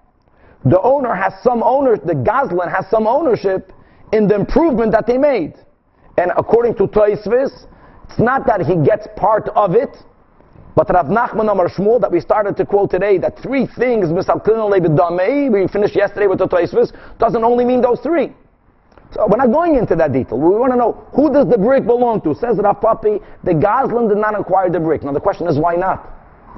the 0.65 0.81
owner 0.83 1.15
has 1.15 1.33
some 1.43 1.63
owner, 1.63 1.97
the 1.97 2.15
Goslin 2.15 2.69
has 2.69 2.87
some 2.91 3.07
ownership 3.07 3.73
in 4.13 4.27
the 4.27 4.35
improvement 4.35 4.93
that 4.93 5.07
they 5.07 5.19
made. 5.19 5.55
And 6.17 6.33
according 6.37 6.75
to 6.77 6.89
Toisvis, 6.89 7.67
it's 8.09 8.19
not 8.19 8.47
that 8.47 8.63
he 8.63 8.77
gets 8.77 9.07
part 9.17 9.49
of 9.51 9.75
it, 9.75 9.97
but 10.79 10.89
Rav 10.91 11.07
Nachman 11.07 11.51
Amar 11.51 11.69
Shmuel 11.69 12.01
that 12.03 12.13
we 12.13 12.21
started 12.21 12.57
to 12.57 12.65
quote 12.65 12.89
today, 12.89 13.19
that 13.19 13.37
three 13.41 13.67
things, 13.67 14.11
we 14.11 14.23
finished 15.67 15.97
yesterday 15.97 16.29
with 16.29 16.39
the 16.39 16.47
Toisvis, 16.47 16.93
doesn't 17.19 17.43
only 17.43 17.65
mean 17.65 17.81
those 17.81 17.99
three. 17.99 18.33
So 19.11 19.27
we're 19.29 19.39
not 19.39 19.51
going 19.51 19.75
into 19.75 19.97
that 19.97 20.13
detail. 20.13 20.39
We 20.39 20.51
want 20.51 20.73
to 20.73 20.79
know 20.79 21.05
who 21.17 21.33
does 21.33 21.49
the 21.49 21.59
brick 21.59 21.85
belong 21.85 22.21
to. 22.21 22.33
Says 22.33 22.59
Rav 22.63 22.81
Papi, 22.81 23.21
the 23.43 23.55
Goslin 23.55 24.07
did 24.07 24.19
not 24.19 24.39
acquire 24.39 24.71
the 24.71 24.79
brick. 24.79 25.03
Now 25.03 25.11
the 25.11 25.19
question 25.19 25.49
is 25.49 25.59
why 25.59 25.75
not? 25.75 25.99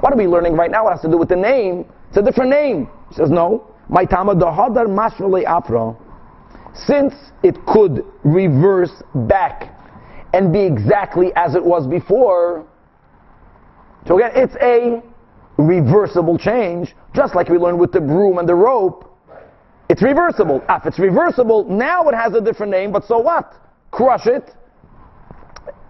What 0.01 0.13
are 0.13 0.17
we 0.17 0.27
learning 0.27 0.53
right 0.53 0.71
now? 0.71 0.87
It 0.89 0.91
has 0.91 1.01
to 1.01 1.11
do 1.11 1.17
with 1.17 1.31
the 1.31 1.37
name. 1.37 1.87
It's 2.09 2.19
a 2.19 2.23
different 2.23 2.51
name. 2.51 2.91
He 3.09 3.15
says 3.15 3.31
no. 3.31 3.73
My 3.89 4.05
tama 4.05 4.35
the 4.35 4.45
hadar 4.45 4.85
mashrale 4.87 5.45
afra. 5.45 5.97
Since 6.75 7.15
it 7.43 7.57
could 7.65 8.05
reverse 8.23 9.03
back 9.15 9.75
and 10.35 10.53
be 10.53 10.61
exactly 10.61 11.33
as 11.37 11.55
it 11.55 11.65
was 11.65 11.87
before, 11.87 12.67
so 14.07 14.17
again, 14.19 14.33
it's 14.35 14.55
a 14.61 15.03
reversible 15.61 16.39
change, 16.39 16.95
just 17.15 17.35
like 17.35 17.49
we 17.49 17.59
learned 17.59 17.79
with 17.79 17.93
the 17.93 18.01
broom 18.01 18.39
and 18.39 18.49
the 18.49 18.55
rope. 18.55 19.07
It's 19.89 20.03
reversible. 20.03 20.63
If 20.69 20.87
it's 20.87 20.99
reversible, 20.99 21.65
now 21.65 22.09
it 22.09 22.15
has 22.15 22.35
a 22.35 22.41
different 22.41 22.71
name, 22.71 22.93
but 22.93 23.05
so 23.05 23.19
what? 23.19 23.53
Crush 23.91 24.27
it. 24.27 24.55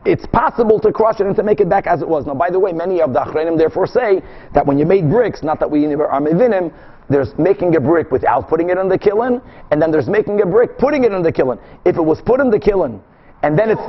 it's 0.07 0.25
possible 0.27 0.81
to 0.81 0.91
crush 0.93 1.21
it 1.21 1.27
and 1.27 1.37
to 1.37 1.43
make 1.43 1.61
it 1.61 1.69
back 1.69 1.87
as 1.87 2.01
it 2.01 2.09
was. 2.09 2.27
Now, 2.27 2.35
by 2.35 2.49
the 2.51 2.59
way, 2.59 2.73
many 2.73 3.03
of 3.03 3.13
the 3.13 3.21
Achrenim 3.21 3.59
therefore 3.59 3.87
say 3.87 4.23
that 4.55 4.67
when 4.67 4.79
you 4.79 4.87
made 4.87 5.09
bricks, 5.11 5.43
not 5.43 5.61
that 5.61 5.71
we 5.71 5.85
are 5.85 6.21
mevinim, 6.21 6.73
there's 7.11 7.37
making 7.39 7.77
a 7.77 7.81
brick 7.81 8.11
without 8.11 8.49
putting 8.49 8.71
it 8.71 8.79
in 8.79 8.89
the 8.89 8.97
kiln, 8.97 9.43
and 9.71 9.83
then 9.83 9.91
there's 9.91 10.09
making 10.09 10.41
a 10.41 10.47
brick, 10.47 10.79
putting 10.79 11.05
it 11.05 11.13
in 11.13 11.23
the 11.23 11.33
kiln. 11.33 11.59
If 11.85 11.97
it 11.97 12.03
was 12.03 12.21
put 12.23 12.41
in 12.41 12.51
the 12.51 12.59
kiln, 12.59 13.03
and 13.43 13.59
then 13.59 13.71
it's 13.71 13.83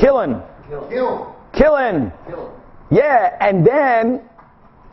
kiln, 0.00 0.42
Kill. 0.88 1.36
kiln, 1.52 2.12
yeah, 2.90 3.36
and 3.40 3.66
then 3.66 4.22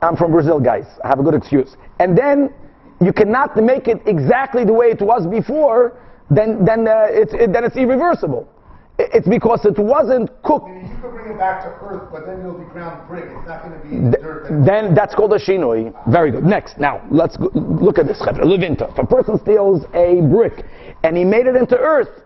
I'm 0.02 0.16
from 0.16 0.32
Brazil, 0.32 0.60
guys. 0.60 0.86
I 1.04 1.08
have 1.08 1.20
a 1.20 1.24
good 1.24 1.34
excuse. 1.36 1.76
And 2.00 2.18
then 2.18 2.54
you 3.02 3.12
cannot 3.14 3.56
make 3.58 3.88
it 3.88 4.02
exactly 4.06 4.64
the 4.66 4.74
way 4.74 4.88
it 4.88 5.02
was 5.02 5.26
before. 5.28 5.98
Then, 6.30 6.66
then 6.66 6.88
uh, 6.88 7.08
it's 7.10 7.34
it, 7.34 7.54
then 7.54 7.64
it's 7.64 7.76
irreversible. 7.76 8.50
It's 8.98 9.28
because 9.28 9.66
it 9.66 9.78
wasn't 9.78 10.30
cooked. 10.42 10.70
You 10.70 10.98
could 11.02 11.12
bring 11.12 11.32
it 11.34 11.38
back 11.38 11.64
to 11.64 11.70
earth, 11.86 12.08
but 12.12 12.26
then 12.26 12.40
it'll 12.40 12.58
be 12.58 12.64
ground 12.66 13.08
brick. 13.10 13.26
It's 13.28 13.48
not 13.48 13.62
going 13.64 13.78
to 13.80 13.86
be 13.88 14.18
dirt. 14.18 14.48
Th- 14.48 14.66
Then 14.66 14.96
that's 14.96 15.14
called 15.14 15.34
a 15.34 15.38
shinoi. 15.40 15.94
Very 16.10 16.32
good. 16.32 16.46
Next, 16.46 16.78
now 16.80 17.06
let's 17.12 17.36
go, 17.36 17.50
look 17.54 17.98
at 18.00 18.08
this. 18.08 18.22
Levinta. 18.22 18.90
If 18.92 18.98
a 18.98 19.06
person 19.06 19.38
steals 19.40 19.84
a 19.94 20.22
brick 20.22 20.66
and 21.04 21.18
he 21.18 21.26
made 21.26 21.46
it 21.46 21.56
into 21.58 21.78
earth, 21.78 22.24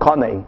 kane. 0.00 0.46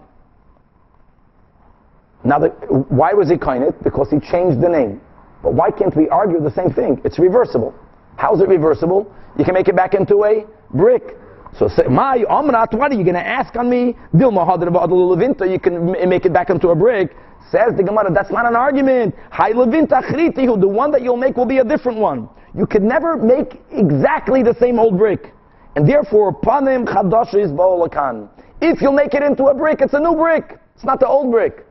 Now, 2.25 2.39
the, 2.39 2.49
why 2.89 3.13
was 3.13 3.31
he 3.31 3.39
kane? 3.39 3.71
Because 3.83 4.11
he 4.11 4.19
changed 4.19 4.61
the 4.61 4.69
name. 4.69 5.01
But 5.43 5.55
why 5.55 5.71
can't 5.71 5.95
we 5.97 6.09
argue 6.09 6.41
the 6.41 6.51
same 6.51 6.73
thing? 6.73 7.01
It's 7.05 7.19
reversible. 7.19 7.75
How 8.17 8.35
is 8.35 8.41
it 8.41 8.49
reversible? 8.49 9.13
You 9.39 9.45
can 9.45 9.55
make 9.55 9.69
it 9.69 9.77
back 9.77 9.95
into 9.95 10.25
a 10.25 10.45
brick. 10.75 11.17
So 11.59 11.69
say, 11.69 11.85
my 11.85 12.19
amrat, 12.29 12.75
what 12.75 12.93
are 12.93 12.95
you 12.95 13.05
going 13.05 13.15
to 13.15 13.27
ask 13.27 13.55
on 13.57 13.71
me? 13.71 13.97
Dilma 14.15 14.47
levinta, 14.47 15.51
you 15.51 15.59
can 15.59 15.93
make 16.09 16.27
it 16.27 16.33
back 16.33 16.51
into 16.51 16.69
a 16.69 16.75
brick. 16.75 17.17
Says 17.51 17.73
the 17.77 17.83
Gemara, 17.83 18.13
that's 18.13 18.31
not 18.31 18.47
an 18.47 18.57
argument. 18.57 19.15
Levinta 19.33 20.61
the 20.61 20.69
one 20.69 20.91
that 20.91 21.03
you'll 21.03 21.17
make 21.17 21.37
will 21.37 21.47
be 21.47 21.59
a 21.59 21.65
different 21.65 21.99
one. 21.99 22.29
You 22.55 22.67
could 22.67 22.83
never 22.83 23.17
make 23.17 23.61
exactly 23.71 24.43
the 24.43 24.55
same 24.61 24.79
old 24.79 24.99
brick. 24.99 25.33
And 25.77 25.89
therefore, 25.89 26.33
panim 26.33 26.85
chadash 26.85 27.35
is 27.35 27.51
ba'olakan. 27.53 28.29
If 28.61 28.83
you'll 28.83 28.93
make 28.93 29.15
it 29.15 29.23
into 29.23 29.45
a 29.45 29.55
brick, 29.55 29.81
it's 29.81 29.95
a 29.95 30.01
new 30.01 30.15
brick. 30.17 30.59
It's 30.75 30.85
not 30.85 30.99
the 30.99 31.07
old 31.07 31.31
brick. 31.31 31.65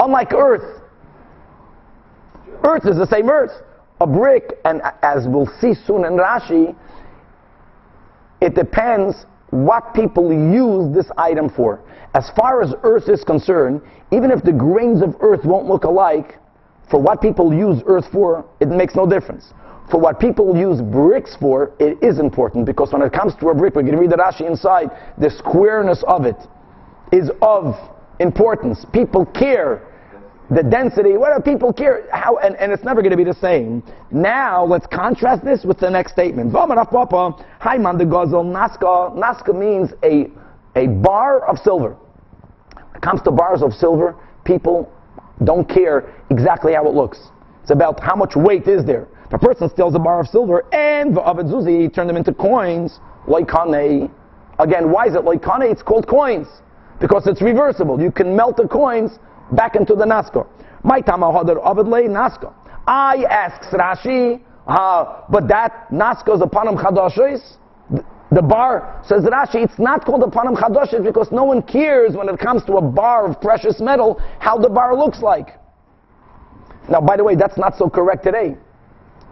Unlike 0.00 0.32
earth. 0.32 0.82
Earth 2.64 2.86
is 2.86 2.96
the 2.96 3.06
same 3.06 3.28
earth. 3.28 3.52
A 4.00 4.06
brick, 4.06 4.58
and 4.64 4.80
as 5.02 5.26
we'll 5.28 5.50
see 5.60 5.74
soon 5.74 6.06
in 6.06 6.12
Rashi, 6.12 6.74
it 8.40 8.54
depends 8.54 9.26
what 9.50 9.92
people 9.92 10.32
use 10.32 10.94
this 10.94 11.10
item 11.18 11.50
for. 11.50 11.80
As 12.14 12.30
far 12.34 12.62
as 12.62 12.72
earth 12.82 13.10
is 13.10 13.22
concerned, 13.24 13.82
even 14.10 14.30
if 14.30 14.42
the 14.42 14.52
grains 14.52 15.02
of 15.02 15.16
earth 15.20 15.44
won't 15.44 15.66
look 15.66 15.84
alike, 15.84 16.38
for 16.90 16.98
what 16.98 17.20
people 17.20 17.52
use 17.52 17.82
earth 17.86 18.06
for, 18.10 18.46
it 18.58 18.68
makes 18.68 18.94
no 18.94 19.06
difference. 19.06 19.52
For 19.90 20.00
what 20.00 20.18
people 20.18 20.56
use 20.56 20.80
bricks 20.80 21.36
for, 21.38 21.72
it 21.78 22.02
is 22.02 22.18
important 22.18 22.64
because 22.64 22.92
when 22.92 23.02
it 23.02 23.12
comes 23.12 23.34
to 23.36 23.50
a 23.50 23.54
brick, 23.54 23.74
going 23.74 23.86
to 23.86 23.98
read 23.98 24.10
the 24.10 24.16
Rashi 24.16 24.48
inside, 24.48 24.90
the 25.18 25.30
squareness 25.30 26.02
of 26.06 26.24
it 26.24 26.36
is 27.12 27.30
of 27.42 27.74
importance. 28.18 28.86
People 28.92 29.26
care 29.26 29.89
the 30.50 30.64
density, 30.64 31.16
what 31.16 31.36
do 31.36 31.42
people 31.42 31.72
care? 31.72 32.08
How, 32.12 32.38
and, 32.38 32.56
and 32.56 32.72
it's 32.72 32.82
never 32.82 33.02
going 33.02 33.12
to 33.12 33.16
be 33.16 33.24
the 33.24 33.34
same. 33.34 33.84
Now, 34.10 34.64
let's 34.64 34.86
contrast 34.86 35.44
this 35.44 35.64
with 35.64 35.78
the 35.78 35.88
next 35.88 36.12
statement. 36.12 36.52
V'amar 36.52 36.90
Papa, 36.90 37.46
Haiman 37.60 37.98
de 37.98 38.04
Gozel, 38.04 38.44
Naska. 38.44 39.14
Naska 39.16 39.56
means 39.56 39.92
a, 40.02 40.28
a 40.74 40.88
bar 40.88 41.46
of 41.46 41.58
silver. 41.58 41.96
When 42.74 42.96
it 42.96 43.02
comes 43.02 43.22
to 43.22 43.30
bars 43.30 43.62
of 43.62 43.72
silver, 43.72 44.16
people 44.44 44.92
don't 45.44 45.68
care 45.68 46.12
exactly 46.30 46.74
how 46.74 46.86
it 46.88 46.94
looks. 46.94 47.18
It's 47.62 47.70
about 47.70 48.00
how 48.00 48.16
much 48.16 48.34
weight 48.34 48.66
is 48.66 48.84
there. 48.84 49.06
If 49.26 49.34
a 49.34 49.38
person 49.38 49.70
steals 49.70 49.94
a 49.94 50.00
bar 50.00 50.20
of 50.20 50.26
silver 50.26 50.66
and 50.74 51.14
zuzi, 51.14 51.94
turn 51.94 52.08
them 52.08 52.16
into 52.16 52.34
coins, 52.34 52.98
like 53.28 53.46
kane. 53.48 54.10
Again, 54.58 54.90
why 54.90 55.06
is 55.06 55.14
it 55.14 55.22
like 55.22 55.42
kane? 55.42 55.70
It's 55.70 55.82
called 55.82 56.08
coins. 56.08 56.48
Because 57.00 57.28
it's 57.28 57.40
reversible. 57.40 58.00
You 58.00 58.10
can 58.10 58.34
melt 58.34 58.56
the 58.56 58.66
coins 58.66 59.12
back 59.52 59.76
into 59.76 59.94
the 59.94 60.04
nasko. 60.04 60.46
My 60.82 61.00
tama 61.00 61.26
hadar 61.26 61.56
avidle 61.64 62.08
nasko. 62.08 62.52
I 62.86 63.24
asks 63.28 63.68
Rashi, 63.68 64.40
uh, 64.66 65.22
but 65.28 65.48
that 65.48 65.88
nasko 65.90 66.34
is 66.34 66.40
a 66.42 66.46
panam 66.46 66.76
chadashis. 66.82 67.56
The 68.32 68.42
bar 68.42 69.02
says 69.06 69.24
Rashi, 69.24 69.64
it's 69.64 69.78
not 69.78 70.04
called 70.04 70.22
a 70.22 70.26
panam 70.26 70.56
chadashis 70.56 71.02
because 71.04 71.30
no 71.32 71.44
one 71.44 71.62
cares 71.62 72.14
when 72.14 72.28
it 72.28 72.38
comes 72.38 72.64
to 72.64 72.74
a 72.74 72.82
bar 72.82 73.26
of 73.28 73.40
precious 73.40 73.80
metal 73.80 74.20
how 74.38 74.56
the 74.56 74.68
bar 74.68 74.96
looks 74.96 75.20
like. 75.20 75.48
Now, 76.88 77.00
by 77.00 77.16
the 77.16 77.24
way, 77.24 77.34
that's 77.34 77.58
not 77.58 77.76
so 77.76 77.88
correct 77.90 78.24
today. 78.24 78.56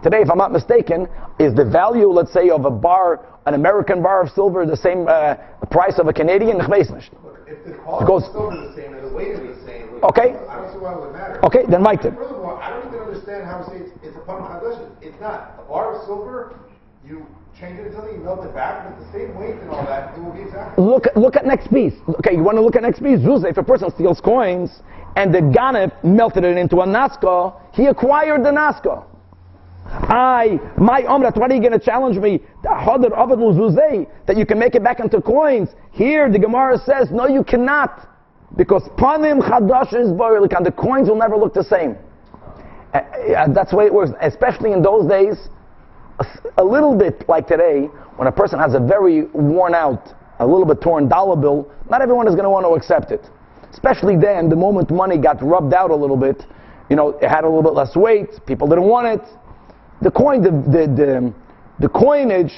Today, 0.03 0.21
if 0.21 0.29
I'm 0.31 0.37
not 0.37 0.51
mistaken, 0.53 1.07
is 1.39 1.53
the 1.55 1.65
value, 1.65 2.07
let's 2.09 2.31
say, 2.31 2.49
of 2.49 2.63
a 2.63 2.69
bar, 2.71 3.25
an 3.45 3.53
American 3.53 4.01
bar 4.01 4.21
of 4.23 4.29
silver, 4.29 4.65
the 4.65 4.77
same 4.77 5.07
uh, 5.09 5.35
price 5.69 5.99
of 5.99 6.07
a 6.07 6.13
Canadian? 6.13 6.61
Ich 6.61 6.67
weiß 6.67 6.89
nicht. 6.91 7.11
Look, 7.21 7.39
if 7.47 7.65
the 7.65 8.05
goes- 8.05 8.23
of 8.27 8.31
silver 8.31 8.53
is 8.63 8.75
the 8.75 8.81
same 8.81 8.93
and 8.93 9.09
the 9.09 9.13
weight 9.13 9.31
is 9.31 9.39
the 9.39 9.65
same, 9.65 9.68
Okay. 10.03 10.35
I 10.47 10.55
don't 10.55 10.71
see 10.71 10.79
why 10.79 10.93
it 10.93 11.01
would 11.01 11.13
matter. 11.13 11.43
Okay, 11.45 11.63
then 11.69 11.83
write 11.83 12.05
it. 12.05 12.13
Furthermore, 12.15 12.61
I 12.61 12.69
don't 12.69 12.87
even 12.87 12.99
understand 12.99 13.45
how 13.45 13.59
to 13.59 13.65
say 13.69 13.77
it's, 13.77 13.91
it's 14.03 14.15
a 14.15 14.21
pun 14.21 14.41
chadashis. 14.41 14.89
It's 15.01 15.19
not. 15.19 15.59
A 15.59 15.63
bar 15.67 15.95
of 15.95 16.05
silver, 16.05 16.55
you 17.05 17.25
change 17.59 17.79
it 17.79 17.93
something, 17.93 18.15
you 18.15 18.21
melt 18.21 18.45
it 18.45 18.53
back, 18.53 18.87
but 18.87 18.99
the 18.99 19.11
same 19.11 19.35
weight 19.35 19.55
and 19.59 19.69
all 19.69 19.85
that, 19.85 20.17
it 20.17 20.21
will 20.21 20.31
be 20.31 20.41
exactly. 20.41 20.83
Look, 20.83 21.05
look 21.15 21.35
at 21.35 21.45
next 21.45 21.69
piece. 21.69 21.93
Okay, 22.19 22.35
you 22.35 22.43
want 22.43 22.57
to 22.57 22.61
look 22.61 22.75
at 22.75 22.83
next 22.83 23.03
piece? 23.03 23.19
Zuz, 23.19 23.43
if 23.43 23.57
a 23.57 23.63
person 23.63 23.91
steals 23.91 24.21
coins 24.21 24.81
and 25.15 25.33
the 25.33 25.39
ganef 25.39 25.91
melted 26.03 26.43
it 26.43 26.57
into 26.57 26.77
a 26.77 26.85
naska, 26.85 27.53
he 27.73 27.87
acquired 27.87 28.43
the 28.43 28.51
naska. 28.51 29.03
I, 29.91 30.59
my 30.77 31.01
omrat, 31.01 31.35
what 31.35 31.51
are 31.51 31.55
you 31.55 31.61
going 31.61 31.77
to 31.77 31.83
challenge 31.83 32.17
me? 32.17 32.41
The 32.61 32.69
hadar 32.69 33.11
avad 33.11 33.39
zuzei, 33.39 34.07
That 34.27 34.37
you 34.37 34.45
can 34.45 34.59
make 34.59 34.75
it 34.75 34.83
back 34.83 34.99
into 34.99 35.19
coins. 35.19 35.69
Here, 35.91 36.31
the 36.31 36.39
Gemara 36.39 36.77
says, 36.77 37.09
no, 37.11 37.27
you 37.27 37.43
cannot. 37.43 38.07
Because 38.55 38.83
panim 38.97 39.41
chadash 39.41 39.93
is 39.93 40.09
and 40.09 40.65
the 40.65 40.71
coins 40.71 41.07
will 41.07 41.17
never 41.17 41.37
look 41.37 41.53
the 41.53 41.63
same. 41.63 41.97
Uh, 42.93 42.97
uh, 42.97 43.53
that's 43.53 43.71
the 43.71 43.77
way 43.77 43.85
it 43.85 43.93
works, 43.93 44.11
especially 44.21 44.71
in 44.71 44.81
those 44.81 45.07
days. 45.07 45.35
A 46.57 46.63
little 46.63 46.97
bit 46.97 47.27
like 47.29 47.47
today, 47.47 47.85
when 48.17 48.27
a 48.27 48.31
person 48.31 48.59
has 48.59 48.73
a 48.73 48.79
very 48.79 49.25
worn 49.25 49.73
out, 49.73 50.09
a 50.39 50.45
little 50.45 50.65
bit 50.65 50.81
torn 50.81 51.07
dollar 51.07 51.35
bill, 51.35 51.71
not 51.89 52.01
everyone 52.01 52.27
is 52.27 52.33
going 52.33 52.43
to 52.43 52.49
want 52.49 52.65
to 52.65 52.71
accept 52.71 53.11
it. 53.11 53.25
Especially 53.71 54.17
then, 54.17 54.49
the 54.49 54.55
moment 54.55 54.89
money 54.89 55.17
got 55.17 55.41
rubbed 55.43 55.73
out 55.73 55.91
a 55.91 55.95
little 55.95 56.17
bit, 56.17 56.43
you 56.89 56.95
know, 56.95 57.09
it 57.09 57.29
had 57.29 57.43
a 57.43 57.47
little 57.47 57.63
bit 57.63 57.73
less 57.73 57.95
weight, 57.95 58.29
people 58.47 58.67
didn't 58.67 58.85
want 58.85 59.07
it. 59.07 59.21
The 60.01 60.09
coin, 60.09 60.41
the, 60.41 60.49
the, 60.49 60.87
the, 60.87 61.33
the 61.79 61.89
coinage, 61.89 62.53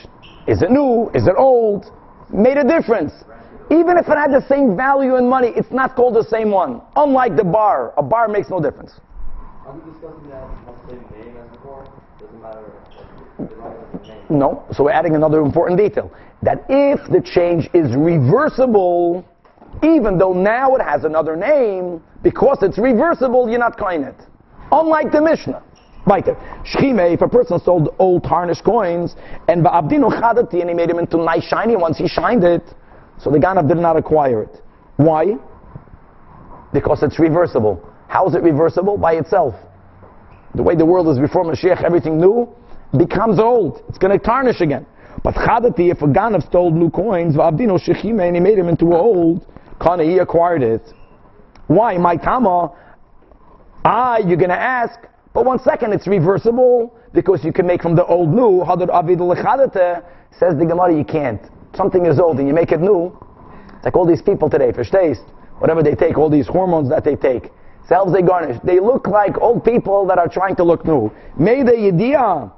is 0.47 0.61
it 0.61 0.71
new, 0.71 1.11
is 1.13 1.27
it 1.27 1.35
old, 1.37 1.91
made 2.33 2.57
a 2.57 2.63
difference. 2.63 3.11
Even 3.71 3.97
if 3.97 4.09
it 4.09 4.17
had 4.17 4.31
the 4.31 4.45
same 4.49 4.75
value 4.75 5.15
in 5.15 5.29
money, 5.29 5.53
it's 5.55 5.71
not 5.71 5.95
called 5.95 6.15
the 6.15 6.25
same 6.25 6.51
one. 6.51 6.81
Unlike 6.97 7.37
the 7.37 7.45
bar, 7.45 7.93
a 7.95 8.03
bar 8.03 8.27
makes 8.27 8.49
no 8.49 8.59
difference. 8.59 8.91
Are 9.65 9.73
we 9.73 9.79
discussing 9.89 10.29
that 10.29 10.45
the 10.65 10.89
same 10.89 11.05
name 11.17 11.37
as 11.37 11.49
before? 11.55 11.87
Doesn't 12.19 12.41
matter. 12.41 12.65
like, 13.39 13.49
The 13.49 13.55
wrong 13.55 13.75
the 13.93 14.07
name. 14.09 14.23
No. 14.29 14.65
So 14.73 14.83
we're 14.83 14.91
adding 14.91 15.15
another 15.15 15.39
important 15.39 15.79
detail. 15.79 16.11
That 16.41 16.65
if 16.67 16.99
the 17.09 17.21
change 17.21 17.69
is 17.73 17.95
reversible, 17.95 19.23
even 19.83 20.17
though 20.17 20.33
now 20.33 20.75
it 20.75 20.81
has 20.81 21.05
another 21.05 21.37
name, 21.37 22.03
because 22.23 22.57
it's 22.63 22.77
reversible, 22.77 23.49
you're 23.49 23.59
not 23.59 23.79
coin 23.79 24.03
it. 24.03 24.15
Unlike 24.73 25.13
the 25.13 25.21
Mishnah. 25.21 25.63
Weiter. 26.05 26.35
Shchime, 26.65 27.13
if 27.13 27.21
a 27.21 27.27
person 27.29 27.57
sold 27.59 27.95
old 27.99 28.25
tarnished 28.25 28.65
coins, 28.65 29.15
and 29.47 29.63
ba'abdinu 29.63 30.11
chadati, 30.19 30.59
and 30.59 30.69
he 30.69 30.75
made 30.75 30.89
them 30.89 30.99
into 30.99 31.17
nice 31.17 31.43
shiny 31.45 31.77
ones, 31.77 31.97
he 31.97 32.07
shined 32.07 32.43
it, 32.43 32.63
so 33.23 33.29
the 33.29 33.37
Ganav 33.37 33.67
did 33.67 33.77
not 33.77 33.97
acquire 33.97 34.43
it. 34.43 34.61
Why? 34.97 35.35
Because 36.73 37.03
it's 37.03 37.19
reversible. 37.19 37.87
How 38.07 38.27
is 38.27 38.35
it 38.35 38.41
reversible? 38.41 38.97
By 38.97 39.13
itself. 39.13 39.55
The 40.55 40.63
way 40.63 40.75
the 40.75 40.85
world 40.85 41.07
is 41.07 41.19
before 41.19 41.43
Mashiach, 41.45 41.83
everything 41.83 42.19
new 42.19 42.49
becomes 42.97 43.39
old. 43.39 43.83
It's 43.87 43.97
going 43.97 44.17
to 44.17 44.23
tarnish 44.23 44.59
again. 44.59 44.85
But 45.23 45.35
Chadati, 45.35 45.91
if 45.91 46.01
a 46.01 46.07
Ganav 46.07 46.45
stole 46.47 46.71
new 46.71 46.89
coins, 46.89 47.35
V'abdino 47.35 47.79
Shechime, 47.79 48.25
and 48.25 48.35
he 48.35 48.41
made 48.41 48.57
him 48.57 48.67
into 48.67 48.93
old, 48.93 49.45
Kana, 49.79 50.03
he 50.03 50.17
acquired 50.17 50.63
it. 50.63 50.81
Why? 51.67 51.97
My 51.97 52.17
Tama, 52.17 52.73
ah, 53.85 54.17
you're 54.17 54.37
going 54.37 54.49
to 54.49 54.59
ask, 54.59 54.99
but 55.33 55.45
one 55.45 55.59
second, 55.59 55.93
it's 55.93 56.07
reversible 56.07 56.93
because 57.13 57.43
you 57.45 57.53
can 57.53 57.65
make 57.65 57.81
from 57.81 57.95
the 57.95 58.05
old 58.05 58.29
new. 58.29 58.63
Hadar 58.65 58.89
Avid 58.89 59.19
says 60.37 60.57
the 60.57 60.65
Gemara, 60.65 60.95
you 60.95 61.05
can't. 61.05 61.41
Something 61.75 62.05
is 62.05 62.19
old 62.19 62.39
and 62.39 62.47
you 62.47 62.53
make 62.53 62.71
it 62.71 62.79
new. 62.79 63.17
It's 63.75 63.85
like 63.85 63.95
all 63.95 64.05
these 64.05 64.21
people 64.21 64.49
today, 64.49 64.71
verstehst? 64.71 65.23
Whatever 65.59 65.83
they 65.83 65.95
take, 65.95 66.17
all 66.17 66.29
these 66.29 66.47
hormones 66.47 66.89
that 66.89 67.03
they 67.03 67.15
take, 67.15 67.51
selves 67.87 68.11
they 68.13 68.21
garnish. 68.21 68.59
They 68.63 68.79
look 68.79 69.07
like 69.07 69.39
old 69.39 69.63
people 69.63 70.05
that 70.07 70.17
are 70.17 70.27
trying 70.27 70.55
to 70.57 70.63
look 70.63 70.85
new. 70.85 71.11
May 71.37 71.63
the 71.63 71.71
yediyah. 71.71 72.51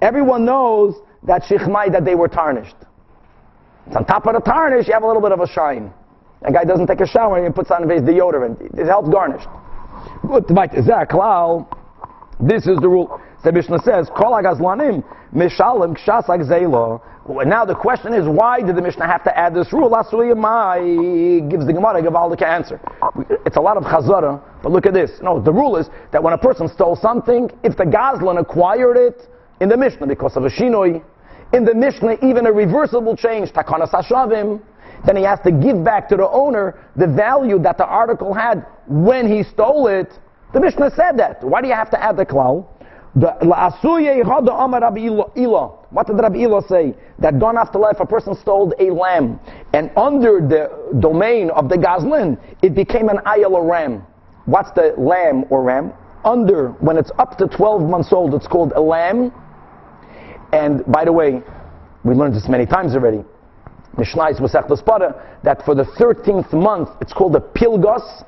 Everyone 0.00 0.44
knows 0.44 0.94
that 1.24 1.42
shichmai 1.42 1.92
that 1.92 2.04
they 2.04 2.14
were 2.14 2.28
tarnished. 2.28 2.76
It's 3.86 3.96
on 3.96 4.04
top 4.04 4.26
of 4.26 4.34
the 4.34 4.40
tarnish, 4.40 4.86
you 4.86 4.92
have 4.92 5.02
a 5.02 5.06
little 5.06 5.22
bit 5.22 5.32
of 5.32 5.40
a 5.40 5.46
shine. 5.48 5.92
A 6.42 6.52
guy 6.52 6.64
doesn't 6.64 6.86
take 6.86 7.00
a 7.00 7.06
shower 7.06 7.36
and 7.38 7.46
he 7.46 7.52
puts 7.52 7.70
on 7.70 7.88
his 7.88 8.02
deodorant. 8.02 8.60
It 8.78 8.86
helps 8.86 9.08
garnish. 9.08 9.42
Klal? 10.24 11.66
This 12.40 12.66
is 12.66 12.78
the 12.78 12.88
rule. 12.88 13.20
The 13.44 13.52
Mishnah 13.52 13.78
says, 13.84 14.08
Kol 14.16 14.32
agazlanim 14.32 15.04
mishalim 15.34 15.96
kshas. 15.96 16.28
Now 17.28 17.64
the 17.64 17.74
question 17.74 18.14
is, 18.14 18.26
why 18.26 18.62
did 18.62 18.74
the 18.74 18.82
Mishnah 18.82 19.06
have 19.06 19.22
to 19.24 19.38
add 19.38 19.54
this 19.54 19.72
rule? 19.72 19.90
Asuyamai 19.90 21.48
gives 21.48 21.66
the 21.66 21.72
Gemara 21.72 22.00
a 22.00 22.02
Gavaldic 22.02 22.42
answer. 22.42 22.80
It's 23.46 23.56
a 23.56 23.60
lot 23.60 23.76
of 23.76 23.84
chazara, 23.84 24.42
but 24.62 24.72
look 24.72 24.86
at 24.86 24.92
this. 24.92 25.12
No, 25.22 25.40
the 25.40 25.52
rule 25.52 25.76
is 25.76 25.88
that 26.10 26.22
when 26.22 26.32
a 26.32 26.38
person 26.38 26.68
stole 26.68 26.96
something, 26.96 27.48
if 27.62 27.76
the 27.76 27.84
Gazlan 27.84 28.40
acquired 28.40 28.96
it 28.96 29.28
in 29.60 29.68
the 29.68 29.76
Mishnah 29.76 30.06
because 30.08 30.36
of 30.36 30.44
a 30.44 30.50
shinoi, 30.50 31.02
in 31.52 31.64
the 31.64 31.74
Mishnah, 31.74 32.16
even 32.22 32.46
a 32.46 32.52
reversible 32.52 33.16
change, 33.16 33.52
takanas 33.52 33.90
hashavim, 33.90 34.60
then 35.06 35.16
he 35.16 35.22
has 35.22 35.38
to 35.40 35.52
give 35.52 35.84
back 35.84 36.08
to 36.08 36.16
the 36.16 36.28
owner 36.28 36.78
the 36.96 37.06
value 37.06 37.58
that 37.60 37.76
the 37.76 37.84
article 37.84 38.34
had 38.34 38.66
when 38.88 39.30
he 39.30 39.42
stole 39.42 39.86
it. 39.86 40.12
The 40.54 40.60
Mishnah 40.60 40.90
said 40.96 41.18
that. 41.18 41.42
Why 41.44 41.60
do 41.60 41.68
you 41.68 41.74
have 41.74 41.90
to 41.90 42.02
add 42.02 42.16
the 42.16 42.26
klal? 42.26 42.66
What 43.14 43.36
did 46.06 46.16
Rabbi 46.18 46.38
Ila 46.38 46.62
say? 46.66 46.94
That 47.18 47.38
gone 47.38 47.58
after 47.58 47.78
life, 47.78 47.96
a 48.00 48.06
person 48.06 48.34
stole 48.34 48.72
a 48.78 48.90
lamb, 48.90 49.38
and 49.74 49.90
under 49.96 50.40
the 50.40 50.70
domain 50.98 51.50
of 51.50 51.68
the 51.68 51.76
Gazlin, 51.76 52.38
it 52.62 52.74
became 52.74 53.10
an 53.10 53.18
ayal 53.26 53.52
or 53.52 53.66
ram. 53.70 54.02
What's 54.46 54.70
the 54.72 54.94
lamb 54.96 55.44
or 55.50 55.62
ram? 55.62 55.92
Under, 56.24 56.70
when 56.80 56.96
it's 56.96 57.10
up 57.18 57.36
to 57.38 57.48
12 57.48 57.82
months 57.82 58.12
old, 58.12 58.34
it's 58.34 58.46
called 58.46 58.72
a 58.72 58.80
lamb. 58.80 59.30
And 60.52 60.82
by 60.86 61.04
the 61.04 61.12
way, 61.12 61.42
we 62.04 62.14
learned 62.14 62.34
this 62.34 62.48
many 62.48 62.64
times 62.64 62.94
already. 62.94 63.24
Mishnah 63.98 64.30
is 64.30 64.38
that 64.38 65.62
for 65.66 65.74
the 65.74 65.84
13th 65.84 66.52
month, 66.54 66.88
it's 67.02 67.12
called 67.12 67.36
a 67.36 67.40
pilgos, 67.40 68.24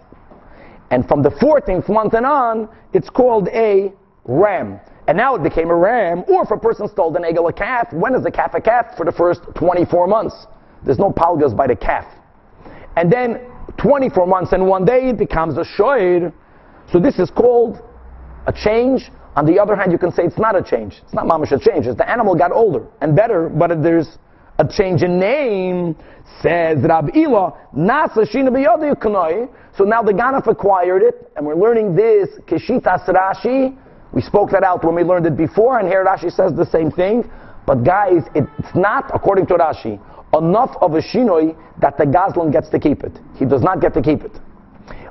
and 0.90 1.08
from 1.08 1.22
the 1.22 1.30
14th 1.30 1.88
month 1.88 2.12
and 2.12 2.26
on, 2.26 2.68
it's 2.92 3.08
called 3.08 3.48
a 3.48 3.90
ram. 4.24 4.80
And 5.06 5.16
now 5.16 5.34
it 5.34 5.42
became 5.42 5.70
a 5.70 5.76
ram, 5.76 6.24
or 6.28 6.42
if 6.42 6.50
a 6.50 6.56
person 6.56 6.88
stole 6.88 7.14
an 7.16 7.24
egel, 7.24 7.48
a 7.48 7.52
calf, 7.52 7.92
when 7.92 8.14
is 8.14 8.24
a 8.24 8.30
calf 8.30 8.54
a 8.54 8.60
calf? 8.60 8.96
For 8.96 9.04
the 9.04 9.12
first 9.12 9.42
24 9.54 10.06
months. 10.06 10.46
There's 10.84 10.98
no 10.98 11.10
palgas 11.10 11.56
by 11.56 11.66
the 11.66 11.76
calf. 11.76 12.06
And 12.96 13.12
then 13.12 13.40
24 13.78 14.26
months 14.26 14.52
and 14.52 14.66
one 14.66 14.84
day 14.84 15.08
it 15.08 15.18
becomes 15.18 15.58
a 15.58 15.64
shoir. 15.64 16.32
So 16.92 17.00
this 17.00 17.18
is 17.18 17.30
called 17.30 17.82
a 18.46 18.52
change. 18.52 19.10
On 19.36 19.44
the 19.46 19.58
other 19.58 19.74
hand, 19.74 19.90
you 19.90 19.98
can 19.98 20.12
say 20.12 20.22
it's 20.22 20.38
not 20.38 20.54
a 20.54 20.62
change. 20.62 21.00
It's 21.02 21.14
not 21.14 21.26
mamash 21.26 21.52
a 21.52 21.58
change. 21.58 21.86
It's 21.86 21.96
the 21.96 22.08
animal 22.08 22.34
got 22.34 22.52
older 22.52 22.86
and 23.00 23.16
better, 23.16 23.48
but 23.48 23.82
there's 23.82 24.18
a 24.58 24.68
change 24.68 25.02
in 25.02 25.18
name. 25.18 25.96
Says 26.40 26.78
Rab 26.82 27.14
Ila, 27.16 27.52
Nasa 27.76 28.26
Shina 28.30 29.48
So 29.76 29.84
now 29.84 30.02
the 30.02 30.12
Ganaf 30.12 30.46
acquired 30.46 31.02
it, 31.02 31.30
and 31.36 31.44
we're 31.44 31.56
learning 31.56 31.94
this 31.94 32.28
Keshitas 32.46 33.06
Rashi 33.08 33.76
we 34.14 34.22
spoke 34.22 34.50
that 34.52 34.62
out 34.62 34.84
when 34.84 34.94
we 34.94 35.02
learned 35.02 35.26
it 35.26 35.36
before, 35.36 35.80
and 35.80 35.88
here 35.88 36.04
Rashi 36.04 36.32
says 36.32 36.54
the 36.54 36.66
same 36.66 36.90
thing. 36.90 37.28
But 37.66 37.82
guys, 37.82 38.22
it's 38.34 38.74
not, 38.74 39.10
according 39.12 39.46
to 39.46 39.54
Rashi, 39.54 40.00
enough 40.36 40.76
of 40.80 40.94
a 40.94 41.00
shinoi 41.00 41.56
that 41.80 41.98
the 41.98 42.04
Gazlan 42.04 42.52
gets 42.52 42.68
to 42.70 42.78
keep 42.78 43.02
it. 43.02 43.18
He 43.34 43.44
does 43.44 43.62
not 43.62 43.80
get 43.80 43.92
to 43.94 44.02
keep 44.02 44.22
it. 44.22 44.32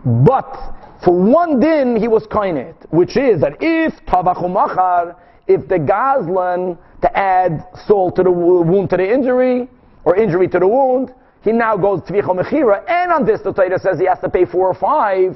But 0.06 0.56
for 1.04 1.14
one 1.14 1.60
din, 1.60 1.98
he 1.98 2.08
was 2.08 2.26
kainet, 2.28 2.76
which 2.92 3.18
is 3.18 3.42
that 3.42 3.58
if 3.60 3.94
tavachumachar, 4.06 5.18
if 5.48 5.68
the 5.68 5.80
Gazlan 5.80 6.78
to 7.02 7.18
add 7.18 7.68
salt 7.86 8.16
to 8.16 8.24
the 8.24 8.32
wound 8.32 8.90
to 8.92 8.98
the 8.98 9.14
injury, 9.14 9.68
or 10.06 10.16
injury 10.16 10.48
to 10.48 10.60
the 10.60 10.68
wound, 10.68 11.14
he 11.42 11.52
now 11.52 11.76
goes 11.76 12.00
tvicha 12.02 12.34
mechira, 12.34 12.84
and 12.88 13.12
on 13.12 13.26
this 13.26 13.42
the 13.42 13.52
Torah 13.52 13.80
says 13.80 14.00
he 14.00 14.06
has 14.06 14.20
to 14.20 14.30
pay 14.30 14.46
four 14.46 14.68
or 14.70 14.74
five. 14.74 15.36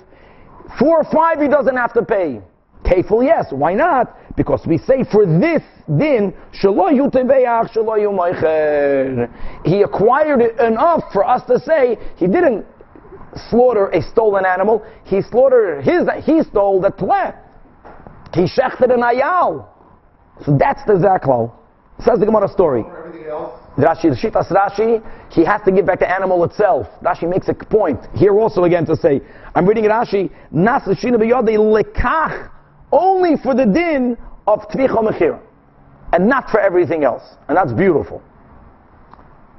Four 0.80 0.99
or 0.99 1.03
five 1.03 1.41
he 1.41 1.49
doesn't 1.49 1.76
have 1.76 1.93
to 1.93 2.03
pay. 2.03 2.41
Kefil, 2.88 3.26
yes. 3.26 3.48
Why 3.52 3.74
not? 3.74 4.18
Because 4.38 4.66
we 4.66 4.78
say 4.78 5.04
for 5.12 5.26
this 5.26 5.62
din, 5.98 6.34
he 6.54 6.68
acquired 9.82 10.42
it 10.42 10.60
enough 10.60 11.04
for 11.12 11.28
us 11.28 11.44
to 11.48 11.60
say 11.60 11.98
he 12.16 12.28
didn't 12.28 12.66
slaughter 13.50 13.90
a 13.90 14.02
stolen 14.02 14.46
animal. 14.46 14.86
He 15.04 15.22
slaughtered 15.22 15.84
his. 15.84 16.08
He 16.24 16.42
stole 16.44 16.80
the 16.80 16.92
tle. 16.92 17.34
He 18.34 18.44
shechted 18.44 18.94
an 18.94 19.02
ayal. 19.02 19.68
So 20.46 20.56
that's 20.58 20.84
the 20.86 20.94
zaklo. 20.94 21.52
Says 22.00 22.20
the 22.20 22.26
Gemara 22.26 22.48
story. 22.48 22.84
Rashi, 23.78 24.10
the 24.10 24.16
Shitas 24.16 24.50
Rashi, 24.52 25.04
he 25.32 25.44
has 25.44 25.62
to 25.66 25.72
give 25.72 25.86
back 25.86 26.00
the 26.00 26.10
animal 26.10 26.44
itself. 26.46 26.88
Rashi 27.02 27.28
makes 27.30 27.50
a 27.50 27.54
point 27.54 28.00
here 28.16 28.40
also 28.40 28.64
again 28.64 28.86
to 28.86 28.96
say, 28.96 29.22
I'm 29.54 29.68
reading 29.68 29.84
Rashi, 29.86 30.32
Nas 30.52 30.84
lekach 30.84 32.50
only 32.92 33.36
for 33.42 33.54
the 33.54 33.66
din 33.66 34.18
of 34.46 34.62
tvicha 34.70 35.02
mechira, 35.04 35.40
and 36.14 36.28
not 36.28 36.50
for 36.50 36.60
everything 36.60 37.04
else. 37.04 37.24
And 37.48 37.58
that's 37.58 37.74
beautiful. 37.74 38.22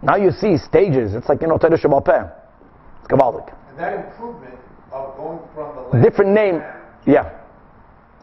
Now 0.03 0.16
you 0.16 0.31
see 0.31 0.57
stages. 0.57 1.14
It's 1.14 1.29
like 1.29 1.43
you 1.43 1.49
know 1.49 1.59
Torah 1.59 1.79
Shabbat. 1.79 2.33
It's 3.01 3.09
Kabbalic. 3.09 3.53
And 3.70 3.79
that 3.79 4.07
improvement 4.07 4.59
of 4.93 5.16
going 5.16 5.41
from 5.55 5.91
the 5.93 6.03
different 6.03 6.33
name, 6.33 6.62
yeah, 7.07 7.39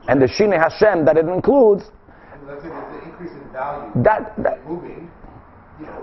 and 0.08 0.22
the 0.22 0.28
Shine 0.28 0.51
Hashem 0.51 1.06
that 1.06 1.18
it 1.18 1.26
includes. 1.26 1.84
Let's 2.47 2.62
say 2.62 2.70
there's 2.70 3.03
an 3.03 3.10
increase 3.10 3.32
in 3.32 3.51
value. 3.51 3.91
That 4.03 4.34
that 4.43 4.66
moving. 4.68 5.12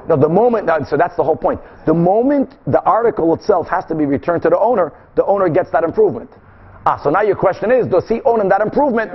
No, 0.09 0.17
the 0.17 0.29
moment, 0.29 0.69
so 0.89 0.97
that's 0.97 1.17
the 1.17 1.25
whole 1.25 1.37
point. 1.37 1.61
The 1.87 1.95
moment 1.95 2.55
the 2.67 2.83
article 2.83 3.33
itself 3.35 3.69
has 3.69 3.87
to 3.87 3.95
be 3.95 4.05
returned 4.05 4.43
to 4.43 4.51
the 4.51 4.59
owner, 4.59 4.93
the 5.17 5.25
owner 5.25 5.49
gets 5.49 5.71
that 5.71 5.83
improvement. 5.85 6.31
Ah, 6.85 7.01
so 7.03 7.11
now 7.11 7.23
your 7.23 7.37
question 7.37 7.71
is, 7.71 7.87
does 7.87 8.09
he 8.09 8.21
own 8.25 8.41
in 8.41 8.49
that 8.49 8.61
improvement? 8.61 9.13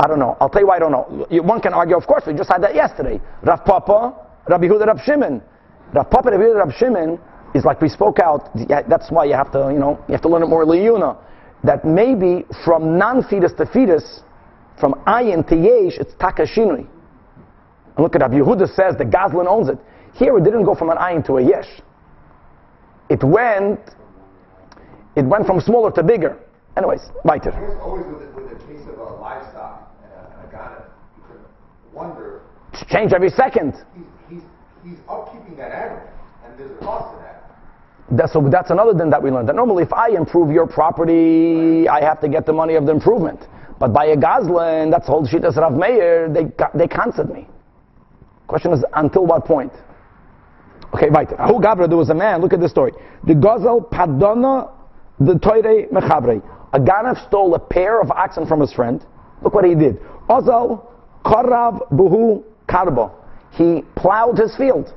I 0.00 0.06
don't 0.06 0.18
know. 0.18 0.36
I'll 0.40 0.48
tell 0.48 0.62
you 0.62 0.68
why 0.68 0.76
I 0.76 0.78
don't 0.78 0.92
know. 0.92 1.26
One 1.42 1.60
can 1.60 1.74
argue, 1.74 1.96
of 1.96 2.06
course, 2.06 2.24
we 2.26 2.32
just 2.32 2.50
had 2.50 2.62
that 2.62 2.74
yesterday. 2.74 3.20
Rav 3.42 3.64
Papa, 3.64 4.14
Rabbi 4.48 4.66
Huda, 4.66 4.86
Rav 4.86 5.00
Shimon. 5.04 5.42
Rav 5.92 6.08
Papa, 6.10 6.30
Rabbi 6.30 6.44
Huda, 6.44 6.64
Rav 6.64 6.72
Shimon 6.72 7.18
is 7.54 7.64
like 7.64 7.80
we 7.82 7.88
spoke 7.88 8.18
out. 8.20 8.48
That's 8.88 9.10
why 9.10 9.26
you 9.26 9.34
have 9.34 9.52
to, 9.52 9.70
you 9.72 9.78
know, 9.78 10.02
you 10.08 10.12
have 10.12 10.22
to 10.22 10.28
learn 10.28 10.42
it 10.42 10.46
more 10.46 10.64
liyuna. 10.64 11.18
That 11.64 11.84
maybe 11.84 12.46
from 12.64 12.96
non-fetus 12.96 13.52
to 13.58 13.66
fetus, 13.66 14.22
from 14.78 14.94
ayin 15.06 15.46
to 15.48 15.56
yesh, 15.56 15.98
it's 15.98 16.14
takashinui. 16.14 16.86
And 16.86 17.98
look 17.98 18.14
at 18.14 18.22
Rabbi 18.22 18.36
Yehuda 18.36 18.74
says 18.74 18.96
the 18.96 19.04
Gazlan 19.04 19.46
owns 19.46 19.68
it. 19.68 19.78
Here 20.14 20.36
it 20.38 20.44
didn't 20.44 20.64
go 20.64 20.74
from 20.74 20.88
an 20.88 20.96
ayin 20.96 21.26
to 21.26 21.36
a 21.36 21.42
yesh. 21.42 21.68
It 23.10 23.22
went 23.22 23.80
it 25.16 25.24
went 25.24 25.46
from 25.46 25.60
smaller 25.60 25.90
to 25.92 26.02
bigger. 26.02 26.38
Anyways, 26.76 27.00
weiter. 27.24 27.52
I 27.52 27.60
guess 27.60 27.78
always 27.82 28.06
with 28.06 28.20
the, 28.20 28.40
with 28.40 28.50
the 28.50 28.66
case 28.66 28.82
of 28.88 28.98
a 28.98 29.14
livestock 29.20 29.92
and 30.04 30.48
a, 30.48 30.52
ghana, 30.52 30.84
you 31.16 31.22
can 31.26 31.36
wonder. 31.92 32.42
Change 32.88 33.12
every 33.12 33.30
second. 33.30 33.74
He's, 33.94 34.04
he's, 34.28 34.42
he's 34.84 34.98
upkeeping 35.08 35.56
that 35.56 35.72
animal, 35.72 36.08
and 36.44 36.58
there's 36.58 36.70
a 36.70 36.84
cost 36.84 37.14
to 37.14 37.22
that. 37.22 38.16
That's, 38.16 38.32
so 38.32 38.48
that's 38.48 38.70
another 38.70 38.96
thing 38.96 39.10
that 39.10 39.22
we 39.22 39.30
learned. 39.30 39.48
That 39.48 39.56
normally, 39.56 39.82
if 39.82 39.92
I 39.92 40.10
improve 40.10 40.50
your 40.50 40.66
property, 40.66 41.88
I 41.88 42.00
have 42.02 42.20
to 42.20 42.28
get 42.28 42.46
the 42.46 42.52
money 42.52 42.74
of 42.74 42.86
the 42.86 42.92
improvement. 42.92 43.40
But 43.78 43.92
by 43.92 44.06
a 44.06 44.16
Gazlan, 44.16 44.90
that's 44.90 45.06
whole 45.06 45.26
shit 45.26 45.44
as 45.44 45.56
Rav 45.56 45.72
Meir, 45.72 46.28
they, 46.28 46.46
they 46.74 46.86
cancelled 46.86 47.32
me. 47.32 47.48
Question 48.46 48.72
is, 48.72 48.84
until 48.94 49.26
what 49.26 49.44
point? 49.44 49.72
Okay, 50.94 51.08
right. 51.08 51.28
Who 51.28 51.60
Gabra, 51.60 51.88
there 51.88 51.96
was 51.96 52.10
a 52.10 52.14
man, 52.14 52.40
look 52.40 52.52
at 52.52 52.60
this 52.60 52.72
story. 52.72 52.92
The 53.24 53.34
Gazel 53.34 53.88
Padona 53.88 54.72
the 55.20 55.38
Toire 55.38 55.86
Mechabre. 55.92 56.42
A 56.72 56.80
Ganav 56.80 57.26
stole 57.28 57.54
a 57.54 57.58
pair 57.58 58.00
of 58.00 58.10
oxen 58.10 58.46
from 58.46 58.60
his 58.60 58.72
friend. 58.72 59.04
Look 59.42 59.54
what 59.54 59.64
he 59.64 59.74
did. 59.74 60.00
Ozal 60.28 60.86
Karav 61.24 61.90
Buhu 61.92 62.42
Karbo. 62.68 63.12
He 63.52 63.82
plowed 63.96 64.38
his 64.38 64.56
field. 64.56 64.94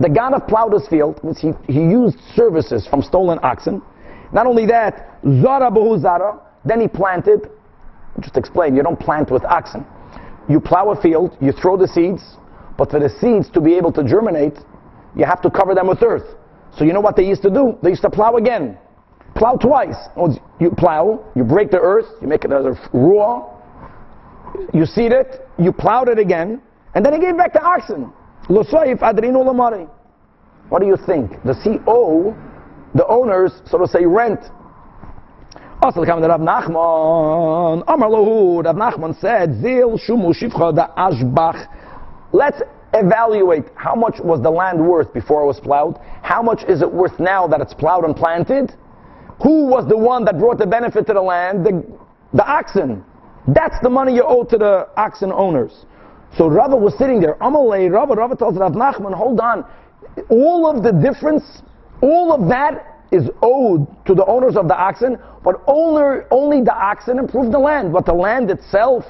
The 0.00 0.08
Ganav 0.08 0.48
plowed 0.48 0.72
his 0.72 0.86
field, 0.88 1.20
he, 1.38 1.52
he 1.72 1.80
used 1.80 2.18
services 2.34 2.86
from 2.86 3.02
stolen 3.02 3.38
oxen. 3.42 3.80
Not 4.32 4.46
only 4.46 4.66
that, 4.66 5.18
Zara 5.22 5.70
Buhu 5.70 6.00
Zara, 6.00 6.40
then 6.64 6.80
he 6.80 6.88
planted. 6.88 7.48
Just 8.20 8.36
explain, 8.36 8.74
you 8.74 8.82
don't 8.82 8.98
plant 8.98 9.30
with 9.30 9.44
oxen. 9.44 9.86
You 10.48 10.60
plow 10.60 10.90
a 10.90 11.00
field, 11.00 11.36
you 11.40 11.52
throw 11.52 11.76
the 11.76 11.88
seeds, 11.88 12.22
but 12.76 12.90
for 12.90 13.00
the 13.00 13.08
seeds 13.08 13.48
to 13.50 13.60
be 13.60 13.74
able 13.74 13.92
to 13.92 14.04
germinate, 14.04 14.58
you 15.14 15.24
have 15.24 15.40
to 15.42 15.50
cover 15.50 15.74
them 15.74 15.86
with 15.86 16.02
earth. 16.02 16.36
So 16.76 16.84
you 16.84 16.92
know 16.92 17.00
what 17.00 17.16
they 17.16 17.24
used 17.24 17.42
to 17.42 17.50
do? 17.50 17.78
They 17.82 17.90
used 17.90 18.02
to 18.02 18.10
plow 18.10 18.36
again 18.36 18.78
plow 19.36 19.56
twice. 19.56 19.96
Oh, 20.16 20.34
you 20.58 20.70
plow, 20.70 21.24
you 21.34 21.44
break 21.44 21.70
the 21.70 21.80
earth, 21.80 22.06
you 22.20 22.28
make 22.28 22.44
it 22.44 22.52
as 22.52 22.64
a 22.64 22.76
raw, 22.92 23.48
you 24.72 24.86
seed 24.86 25.12
it, 25.12 25.46
you 25.58 25.72
plowed 25.72 26.08
it 26.08 26.18
again, 26.18 26.60
and 26.94 27.04
then 27.04 27.12
he 27.12 27.20
gave 27.20 27.36
back 27.36 27.52
the 27.52 27.62
oxen. 27.62 28.12
What 28.48 28.70
do 30.80 30.86
you 30.86 30.96
think? 31.06 31.42
The 31.44 31.54
he 31.62 31.78
owe 31.86 32.36
the 32.94 33.06
owners, 33.06 33.52
so 33.66 33.78
to 33.78 33.86
say, 33.86 34.06
rent? 34.06 34.40
Also, 35.82 36.04
the 36.04 36.10
Rav 36.28 36.40
Nachman, 36.40 37.84
Amar 37.86 38.08
Lohud, 38.08 38.64
Rav 38.64 38.76
Nachman 38.76 39.20
said, 39.20 39.60
Zil 39.60 39.98
Shumu 39.98 40.34
Shivcha 40.34 40.74
da 40.74 40.88
Ashbach. 40.96 41.68
Let's 42.32 42.62
evaluate 42.94 43.66
how 43.74 43.94
much 43.94 44.18
was 44.20 44.40
the 44.42 44.50
land 44.50 44.80
worth 44.84 45.12
before 45.12 45.42
it 45.42 45.46
was 45.46 45.60
plowed, 45.60 45.98
How 46.22 46.42
much 46.42 46.62
is 46.68 46.80
it 46.82 46.90
worth 46.90 47.20
now 47.20 47.46
that 47.46 47.60
it's 47.60 47.74
plowed 47.74 48.04
and 48.04 48.16
planted? 48.16 48.72
Who 49.42 49.66
was 49.66 49.86
the 49.88 49.96
one 49.96 50.24
that 50.24 50.38
brought 50.38 50.58
the 50.58 50.66
benefit 50.66 51.06
to 51.06 51.12
the 51.12 51.22
land? 51.22 51.64
The, 51.64 51.84
the 52.32 52.46
oxen. 52.46 53.04
That's 53.48 53.76
the 53.82 53.90
money 53.90 54.14
you 54.14 54.24
owe 54.26 54.44
to 54.44 54.56
the 54.56 54.88
oxen 54.96 55.30
owners. 55.30 55.84
So 56.36 56.48
Rava 56.48 56.76
was 56.76 56.96
sitting 56.98 57.20
there. 57.20 57.34
Amalei, 57.36 57.90
Rava, 57.90 58.14
Rava 58.14 58.36
tells 58.36 58.56
Rav 58.56 58.72
Nachman, 58.72 59.14
hold 59.14 59.40
on. 59.40 59.64
All 60.28 60.66
of 60.66 60.82
the 60.82 60.92
difference, 60.92 61.62
all 62.00 62.32
of 62.32 62.48
that 62.48 63.02
is 63.12 63.28
owed 63.42 63.86
to 64.06 64.14
the 64.14 64.24
owners 64.26 64.56
of 64.56 64.68
the 64.68 64.76
oxen, 64.76 65.18
but 65.44 65.62
only, 65.66 66.24
only 66.30 66.60
the 66.62 66.74
oxen 66.74 67.18
improve 67.18 67.52
the 67.52 67.58
land. 67.58 67.92
But 67.92 68.04
the 68.04 68.12
land 68.12 68.50
itself 68.50 69.04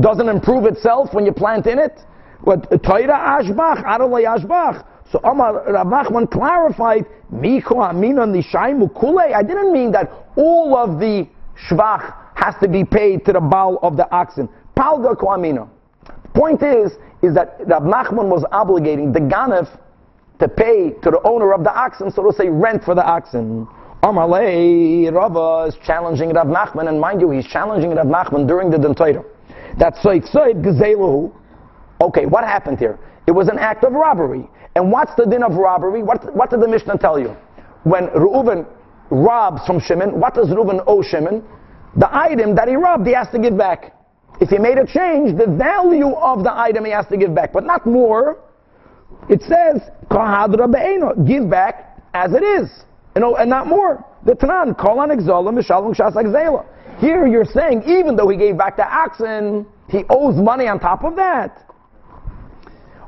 doesn't 0.00 0.28
improve 0.28 0.66
itself 0.66 1.12
when 1.12 1.26
you 1.26 1.32
plant 1.32 1.66
in 1.66 1.78
it. 1.78 2.00
What 2.42 2.70
Toira 2.70 3.40
Ashbach, 3.40 3.84
Adolai 3.84 4.24
Ashbach. 4.24 4.86
So 5.10 5.20
Amar 5.22 5.72
Rav 5.72 5.86
Nachman 5.86 6.30
clarified, 6.30 7.06
Miko 7.30 7.80
Amina 7.80 8.26
Nishaimu 8.26 8.98
Kule. 8.98 9.34
I 9.34 9.42
didn't 9.42 9.72
mean 9.72 9.92
that 9.92 10.10
all 10.36 10.76
of 10.76 10.98
the 10.98 11.28
Shvach 11.68 12.14
has 12.34 12.54
to 12.60 12.68
be 12.68 12.84
paid 12.84 13.24
to 13.26 13.32
the 13.32 13.40
Baal 13.40 13.78
of 13.82 13.96
the 13.96 14.10
oxen. 14.10 14.48
Palga 14.76 15.16
Koamina. 15.16 15.68
Point 16.34 16.62
is, 16.62 16.92
is 17.22 17.34
that 17.34 17.56
Rav 17.66 17.82
Nachman 17.82 18.28
was 18.28 18.44
obligating 18.52 19.12
the 19.12 19.20
Ganef 19.20 19.68
to 20.38 20.48
pay 20.48 20.90
to 21.02 21.10
the 21.10 21.20
owner 21.24 21.54
of 21.54 21.64
the 21.64 21.74
oxen, 21.74 22.10
so 22.10 22.22
to 22.22 22.32
say, 22.36 22.48
rent 22.48 22.84
for 22.84 22.94
the 22.94 23.04
oxen. 23.04 23.66
Amalei 24.02 25.10
Rava 25.12 25.68
is 25.68 25.76
challenging 25.84 26.32
Rav 26.34 26.46
Nachman, 26.46 26.88
and 26.88 27.00
mind 27.00 27.20
you, 27.20 27.30
he's 27.30 27.46
challenging 27.46 27.94
Rav 27.94 28.06
Nachman 28.06 28.46
during 28.46 28.70
the 28.70 28.76
Dentaira. 28.76 29.24
That's 29.78 29.98
Soik 30.00 30.30
Soik 30.30 30.62
Gezelahu. 30.62 31.32
Okay, 32.02 32.26
what 32.26 32.44
happened 32.44 32.78
here? 32.78 32.98
It 33.26 33.32
was 33.32 33.48
an 33.48 33.58
act 33.58 33.82
of 33.84 33.92
robbery. 33.92 34.48
And 34.76 34.92
what's 34.92 35.14
the 35.14 35.24
din 35.24 35.42
of 35.42 35.54
robbery? 35.54 36.02
What, 36.02 36.36
what 36.36 36.50
did 36.50 36.60
the 36.60 36.68
Mishnah 36.68 36.98
tell 36.98 37.18
you? 37.18 37.34
When 37.84 38.08
Reuven 38.08 38.66
robs 39.08 39.64
from 39.66 39.80
Shimon, 39.80 40.20
what 40.20 40.34
does 40.34 40.48
Reuven 40.48 40.84
owe 40.86 41.02
Shimon? 41.02 41.42
The 41.96 42.14
item 42.14 42.54
that 42.56 42.68
he 42.68 42.76
robbed, 42.76 43.06
he 43.06 43.14
has 43.14 43.26
to 43.30 43.38
give 43.38 43.56
back. 43.56 43.94
If 44.38 44.50
he 44.50 44.58
made 44.58 44.76
a 44.76 44.84
change, 44.84 45.38
the 45.38 45.46
value 45.46 46.10
of 46.10 46.44
the 46.44 46.52
item 46.54 46.84
he 46.84 46.90
has 46.90 47.06
to 47.06 47.16
give 47.16 47.34
back, 47.34 47.54
but 47.54 47.64
not 47.64 47.86
more. 47.86 48.38
It 49.30 49.40
says, 49.40 49.80
give 51.26 51.48
back 51.48 51.98
as 52.12 52.34
it 52.34 52.42
is, 52.42 52.68
you 52.68 52.84
oh, 53.16 53.20
know, 53.20 53.36
and 53.36 53.48
not 53.48 53.66
more. 53.66 54.04
The 54.26 54.32
Tanan, 54.32 54.78
kolan 54.78 55.08
exola, 55.08 55.56
mishalom 55.58 55.96
shas 55.96 57.00
Here 57.00 57.26
you're 57.26 57.46
saying, 57.46 57.84
even 57.86 58.14
though 58.14 58.28
he 58.28 58.36
gave 58.36 58.58
back 58.58 58.76
the 58.76 58.86
oxen, 58.86 59.64
he 59.88 60.04
owes 60.10 60.36
money 60.36 60.68
on 60.68 60.80
top 60.80 61.02
of 61.02 61.16
that. 61.16 61.66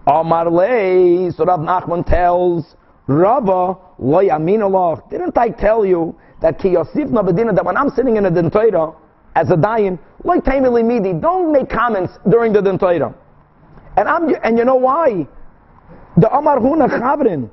Amar 0.08 0.50
lei, 0.50 1.30
so 1.30 1.44
Rav 1.44 1.60
Nachman 1.60 2.06
tells 2.06 2.76
Rava, 3.06 3.76
lo 3.98 4.22
yamin 4.22 4.62
Allah. 4.62 5.02
Didn't 5.10 5.36
I 5.36 5.50
tell 5.50 5.84
you 5.84 6.18
that 6.40 6.58
ki 6.58 6.70
yosif 6.70 7.10
bedina 7.10 7.54
that 7.54 7.64
when 7.64 7.76
I'm 7.76 7.90
sitting 7.90 8.16
in 8.16 8.24
a 8.24 8.30
dentoira 8.30 8.96
as 9.36 9.50
a 9.50 9.56
dayan, 9.56 9.98
like 10.24 10.44
taimili 10.44 10.82
midi, 10.82 11.12
don't 11.12 11.52
make 11.52 11.68
comments 11.68 12.14
during 12.30 12.54
the 12.54 12.60
dentoira. 12.60 13.14
And 13.98 14.08
I'm 14.08 14.34
and 14.42 14.56
you 14.56 14.64
know 14.64 14.76
why? 14.76 15.26
The 16.16 16.34
Amar 16.34 16.58
Huna 16.58 16.88
Chavrin, 16.88 17.50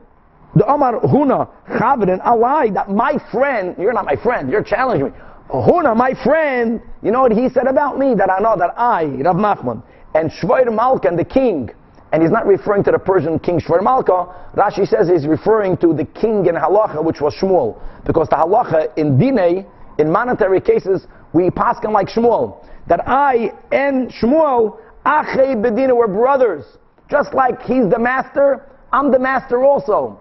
the 0.56 0.66
Amar 0.66 1.02
Huna 1.02 1.50
Chavrin, 1.68 2.24
lied 2.40 2.74
that 2.76 2.90
my 2.90 3.18
friend, 3.32 3.76
you're 3.78 3.94
not 3.94 4.06
my 4.06 4.16
friend, 4.16 4.50
you're 4.50 4.64
challenging 4.64 5.08
me. 5.08 5.12
Huna, 5.50 5.96
my 5.96 6.14
friend, 6.24 6.82
you 7.04 7.12
know 7.12 7.22
what 7.22 7.34
he 7.34 7.50
said 7.50 7.68
about 7.68 8.00
me? 8.00 8.16
That 8.16 8.30
I 8.30 8.40
know 8.40 8.56
that 8.58 8.80
I, 8.80 9.04
Rav 9.06 9.36
Nachman, 9.36 9.84
and 10.14 10.32
Shvoir 10.32 10.66
Malkan, 10.66 11.18
the 11.18 11.26
king, 11.26 11.70
and 12.16 12.24
he's 12.24 12.32
not 12.32 12.48
referring 12.48 12.82
to 12.82 12.92
the 12.92 12.98
Persian 12.98 13.38
king 13.38 13.60
Shvar 13.60 13.84
Malka. 13.84 14.34
Rashi 14.56 14.88
says 14.88 15.10
he's 15.10 15.28
referring 15.28 15.76
to 15.80 15.94
the 15.94 16.06
king 16.06 16.46
in 16.46 16.56
halacha, 16.56 17.04
which 17.04 17.20
was 17.20 17.36
Shmuel, 17.36 17.78
because 18.06 18.30
the 18.30 18.38
halacha 18.38 18.88
in 18.96 19.20
dine, 19.20 19.66
in 20.00 20.10
monetary 20.10 20.62
cases, 20.62 21.08
we 21.34 21.52
pass 21.52 21.76
him 21.84 21.92
like 21.92 22.08
Shmuel. 22.08 22.66
That 22.88 23.06
I 23.06 23.52
and 23.74 24.10
Shmuel, 24.10 24.80
Achei 25.06 25.58
Bedina, 25.58 25.94
were 25.94 26.08
brothers. 26.08 26.64
Just 27.12 27.34
like 27.34 27.62
he's 27.64 27.90
the 27.90 28.00
master, 28.00 28.66
I'm 28.94 29.12
the 29.12 29.20
master 29.20 29.66
also. 29.66 30.18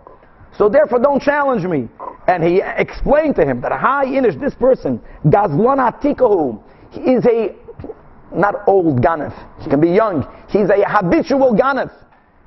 So 0.58 0.68
therefore, 0.68 0.98
don't 0.98 1.22
challenge 1.22 1.64
me. 1.64 1.88
And 2.26 2.42
he 2.42 2.60
explained 2.60 3.36
to 3.36 3.44
him 3.44 3.60
that 3.60 3.70
Hi 3.70 4.04
Inish, 4.06 4.40
this 4.40 4.54
person, 4.54 5.00
Gazlon 5.26 5.78
Atikahu, 5.78 6.60
is 6.96 7.24
a 7.26 7.54
not 8.36 8.66
old 8.66 9.00
ganef. 9.00 9.34
He 9.62 9.70
can 9.70 9.80
be 9.80 9.90
young. 9.90 10.26
He's 10.48 10.68
a 10.70 10.84
habitual 10.86 11.54
ganef. 11.54 11.92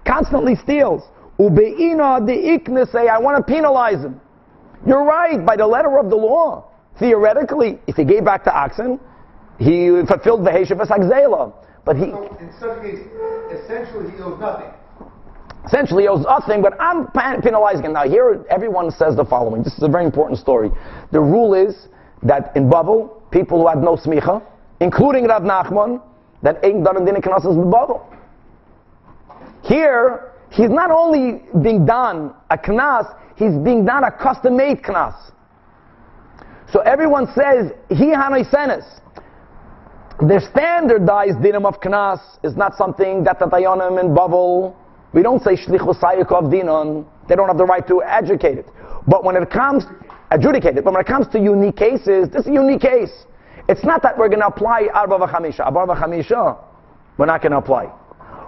Constantly 0.05 0.55
steals. 0.55 1.03
Ubeina 1.39 2.25
the 2.25 2.33
ikna 2.33 2.91
say, 2.91 3.07
I 3.07 3.19
want 3.19 3.37
to 3.37 3.43
penalize 3.53 4.03
him. 4.03 4.19
You're 4.85 5.03
right, 5.03 5.45
by 5.45 5.55
the 5.55 5.67
letter 5.67 5.99
of 5.99 6.09
the 6.09 6.15
law. 6.15 6.71
Theoretically, 6.99 7.79
if 7.87 7.95
he 7.95 8.03
gave 8.03 8.25
back 8.25 8.43
to 8.45 8.55
oxen, 8.55 8.99
he 9.59 10.01
fulfilled 10.07 10.45
the 10.45 10.51
Heshevas 10.51 10.89
Agzela. 10.89 11.53
But 11.85 11.95
he. 11.97 12.11
So 12.11 12.37
in 12.39 12.51
such 12.59 12.81
case, 12.81 12.99
essentially 13.51 14.11
he 14.11 14.21
owes 14.21 14.39
nothing. 14.39 14.71
Essentially, 15.65 16.03
he 16.03 16.07
owes 16.07 16.23
nothing, 16.23 16.61
but 16.61 16.79
I'm 16.79 17.07
penalizing 17.41 17.83
him. 17.83 17.93
Now, 17.93 18.07
here 18.07 18.45
everyone 18.49 18.89
says 18.89 19.15
the 19.17 19.25
following. 19.25 19.63
This 19.63 19.73
is 19.73 19.83
a 19.83 19.87
very 19.89 20.05
important 20.05 20.39
story. 20.39 20.69
The 21.11 21.19
rule 21.19 21.53
is 21.53 21.87
that 22.23 22.55
in 22.55 22.69
Babel, 22.69 23.21
people 23.31 23.61
who 23.61 23.67
had 23.67 23.79
no 23.79 23.97
smicha, 23.97 24.41
including 24.79 25.25
Rav 25.25 25.43
Nachman, 25.43 26.01
that 26.43 26.63
ain't 26.63 26.83
done 26.83 26.97
in 26.97 27.05
Dinah 27.05 27.21
Knasas 27.21 27.55
B'Bavel. 27.55 28.01
Here, 29.63 30.31
he's 30.51 30.69
not 30.69 30.91
only 30.91 31.43
being 31.61 31.85
done 31.85 32.33
a 32.49 32.57
knas, 32.57 33.15
he's 33.35 33.55
being 33.63 33.85
done 33.85 34.03
a 34.03 34.11
custom-made 34.11 34.83
knas. 34.83 35.31
So 36.71 36.79
everyone 36.81 37.27
says, 37.33 37.71
he 37.89 38.13
hanoi 38.13 38.49
senes. 38.49 38.83
The 40.19 40.39
standardized 40.51 41.39
dinam 41.39 41.65
of 41.65 41.79
knas 41.81 42.19
is 42.43 42.55
not 42.55 42.75
something 42.75 43.23
that 43.23 43.39
the 43.39 43.45
Dayanim 43.45 43.99
in 43.99 44.15
Bavel, 44.15 44.75
we 45.13 45.21
don't 45.21 45.41
say 45.43 45.55
shlich 45.55 45.79
v'sayikov 45.79 46.51
dinon, 46.51 47.05
they 47.27 47.35
don't 47.35 47.47
have 47.47 47.57
the 47.57 47.65
right 47.65 47.85
to 47.87 48.01
adjudicate 48.05 48.59
it. 48.59 48.67
But 49.07 49.23
when 49.23 49.35
it 49.35 49.49
comes, 49.49 49.85
adjudicate 50.31 50.77
it, 50.77 50.83
but 50.83 50.93
when 50.93 51.01
it 51.01 51.07
comes 51.07 51.27
to 51.29 51.39
unique 51.39 51.75
cases, 51.77 52.29
this 52.29 52.41
is 52.41 52.47
a 52.47 52.53
unique 52.53 52.81
case. 52.81 53.25
It's 53.69 53.83
not 53.83 54.01
that 54.03 54.17
we're 54.17 54.29
going 54.29 54.41
to 54.41 54.47
apply 54.47 54.87
Arba 54.93 55.17
v'chamisha. 55.17 55.59
Arba 55.59 55.93
v'chamisha, 55.93 56.57
we're 57.17 57.25
not 57.25 57.41
going 57.41 57.51
to 57.51 57.57
apply. 57.57 57.91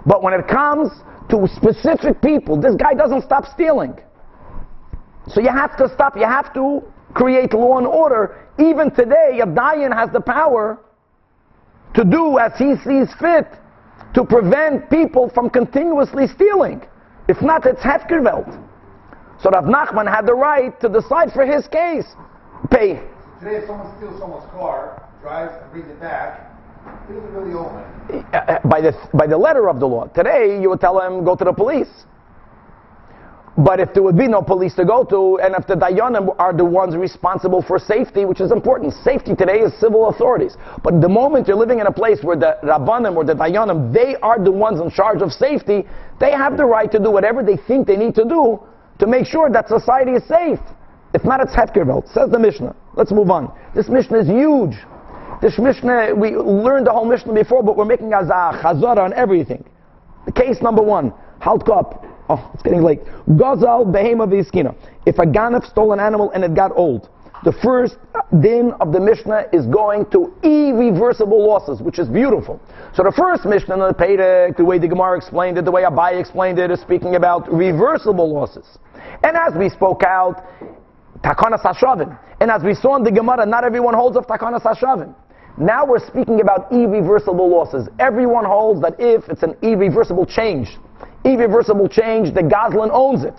But 0.06 0.22
when 0.22 0.32
it 0.32 0.48
comes 0.48 0.90
to 1.28 1.46
specific 1.54 2.22
people, 2.22 2.60
this 2.60 2.74
guy 2.76 2.94
doesn't 2.94 3.22
stop 3.22 3.46
stealing. 3.46 3.98
So 5.28 5.40
you 5.40 5.50
have 5.50 5.76
to 5.76 5.88
stop. 5.94 6.16
You 6.16 6.24
have 6.24 6.52
to 6.54 6.82
create 7.14 7.52
law 7.52 7.78
and 7.78 7.86
order. 7.86 8.48
Even 8.58 8.90
today, 8.90 9.40
a 9.42 9.46
Dayan 9.46 9.94
has 9.94 10.10
the 10.10 10.20
power 10.20 10.78
to 11.94 12.04
do 12.04 12.38
as 12.38 12.52
he 12.56 12.74
sees 12.76 13.12
fit 13.20 13.46
to 14.14 14.24
prevent 14.24 14.88
people 14.90 15.30
from 15.34 15.50
continuously 15.50 16.26
stealing. 16.26 16.82
If 17.28 17.42
not, 17.42 17.66
it's 17.66 17.80
Hefkerveld. 17.80 18.66
So 19.42 19.50
Rav 19.50 19.64
Nachman 19.64 20.12
had 20.12 20.26
the 20.26 20.34
right 20.34 20.78
to 20.80 20.88
decide 20.88 21.32
for 21.32 21.46
his 21.46 21.66
case. 21.68 22.06
Pay. 22.70 23.00
Today, 23.40 23.56
if 23.56 23.66
someone 23.66 23.96
steals 23.96 24.18
someone's 24.18 24.50
car, 24.50 25.09
drives 25.20 25.52
and 25.62 25.70
brings 25.72 25.88
it 25.88 26.00
back, 26.00 26.50
he 27.06 27.14
doesn't 27.14 27.34
really 27.34 27.54
own 27.54 27.84
it. 28.08 28.24
Uh, 28.34 28.58
by 28.64 28.80
the, 28.80 28.92
by 29.14 29.26
the 29.26 29.36
letter 29.36 29.68
of 29.68 29.80
the 29.80 29.86
law. 29.86 30.06
Today, 30.06 30.60
you 30.60 30.70
would 30.70 30.80
tell 30.80 30.98
him, 31.00 31.24
go 31.24 31.36
to 31.36 31.44
the 31.44 31.52
police. 31.52 32.06
But 33.58 33.80
if 33.80 33.92
there 33.92 34.02
would 34.02 34.16
be 34.16 34.28
no 34.28 34.40
police 34.40 34.74
to 34.76 34.84
go 34.86 35.04
to, 35.04 35.38
and 35.40 35.54
if 35.54 35.66
the 35.66 35.74
Dayanim 35.74 36.34
are 36.38 36.54
the 36.54 36.64
ones 36.64 36.96
responsible 36.96 37.60
for 37.60 37.78
safety, 37.78 38.24
which 38.24 38.40
is 38.40 38.52
important, 38.52 38.94
safety 38.94 39.34
today 39.34 39.58
is 39.58 39.78
civil 39.78 40.08
authorities. 40.08 40.56
But 40.82 41.02
the 41.02 41.08
moment 41.08 41.46
you're 41.46 41.58
living 41.58 41.80
in 41.80 41.86
a 41.86 41.92
place 41.92 42.22
where 42.22 42.36
the 42.36 42.56
Rabbanim 42.62 43.16
or 43.16 43.24
the 43.24 43.34
Dayanim, 43.34 43.92
they 43.92 44.16
are 44.22 44.42
the 44.42 44.52
ones 44.52 44.80
in 44.80 44.90
charge 44.90 45.20
of 45.20 45.32
safety, 45.32 45.84
they 46.20 46.30
have 46.30 46.56
the 46.56 46.64
right 46.64 46.90
to 46.92 46.98
do 46.98 47.10
whatever 47.10 47.42
they 47.42 47.56
think 47.56 47.86
they 47.86 47.96
need 47.96 48.14
to 48.14 48.24
do 48.24 48.60
to 48.98 49.06
make 49.06 49.26
sure 49.26 49.50
that 49.50 49.68
society 49.68 50.12
is 50.12 50.26
safe. 50.26 50.60
If 51.12 51.24
not, 51.24 51.40
it's 51.40 51.52
Hefkerveld, 51.52 52.10
says 52.14 52.30
the 52.30 52.38
Mishnah. 52.38 52.74
Let's 52.94 53.10
move 53.10 53.30
on. 53.30 53.52
This 53.74 53.88
Mishnah 53.88 54.20
is 54.20 54.28
huge. 54.28 54.76
This 55.40 55.58
Mishnah, 55.58 56.14
we 56.14 56.36
learned 56.36 56.86
the 56.86 56.92
whole 56.92 57.06
Mishnah 57.06 57.32
before, 57.32 57.62
but 57.62 57.76
we're 57.76 57.86
making 57.86 58.12
a 58.12 58.18
chazara 58.18 58.98
on 58.98 59.14
everything. 59.14 59.64
The 60.26 60.32
case 60.32 60.60
number 60.60 60.82
one, 60.82 61.14
Haltkop. 61.40 62.06
Oh, 62.28 62.50
it's 62.54 62.62
getting 62.62 62.82
late. 62.82 63.00
Gazal 63.30 63.86
behema 63.86 64.28
v'iskina. 64.28 64.76
If 65.06 65.18
a 65.18 65.22
ganef 65.22 65.68
stole 65.68 65.92
an 65.92 65.98
animal 65.98 66.30
and 66.30 66.44
it 66.44 66.54
got 66.54 66.70
old, 66.76 67.08
the 67.42 67.52
first 67.52 67.96
din 68.40 68.72
of 68.80 68.92
the 68.92 69.00
Mishnah 69.00 69.46
is 69.52 69.64
going 69.66 70.04
to 70.10 70.32
irreversible 70.42 71.44
losses, 71.44 71.80
which 71.80 71.98
is 71.98 72.06
beautiful. 72.06 72.60
So 72.94 73.02
the 73.02 73.12
first 73.16 73.46
Mishnah 73.46 73.78
the 73.78 73.94
Pedic, 73.94 74.58
the 74.58 74.64
way 74.64 74.78
the 74.78 74.88
Gemara 74.88 75.16
explained 75.16 75.56
it, 75.56 75.64
the 75.64 75.70
way 75.70 75.82
Abai 75.82 76.20
explained 76.20 76.58
it, 76.58 76.70
is 76.70 76.80
speaking 76.80 77.14
about 77.14 77.50
reversible 77.50 78.32
losses. 78.32 78.66
And 79.24 79.36
as 79.36 79.54
we 79.58 79.70
spoke 79.70 80.02
out, 80.02 80.44
Takana 81.24 81.60
Sashavim. 81.60 82.18
And 82.40 82.50
as 82.50 82.62
we 82.62 82.74
saw 82.74 82.96
in 82.96 83.04
the 83.04 83.10
Gemara, 83.10 83.46
not 83.46 83.64
everyone 83.64 83.94
holds 83.94 84.16
of 84.16 84.26
Takana 84.26 84.62
Sashavim. 84.62 85.14
Now 85.60 85.84
we're 85.84 86.04
speaking 86.04 86.40
about 86.40 86.72
irreversible 86.72 87.46
losses. 87.46 87.86
Everyone 87.98 88.46
holds 88.46 88.80
that 88.80 88.94
if 88.98 89.28
it's 89.28 89.42
an 89.42 89.54
irreversible 89.60 90.24
change, 90.24 90.78
irreversible 91.22 91.86
change, 91.86 92.32
the 92.32 92.42
Goslin 92.42 92.88
owns 92.90 93.24
it. 93.24 93.34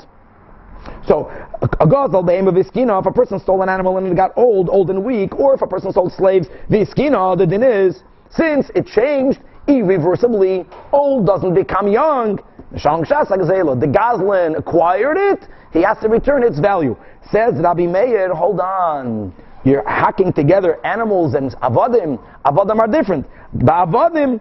So, 1.08 1.32
a 1.62 1.68
a 1.80 2.10
the 2.10 2.22
be'em 2.22 2.48
of 2.48 2.54
iskina, 2.54 3.00
if 3.00 3.08
a 3.08 3.12
person 3.12 3.40
stole 3.40 3.64
an 3.64 3.70
animal 3.70 3.98
and 3.98 4.06
it 4.06 4.16
got 4.16 4.38
old, 4.38 4.70
old 4.70 4.92
and 4.92 5.04
weak, 5.04 5.40
or 5.40 5.56
if 5.56 5.64
a 5.64 5.68
person 5.68 5.92
sold 5.92 6.14
slaves, 6.14 6.48
the 6.70 6.86
iskina, 6.86 7.36
the 7.36 7.48
din 7.48 7.64
is, 7.64 8.04
since 8.30 8.70
it 8.76 8.86
changed 8.86 9.40
irreversibly, 9.68 10.68
old 10.92 11.26
doesn't 11.26 11.56
become 11.56 11.88
young. 11.88 12.40
The 12.72 13.92
Goslin 13.92 14.56
acquired 14.56 15.18
it, 15.18 15.48
he 15.74 15.82
has 15.82 15.98
to 16.00 16.08
return 16.08 16.44
its 16.44 16.60
value. 16.60 16.96
Says 17.32 17.56
Rabbi 17.56 17.88
Meir, 17.88 18.34
hold 18.36 18.60
on. 18.60 19.34
You're 19.64 19.88
hacking 19.88 20.34
together 20.34 20.84
animals 20.86 21.36
and 21.36 21.52
avadim. 21.58 22.20
Avadim 22.46 22.80
are 22.80 22.88
different. 22.88 23.28
Ba'avadim, 23.58 24.40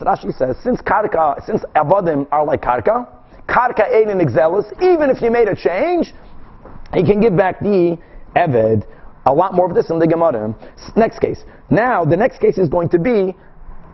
Rashi 0.00 0.36
says, 0.36 0.56
since 0.62 0.80
karka, 0.82 1.44
since 1.46 1.62
avadim 1.74 2.26
are 2.30 2.44
like 2.44 2.62
karka, 2.62 3.06
karka 3.48 3.84
ein 3.92 4.10
in 4.10 4.20
exelis, 4.20 4.66
even 4.82 5.10
if 5.10 5.22
you 5.22 5.30
made 5.30 5.48
a 5.48 5.56
change, 5.56 6.12
he 6.94 7.02
can 7.02 7.20
give 7.20 7.36
back 7.36 7.60
the 7.60 7.98
eved. 8.36 8.86
A 9.26 9.32
lot 9.32 9.54
more 9.54 9.68
of 9.68 9.74
this 9.74 9.90
in 9.90 9.98
the 9.98 10.06
Gemara. 10.06 10.54
Next 10.96 11.18
case. 11.18 11.44
Now, 11.70 12.04
the 12.04 12.16
next 12.16 12.38
case 12.40 12.56
is 12.56 12.68
going 12.68 12.88
to 12.90 12.98
be 12.98 13.34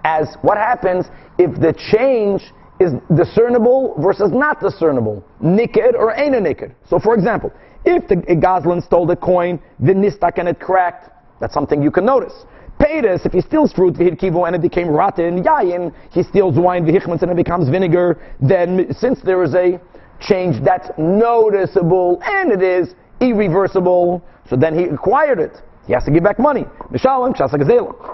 as 0.05 0.37
what 0.43 0.59
happens 0.59 1.07
if 1.39 1.59
the 1.61 1.73
change 1.91 2.43
is 2.79 2.93
discernible 3.17 3.95
versus 4.01 4.31
not 4.33 4.61
discernible, 4.61 5.25
niked 5.43 5.95
or 5.95 6.13
ain't 6.15 6.35
a 6.35 6.41
niked. 6.41 6.73
So, 6.89 6.99
for 6.99 7.15
example, 7.15 7.53
if 7.85 8.09
the 8.09 8.23
a 8.31 8.37
Goslin 8.37 8.81
stole 8.83 9.07
the 9.07 9.17
coin, 9.17 9.61
the 9.81 9.93
nistak 9.93 10.39
and 10.39 10.49
it 10.49 10.61
cracked, 10.61 11.11
that's 11.41 11.55
something 11.55 11.83
you 11.83 11.91
can 11.91 12.05
notice. 12.05 12.45
Peiris, 12.81 13.25
if 13.25 13.33
he 13.33 13.41
steals 13.41 13.73
fruit, 13.73 13.95
v'hid 13.95 14.19
kivu, 14.19 14.47
and 14.47 14.57
it 14.57 14.63
became 14.63 14.89
rotten, 14.89 15.45
yayin, 15.45 15.93
he 16.11 16.23
steals 16.23 16.59
wine, 16.59 16.85
v'hichmans, 16.85 17.23
and 17.23 17.31
it 17.31 17.37
becomes 17.37 17.69
vinegar, 17.69 18.21
then 18.41 18.93
since 18.93 19.21
there 19.23 19.43
is 19.45 19.55
a 19.55 19.81
change 20.21 20.63
that's 20.65 20.91
noticeable 20.99 22.21
and 22.25 22.51
it 22.51 22.63
is 22.63 22.95
irreversible, 23.21 24.23
so 24.49 24.57
then 24.57 24.77
he 24.77 24.85
acquired 24.85 25.39
it. 25.39 25.57
He 25.87 25.93
has 25.93 26.05
to 26.05 26.11
give 26.11 26.23
back 26.23 26.39
money. 26.39 26.65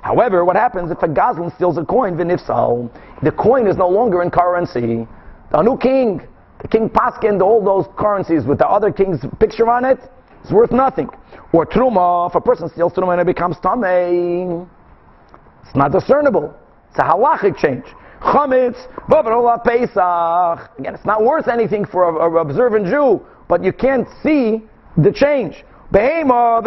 However, 0.03 0.45
what 0.45 0.57
happens 0.57 0.91
if 0.91 1.03
a 1.03 1.09
Goslin 1.09 1.53
steals 1.55 1.79
a 1.79 1.85
coin, 1.85 2.17
v'nifsal, 2.17 2.91
the 3.23 3.31
coin 3.33 3.67
is 3.67 3.77
no 3.77 3.89
longer 3.89 4.23
in 4.23 4.31
currency. 4.31 5.07
A 5.53 5.63
new 5.63 5.77
king, 5.79 6.21
the 6.63 6.69
king 6.69 6.89
paskined 6.89 7.41
all 7.41 7.63
those 7.65 7.87
currencies 7.97 8.45
with 8.45 8.59
the 8.59 8.69
other 8.69 8.93
king's 8.93 9.21
picture 9.39 9.69
on 9.69 9.85
it, 9.85 9.99
it's 10.43 10.53
worth 10.53 10.73
nothing. 10.73 11.09
Or 11.53 11.67
truma, 11.67 12.29
if 12.29 12.35
a 12.35 12.41
person 12.41 12.69
steals 12.69 12.93
truma 12.93 13.13
and 13.13 13.21
it 13.21 13.27
becomes 13.27 13.57
tamei, 13.57 14.67
it's 15.65 15.77
not 15.77 15.93
discernible. 15.93 16.55
It's 16.91 16.99
a 16.99 17.03
halachic 17.03 17.57
change. 17.57 17.85
Chametz, 18.21 18.77
Babarola 19.09 19.63
Pesach. 19.65 20.79
Again, 20.79 20.95
it's 20.95 21.07
not 21.07 21.25
worth 21.25 21.49
anything 21.49 21.85
for 21.85 22.27
an 22.27 22.37
observant 22.37 22.87
Jew, 22.87 23.25
but 23.49 23.65
you 23.65 23.73
can't 23.73 24.07
see 24.23 24.63
the 24.97 25.13
change. 25.13 25.65
Behema, 25.93 26.63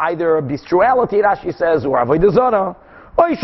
either 0.00 0.40
bestiality, 0.40 1.16
Rashi 1.16 1.56
says, 1.56 1.84
or 1.84 1.98
avodah. 1.98 2.76
Or 3.18 3.28
if 3.30 3.40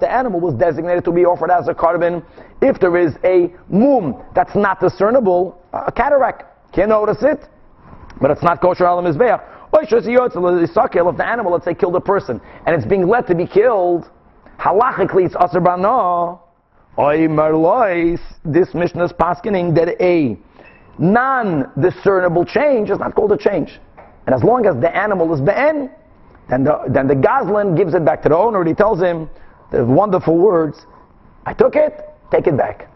the 0.00 0.08
animal 0.10 0.40
was 0.40 0.54
designated 0.54 1.04
to 1.04 1.12
be 1.12 1.24
offered 1.24 1.50
as 1.50 1.68
a 1.68 1.74
korban, 1.74 2.24
if 2.60 2.80
there 2.80 2.96
is 2.96 3.14
a 3.24 3.52
mum 3.68 4.22
that's 4.34 4.54
not 4.56 4.80
discernible, 4.80 5.62
a 5.72 5.92
cataract, 5.92 6.44
can't 6.72 6.88
notice 6.88 7.22
it, 7.22 7.48
but 8.20 8.30
it's 8.30 8.42
not 8.42 8.60
kosher 8.60 8.84
al 8.84 9.00
mizbeach. 9.02 9.40
Or 9.72 9.82
if 9.82 9.90
the 9.90 11.26
animal, 11.26 11.52
let's 11.52 11.64
say, 11.64 11.74
killed 11.74 11.94
a 11.94 12.00
person, 12.00 12.40
and 12.66 12.74
it's 12.74 12.86
being 12.86 13.06
led 13.06 13.26
to 13.26 13.34
be 13.34 13.46
killed, 13.46 14.10
halachically 14.58 15.24
it's 15.26 15.36
aser 15.36 15.60
bana. 15.60 16.38
This 18.44 18.74
Mishnah 18.74 19.04
is 19.04 19.12
paskening 19.12 19.74
that 19.76 20.02
a 20.02 20.36
non-discernible 20.98 22.44
change 22.44 22.90
is 22.90 22.98
not 22.98 23.14
called 23.14 23.30
a 23.30 23.36
change. 23.36 23.78
And 24.26 24.34
as 24.34 24.42
long 24.42 24.66
as 24.66 24.74
the 24.80 24.94
animal 24.94 25.32
is 25.32 25.40
be'en, 25.40 25.90
then 26.48 26.64
the, 26.64 26.82
then 26.88 27.06
the 27.06 27.14
Goslin 27.14 27.74
gives 27.74 27.94
it 27.94 28.04
back 28.04 28.22
to 28.22 28.28
the 28.28 28.36
owner 28.36 28.60
and 28.60 28.68
he 28.68 28.74
tells 28.74 29.00
him 29.00 29.28
the 29.70 29.84
wonderful 29.84 30.36
words, 30.36 30.86
I 31.44 31.52
took 31.52 31.76
it, 31.76 32.08
take 32.30 32.46
it 32.46 32.56
back. 32.56 32.88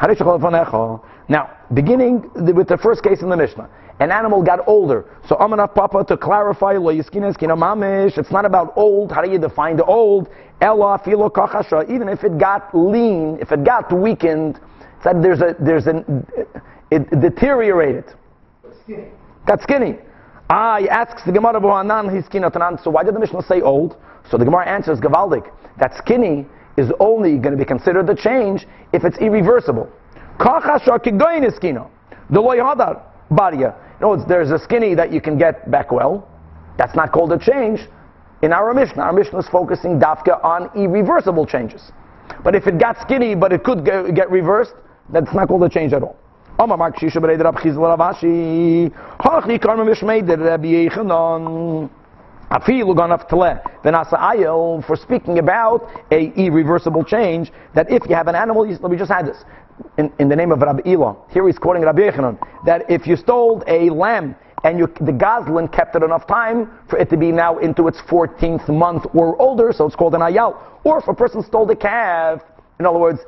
Now, 0.00 1.50
beginning 1.74 2.30
with 2.34 2.68
the 2.68 2.78
first 2.78 3.02
case 3.02 3.22
in 3.22 3.28
the 3.28 3.36
Mishnah, 3.36 3.68
an 4.00 4.12
animal 4.12 4.42
got 4.42 4.66
older. 4.68 5.06
So 5.28 5.34
Amanaf 5.36 5.74
Papa 5.74 6.04
to 6.04 6.16
clarify, 6.16 6.74
lo 6.74 6.92
yiskina 6.92 7.36
skina 7.36 7.56
mamish. 7.56 8.16
It's 8.16 8.30
not 8.30 8.44
about 8.44 8.72
old. 8.76 9.10
How 9.10 9.22
do 9.22 9.30
you 9.30 9.38
define 9.38 9.76
the 9.76 9.84
old? 9.84 10.28
Ella 10.60 11.00
filo 11.04 11.28
kachasha. 11.28 11.90
Even 11.90 12.08
if 12.08 12.22
it 12.22 12.38
got 12.38 12.72
lean, 12.72 13.38
if 13.40 13.50
it 13.50 13.64
got 13.64 13.92
weakened, 13.92 14.60
it's 14.96 15.04
that 15.04 15.20
there's 15.20 15.40
a 15.40 15.56
there's 15.58 15.88
an 15.88 16.26
it 16.90 17.10
deteriorated. 17.20 18.04
Skinny. 18.84 19.08
Got 19.46 19.62
skinny. 19.62 19.98
He 20.48 20.88
asks 20.88 21.22
the 21.24 21.32
Gemara 21.32 21.60
Bohanan 21.60 22.14
his 22.14 22.24
tanan. 22.26 22.82
So 22.82 22.90
why 22.90 23.04
did 23.04 23.14
the 23.14 23.20
Mishnah 23.20 23.42
say 23.42 23.60
old? 23.60 23.96
So 24.30 24.38
the 24.38 24.44
Gemara 24.44 24.66
answers 24.66 24.98
Gavaldik. 24.98 25.50
That 25.78 25.94
skinny 25.96 26.46
is 26.76 26.90
only 27.00 27.38
going 27.38 27.52
to 27.52 27.58
be 27.58 27.64
considered 27.64 28.08
a 28.08 28.14
change 28.14 28.66
if 28.92 29.04
it's 29.04 29.18
irreversible. 29.18 29.88
Baria. 33.30 33.74
Other 33.96 34.08
words, 34.08 34.22
there's 34.28 34.50
a 34.50 34.58
skinny 34.58 34.94
that 34.94 35.12
you 35.12 35.20
can 35.20 35.36
get 35.36 35.70
back 35.70 35.90
well. 35.92 36.28
That's 36.78 36.94
not 36.94 37.12
called 37.12 37.32
a 37.32 37.38
change. 37.38 37.80
In 38.42 38.52
our 38.52 38.72
Mishnah, 38.72 39.02
our 39.02 39.12
Mishnah 39.12 39.40
is 39.40 39.48
focusing 39.48 39.98
dafka 39.98 40.42
on 40.44 40.70
irreversible 40.76 41.44
changes. 41.44 41.90
But 42.44 42.54
if 42.54 42.66
it 42.66 42.78
got 42.78 43.00
skinny, 43.00 43.34
but 43.34 43.52
it 43.52 43.64
could 43.64 43.84
get 43.84 44.30
reversed, 44.30 44.74
that's 45.10 45.34
not 45.34 45.48
called 45.48 45.64
a 45.64 45.68
change 45.68 45.92
at 45.92 46.02
all. 46.02 46.16
Amar 46.60 46.76
Mar 46.76 46.90
Kashisha 46.90 47.20
Berei 47.20 47.40
Rav 47.40 47.54
Chisda 47.54 47.96
Ravashi. 47.96 48.90
Hachli 49.20 49.62
Karma 49.62 49.84
Mishmei 49.84 50.26
Der 50.26 50.36
Rabbi 50.36 50.88
Yechanan. 50.88 51.88
Afilu 52.50 52.96
ganav 52.96 53.28
tele 53.28 53.60
v'nasa 53.84 54.18
ayel 54.18 54.84
for 54.84 54.96
speaking 54.96 55.38
about 55.38 55.88
a 56.10 56.32
irreversible 56.34 57.04
change. 57.04 57.52
That 57.74 57.92
if 57.92 58.08
you 58.08 58.16
have 58.16 58.26
an 58.26 58.34
animal, 58.34 58.66
we 58.66 58.96
just 58.96 59.12
had 59.12 59.26
this 59.26 59.44
in, 59.98 60.12
in 60.18 60.28
the 60.28 60.34
name 60.34 60.50
of 60.50 60.60
Rabbi 60.60 60.82
Elah. 60.84 61.14
Here 61.30 61.46
he's 61.46 61.58
quoting 61.58 61.84
Rabbi 61.84 62.00
Yechanan 62.00 62.36
that 62.64 62.90
if 62.90 63.06
you 63.06 63.14
stole 63.14 63.62
a 63.68 63.90
lamb 63.90 64.34
and 64.64 64.80
you, 64.80 64.92
the 65.00 65.12
Goslin 65.12 65.68
kept 65.68 65.94
it 65.94 66.02
enough 66.02 66.26
time 66.26 66.68
for 66.90 66.98
it 66.98 67.08
to 67.10 67.16
be 67.16 67.30
now 67.30 67.58
into 67.58 67.86
its 67.86 68.00
14th 68.00 68.68
month 68.68 69.06
or 69.14 69.40
older, 69.40 69.72
so 69.72 69.86
it's 69.86 69.94
called 69.94 70.16
an 70.16 70.22
ayal. 70.22 70.60
Or 70.82 70.98
if 70.98 71.06
a 71.06 71.14
person 71.14 71.44
stole 71.44 71.66
the 71.66 71.76
calf, 71.76 72.42
in 72.80 72.86
other 72.86 72.98
words, 72.98 73.20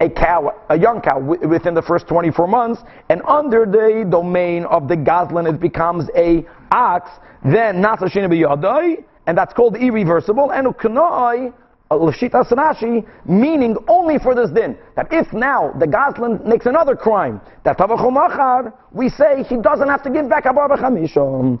a 0.00 0.08
cow, 0.08 0.54
a 0.68 0.78
young 0.78 1.00
cow, 1.00 1.18
wi- 1.18 1.46
within 1.46 1.74
the 1.74 1.82
first 1.82 2.06
24 2.06 2.46
months, 2.46 2.82
and 3.08 3.22
under 3.26 3.64
the 3.64 4.06
domain 4.08 4.64
of 4.64 4.88
the 4.88 4.96
Goslin 4.96 5.46
it 5.46 5.60
becomes 5.60 6.08
a 6.16 6.44
ox, 6.70 7.10
then 7.44 7.82
Nasa 7.82 8.10
Shina 8.10 9.04
and 9.26 9.36
that's 9.38 9.54
called 9.54 9.76
irreversible, 9.76 10.50
and 10.52 10.66
Ukanoi, 10.68 11.52
uh, 11.90 11.94
Lashita 11.94 12.46
Sanashi, 12.48 13.06
meaning 13.26 13.76
only 13.88 14.18
for 14.18 14.34
this 14.34 14.50
din. 14.50 14.76
That 14.96 15.08
if 15.10 15.32
now 15.32 15.72
the 15.78 15.86
Goslin 15.86 16.40
makes 16.46 16.66
another 16.66 16.96
crime, 16.96 17.40
that 17.64 17.78
Tavachol 17.78 18.12
Machar, 18.12 18.72
we 18.92 19.08
say 19.08 19.42
he 19.44 19.56
doesn't 19.56 19.88
have 19.88 20.02
to 20.02 20.10
give 20.10 20.28
back 20.28 20.44
Abar 20.44 20.68
Shlo 20.78 21.58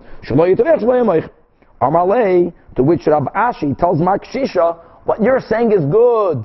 Amalei, 1.82 2.52
to 2.76 2.82
which 2.82 3.06
Rav 3.06 3.24
Ashi 3.34 3.76
tells 3.76 4.00
Mar 4.00 4.18
Kashisha, 4.18 4.78
what 5.04 5.22
you're 5.22 5.40
saying 5.40 5.72
is 5.72 5.84
good, 5.84 6.44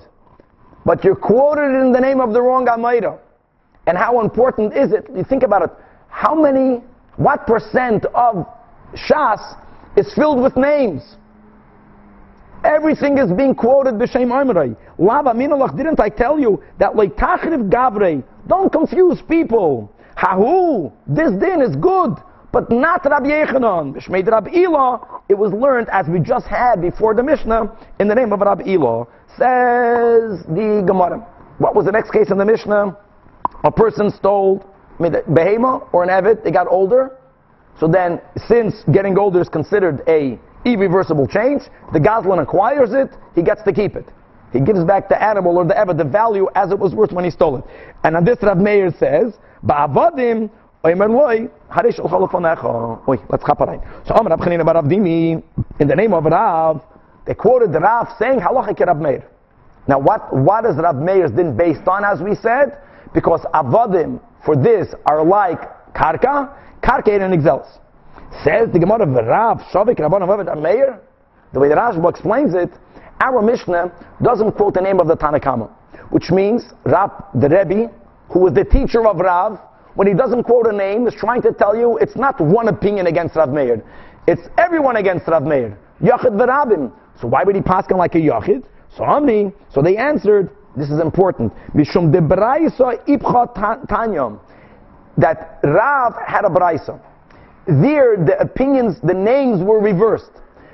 but 0.86 1.04
you're 1.04 1.16
quoted 1.16 1.80
in 1.82 1.92
the 1.92 2.00
name 2.00 2.20
of 2.20 2.34
the 2.34 2.42
wrong 2.42 2.66
Amaira. 2.68 3.20
And 3.88 3.98
how 3.98 4.22
important 4.22 4.76
is 4.76 4.92
it? 4.92 5.08
You 5.16 5.24
think 5.24 5.44
about 5.44 5.64
it. 5.64 5.70
How 6.10 6.36
many, 6.36 6.82
what 7.16 7.48
percent 7.48 8.06
of 8.14 8.48
Shas 8.94 9.58
is 9.96 10.14
filled 10.14 10.42
with 10.42 10.56
names? 10.56 11.16
Everything 12.64 13.18
is 13.18 13.32
being 13.32 13.56
quoted 13.56 13.96
b'shem 13.96 14.28
Amrei. 14.28 14.76
Lava 15.00 15.32
minolach, 15.32 15.76
didn't 15.76 16.00
I 16.00 16.10
tell 16.10 16.40
you 16.40 16.62
that 16.78 16.96
like 16.96 17.16
tachriv 17.16 17.70
gavrei? 17.70 18.24
Don't 18.48 18.72
confuse 18.72 19.20
people. 19.28 19.92
Hahu, 20.16 20.92
this 21.08 21.32
din 21.32 21.62
is 21.62 21.76
good, 21.76 22.16
but 22.52 22.70
not 22.72 23.06
Rabbi 23.06 23.28
Yechanan. 23.28 23.96
B'shmei 23.96 24.28
Rabbi 24.28 24.52
Elah, 24.54 25.22
it 25.30 25.38
was 25.38 25.54
learned 25.54 25.88
as 25.92 26.08
we 26.08 26.20
just 26.20 26.48
had 26.48 26.82
before 26.82 27.14
the 27.14 27.24
Mishnah 27.24 27.76
in 28.00 28.08
the 28.08 28.16
name 28.16 28.34
of 28.34 28.40
Rabbi 28.42 28.64
Elah. 28.68 29.06
Says 29.38 30.44
the 30.48 30.84
Gemara. 30.86 31.26
What 31.60 31.76
was 31.76 31.86
the 31.86 31.92
next 31.92 32.12
case 32.12 32.32
in 32.32 32.38
the 32.38 32.46
Mishnah? 32.46 32.98
A 33.64 33.72
person 33.72 34.12
stole 34.12 34.66
behema 35.00 35.88
or 35.94 36.04
an 36.04 36.10
evet, 36.10 36.44
they 36.44 36.52
got 36.52 36.68
older. 36.68 37.18
So 37.80 37.88
then, 37.88 38.22
since 38.48 38.84
getting 38.92 39.18
older 39.18 39.42
is 39.42 39.50
considered 39.50 40.04
a 40.08 40.40
irreversible 40.66 41.28
change, 41.28 41.64
the 41.94 42.00
Goslin 42.00 42.40
acquires 42.40 42.94
it, 42.94 43.10
he 43.34 43.42
gets 43.42 43.64
to 43.64 43.74
keep 43.74 43.96
it. 43.96 44.08
He 44.54 44.60
gives 44.60 44.84
back 44.84 45.08
the 45.08 45.22
animal 45.22 45.58
or 45.58 45.66
the 45.66 45.74
evet, 45.74 45.98
the 45.98 46.04
value 46.04 46.48
as 46.56 46.72
it 46.72 46.78
was 46.78 46.94
worth 46.94 47.12
when 47.12 47.24
he 47.24 47.32
stole 47.32 47.58
it. 47.58 47.64
And 48.04 48.16
on 48.18 48.26
this 48.26 48.38
Rav 48.42 48.58
Meir 48.58 48.92
says, 49.00 49.34
Ba'avadim, 49.66 50.50
Oimer. 50.84 51.10
Oy, 53.08 53.18
let's 53.30 53.44
hop 53.44 53.60
right. 53.60 53.80
So 54.08 54.16
Amar 54.16 54.36
Rav 54.36 54.40
Chanina 54.40 54.66
bar 54.66 54.76
Rav 54.76 54.86
Dimi, 54.86 55.44
in 55.80 55.88
the 55.88 55.96
name 55.96 56.14
of 56.14 56.26
Rav, 56.26 56.82
they 57.26 57.36
quoted 57.36 57.72
Rav 57.80 58.08
saying, 58.18 58.40
halacha 58.40 58.76
ke 58.76 58.88
Rav 58.88 58.98
Meir. 58.98 59.24
Now 59.88 60.00
what, 60.00 60.36
what 60.36 60.66
is 60.66 60.78
Rav 60.78 60.96
Meir's 60.96 61.32
din 61.32 61.56
based 61.56 61.88
on, 61.88 62.04
as 62.04 62.22
we 62.22 62.34
said? 62.36 62.78
Because 63.14 63.42
avodim 63.54 64.20
for 64.44 64.56
this 64.56 64.88
are 65.06 65.24
like 65.24 65.60
karka, 65.94 66.52
karka 66.82 67.22
and 67.22 67.34
exels. 67.34 67.68
Says 68.44 68.72
the 68.74 68.80
Gemara 68.80 69.04
of 69.04 69.28
Rav 69.28 69.60
Shavik 69.72 70.00
Rabban 70.00 70.22
Avavid 70.22 70.62
Meir. 70.62 71.00
The 71.54 71.60
way 71.60 71.68
the 71.68 71.76
Rashba 71.76 72.10
explains 72.10 72.56
it, 72.56 72.72
our 73.20 73.42
Mishnah 73.42 73.92
doesn't 74.24 74.54
quote 74.54 74.74
the 74.74 74.82
name 74.82 75.00
of 75.00 75.08
the 75.08 75.16
Tanakama, 75.18 75.70
which 76.10 76.32
means 76.32 76.64
Rav, 76.86 77.12
the 77.36 77.50
Rebbe, 77.50 77.92
who 78.30 78.40
was 78.40 78.54
the 78.54 78.64
teacher 78.64 79.06
of 79.06 79.18
Rav, 79.18 79.60
when 79.96 80.08
he 80.08 80.14
doesn't 80.14 80.44
quote 80.44 80.68
a 80.68 80.72
name, 80.72 81.08
is 81.08 81.14
trying 81.14 81.42
to 81.42 81.52
tell 81.52 81.76
you 81.76 81.98
it's 81.98 82.16
not 82.16 82.40
one 82.40 82.68
opinion 82.68 83.08
against 83.08 83.36
Rav 83.36 83.50
Meir. 83.50 83.84
It's 84.28 84.42
everyone 84.58 84.96
against 84.98 85.28
Rav 85.28 85.44
Meir. 85.44 85.78
Yachid 86.02 86.34
v'Rabim. 86.34 86.92
So 87.20 87.28
why 87.28 87.44
would 87.44 87.56
he 87.56 87.62
pass 87.62 87.90
him 87.90 87.98
like 87.98 88.16
a 88.16 88.20
Yachid? 88.20 88.64
So 88.96 89.04
Amri, 89.04 89.54
so 89.74 89.82
they 89.82 89.98
answered, 89.98 90.50
this 90.76 90.90
is 90.90 91.00
important, 91.00 91.54
Mishum 91.76 92.12
de 92.12 92.20
Braisa 92.20 93.04
Ipcha 93.06 93.88
Tanyam, 93.88 94.40
that 95.18 95.60
Rav 95.64 96.14
had 96.26 96.46
a 96.46 96.50
Braisa. 96.50 97.00
There, 97.68 98.18
the 98.18 98.40
opinions, 98.40 99.00
the 99.02 99.14
names 99.14 99.62
were 99.62 99.80
reversed. 99.80 100.32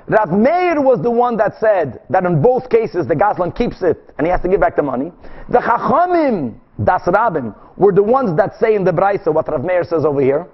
Rav 0.08 0.30
Meir 0.30 0.80
was 0.80 1.02
the 1.02 1.10
one 1.10 1.36
that 1.36 1.58
said 1.60 2.00
that 2.08 2.24
in 2.24 2.40
both 2.40 2.70
cases 2.70 3.06
the 3.06 3.14
Gazlan 3.14 3.54
keeps 3.54 3.82
it 3.82 3.98
and 4.16 4.26
he 4.26 4.30
has 4.30 4.40
to 4.40 4.48
give 4.48 4.60
back 4.60 4.76
the 4.76 4.82
money. 4.82 5.12
The 5.50 5.58
Chachamim, 5.58 6.58
Das 6.82 7.02
Rabim, 7.02 7.54
were 7.76 7.92
the 7.92 8.02
ones 8.02 8.36
that 8.38 8.58
say 8.58 8.74
in 8.74 8.84
the 8.84 8.92
Braisa 8.92 9.32
what 9.32 9.48
Rav 9.48 9.62
Meir 9.64 9.84
says 9.84 10.04
over 10.06 10.20
here, 10.20 10.46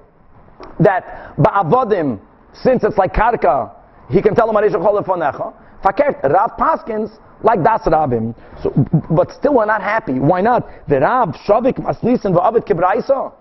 that 0.80 1.36
Ba'avodim, 1.36 2.20
since 2.52 2.82
it's 2.82 2.98
like 2.98 3.12
Karka, 3.14 3.70
he 4.10 4.20
can 4.20 4.34
tell 4.34 4.48
him 4.50 4.56
Arisha 4.56 4.76
Cholefonecha. 4.76 5.54
Fakert, 5.82 6.22
Rav 6.24 6.52
Paskins, 6.58 7.16
like 7.42 7.62
Das 7.62 7.82
Rabim. 7.82 8.34
So, 8.62 8.72
but 9.10 9.30
still 9.32 9.54
we're 9.54 9.66
not 9.66 9.82
happy. 9.82 10.18
Why 10.18 10.40
not? 10.40 10.66
The 10.88 11.00
Rav, 11.00 11.28
Shavik, 11.46 11.76
Masnisin, 11.76 12.34
Va'avid 12.34 12.66
Kibraisa. 12.66 13.32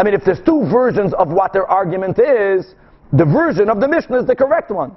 I 0.00 0.04
mean, 0.04 0.14
if 0.14 0.24
there's 0.24 0.40
two 0.44 0.66
versions 0.70 1.12
of 1.14 1.28
what 1.28 1.52
their 1.52 1.66
argument 1.66 2.18
is, 2.18 2.74
the 3.12 3.24
version 3.24 3.68
of 3.68 3.80
the 3.80 3.88
Mishnah 3.88 4.20
is 4.20 4.26
the 4.26 4.36
correct 4.36 4.70
one. 4.70 4.96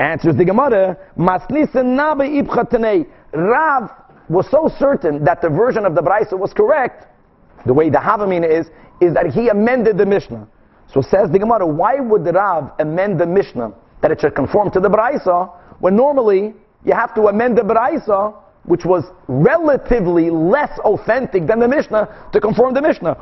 Answers 0.00 0.34
the 0.34 0.46
Gemara, 0.46 0.96
Masnisin 1.18 1.94
Nabe 1.94 2.42
Ibchatanei. 2.42 3.06
Rav 3.34 3.90
was 4.30 4.50
so 4.50 4.70
certain 4.78 5.22
that 5.24 5.42
the 5.42 5.50
version 5.50 5.84
of 5.84 5.94
the 5.94 6.00
Braisa 6.00 6.38
was 6.38 6.54
correct, 6.54 7.06
the 7.66 7.74
way 7.74 7.90
the 7.90 7.98
Havamina 7.98 8.48
is, 8.48 8.70
is 9.02 9.12
that 9.12 9.26
he 9.26 9.48
amended 9.48 9.98
the 9.98 10.06
Mishnah. 10.06 10.48
So 10.92 11.02
says 11.02 11.30
the 11.30 11.38
Gemara, 11.38 11.66
why 11.66 12.00
would 12.00 12.24
Rav 12.24 12.72
amend 12.78 13.20
the 13.20 13.26
Mishnah 13.26 13.72
that 14.00 14.10
it 14.10 14.22
should 14.22 14.34
conform 14.34 14.70
to 14.70 14.80
the 14.80 14.88
Braisa, 14.88 15.52
when 15.80 15.96
normally 15.96 16.54
you 16.84 16.94
have 16.94 17.14
to 17.14 17.26
amend 17.26 17.58
the 17.58 17.62
Braisa, 17.62 18.34
which 18.64 18.86
was 18.86 19.04
relatively 19.28 20.30
less 20.30 20.78
authentic 20.80 21.46
than 21.46 21.58
the 21.60 21.68
Mishnah, 21.68 22.08
to 22.32 22.40
conform 22.40 22.72
the 22.72 22.80
Mishnah. 22.80 23.18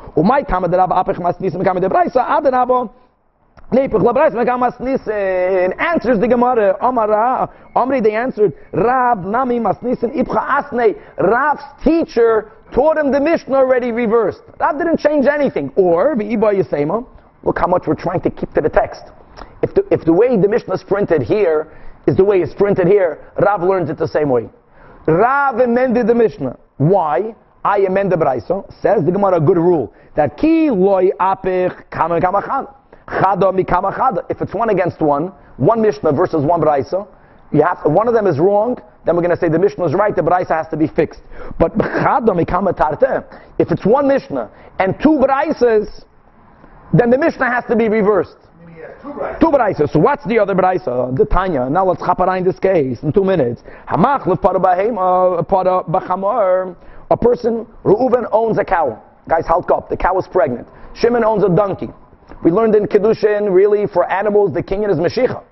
Nepich 3.71 4.01
labrais 4.01 4.33
megamas 4.33 4.79
nisin. 4.79 5.73
Answers 5.77 6.19
the 6.19 6.27
Gemara. 6.27 6.75
Amara. 6.81 7.49
Amri 7.75 8.01
they 8.01 8.15
answered. 8.15 8.53
Rab 8.73 9.23
nami 9.25 9.59
masnisin 9.59 10.11
ipcha 10.15 10.41
asne. 10.47 10.99
Rav's 11.19 11.63
teacher 11.83 12.51
taught 12.73 12.97
him 12.97 13.11
the 13.11 13.19
Mishnah 13.19 13.55
already 13.55 13.91
reversed. 13.91 14.41
Rav 14.59 14.77
didn't 14.79 14.99
change 14.99 15.27
anything. 15.27 15.71
Or 15.75 16.15
v'iba 16.15 16.51
yisema. 16.51 17.05
Look 17.43 17.59
how 17.59 17.67
much 17.67 17.83
we're 17.85 17.93
trying 17.95 18.21
to 18.21 18.31
keep 18.31 18.51
to 18.53 18.61
the 18.61 18.69
text. 18.69 19.03
If 19.61 19.75
the, 19.75 19.85
if 19.91 20.03
the 20.03 20.13
way 20.13 20.35
the 20.35 20.47
Mishnah 20.47 20.73
is 20.73 20.83
printed 20.83 21.21
here 21.21 21.71
is 22.07 22.17
the 22.17 22.23
way 22.23 22.41
it's 22.41 22.53
printed 22.55 22.87
here, 22.87 23.31
Rav 23.39 23.61
learns 23.61 23.91
it 23.91 23.97
the 23.97 24.07
same 24.07 24.29
way. 24.29 24.49
Rav 25.05 25.59
amended 25.59 26.07
the 26.07 26.15
Mishnah. 26.15 26.57
Why? 26.77 27.35
I 27.63 27.79
amend 27.79 28.11
the 28.11 28.15
Braisa. 28.15 28.65
Says 28.81 29.05
the 29.05 29.11
Gemara 29.11 29.37
a 29.37 29.41
good 29.41 29.57
rule 29.57 29.93
that 30.15 30.37
ki 30.37 30.71
loy 30.71 31.11
apich 31.19 31.89
kama 31.91 32.19
kama 32.19 32.41
chana. 32.41 32.73
Chada 33.09 33.51
mikama 33.51 33.91
chada. 33.95 34.23
If 34.29 34.41
it's 34.41 34.53
one 34.53 34.69
against 34.69 35.01
one, 35.01 35.31
one 35.57 35.81
Mishnah 35.81 36.13
versus 36.13 36.45
one 36.45 36.61
Braisa, 36.61 37.07
you 37.51 37.63
have 37.63 37.81
to, 37.83 37.89
one 37.89 38.07
of 38.07 38.13
them 38.13 38.27
is 38.27 38.37
wrong, 38.39 38.77
then 39.05 39.15
we're 39.15 39.23
going 39.23 39.35
to 39.35 39.39
say 39.39 39.49
the 39.49 39.57
Mishnah 39.57 39.85
is 39.85 39.93
right, 39.93 40.15
the 40.15 40.21
Braisa 40.21 40.49
has 40.49 40.67
to 40.69 40.77
be 40.77 40.87
fixed. 40.87 41.21
But 41.59 41.75
chada 41.77 42.29
mikama 42.29 42.77
tarte. 42.77 43.25
If 43.57 43.71
it's 43.71 43.85
one 43.85 44.07
Mishnah 44.07 44.51
and 44.79 44.95
two 45.01 45.19
Braisas, 45.19 46.05
then 46.93 47.09
the 47.09 47.17
Mishnah 47.17 47.49
has 47.49 47.65
to 47.65 47.75
be 47.75 47.89
reversed. 47.89 48.37
Two 49.39 49.47
Braisas. 49.47 49.91
So 49.91 49.99
what's 49.99 50.25
the 50.25 50.39
other 50.39 50.53
Braisa? 50.53 51.15
The 51.17 51.25
Tanya. 51.25 51.69
Now 51.69 51.85
let's 51.85 52.01
chapara 52.01 52.37
in 52.37 52.43
this 52.43 52.59
case 52.59 53.01
in 53.01 53.11
two 53.11 53.23
minutes. 53.23 53.61
Hamach 53.87 54.25
para. 54.41 54.59
A 57.11 57.17
person, 57.17 57.65
Reuven 57.83 58.29
owns 58.31 58.59
a 58.59 58.63
cow. 58.63 59.01
Guys, 59.27 59.47
halt 59.47 59.71
up. 59.71 59.89
The 59.89 59.97
cow 59.97 60.17
is 60.19 60.27
pregnant. 60.27 60.67
Shimon 60.93 61.23
owns 61.23 61.43
a 61.43 61.49
donkey. 61.49 61.89
We 62.43 62.51
learned 62.51 62.75
in 62.75 62.85
Kedushin, 62.85 63.53
really, 63.53 63.85
for 63.87 64.09
animals, 64.09 64.53
the 64.53 64.63
kinyan 64.63 64.89
is 64.89 64.97
Meshicha. 64.97 65.43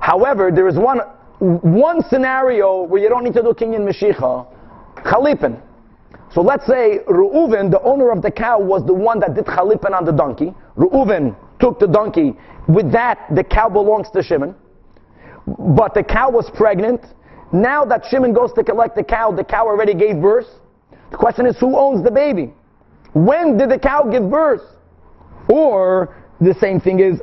However, 0.00 0.50
there 0.54 0.68
is 0.68 0.76
one, 0.76 1.00
one 1.40 2.02
scenario 2.08 2.82
where 2.82 3.02
you 3.02 3.08
don't 3.08 3.24
need 3.24 3.34
to 3.34 3.42
do 3.42 3.52
kinyan 3.52 3.80
Meshicha, 3.88 4.46
Chalipin. 4.96 5.60
So 6.32 6.40
let's 6.40 6.66
say 6.66 7.00
Reuven, 7.08 7.70
the 7.70 7.80
owner 7.82 8.10
of 8.10 8.22
the 8.22 8.30
cow, 8.30 8.60
was 8.60 8.84
the 8.86 8.94
one 8.94 9.18
that 9.20 9.34
did 9.34 9.44
Chalipin 9.44 9.92
on 9.92 10.04
the 10.04 10.12
donkey. 10.12 10.54
Reuven 10.76 11.36
took 11.60 11.78
the 11.78 11.86
donkey. 11.86 12.34
With 12.68 12.92
that, 12.92 13.26
the 13.34 13.44
cow 13.44 13.68
belongs 13.68 14.08
to 14.10 14.22
Shimon. 14.22 14.54
But 15.46 15.94
the 15.94 16.02
cow 16.02 16.30
was 16.30 16.50
pregnant. 16.54 17.04
Now 17.52 17.84
that 17.84 18.04
Shimon 18.08 18.32
goes 18.32 18.52
to 18.54 18.64
collect 18.64 18.96
the 18.96 19.04
cow, 19.04 19.30
the 19.30 19.44
cow 19.44 19.66
already 19.66 19.94
gave 19.94 20.20
birth. 20.20 20.46
The 21.10 21.16
question 21.16 21.46
is, 21.46 21.58
who 21.58 21.76
owns 21.76 22.02
the 22.02 22.10
baby? 22.10 22.52
When 23.12 23.56
did 23.56 23.70
the 23.70 23.78
cow 23.78 24.04
give 24.10 24.28
birth? 24.30 24.62
Or 25.48 26.16
the 26.40 26.54
same 26.54 26.80
thing 26.80 27.00
is 27.00 27.20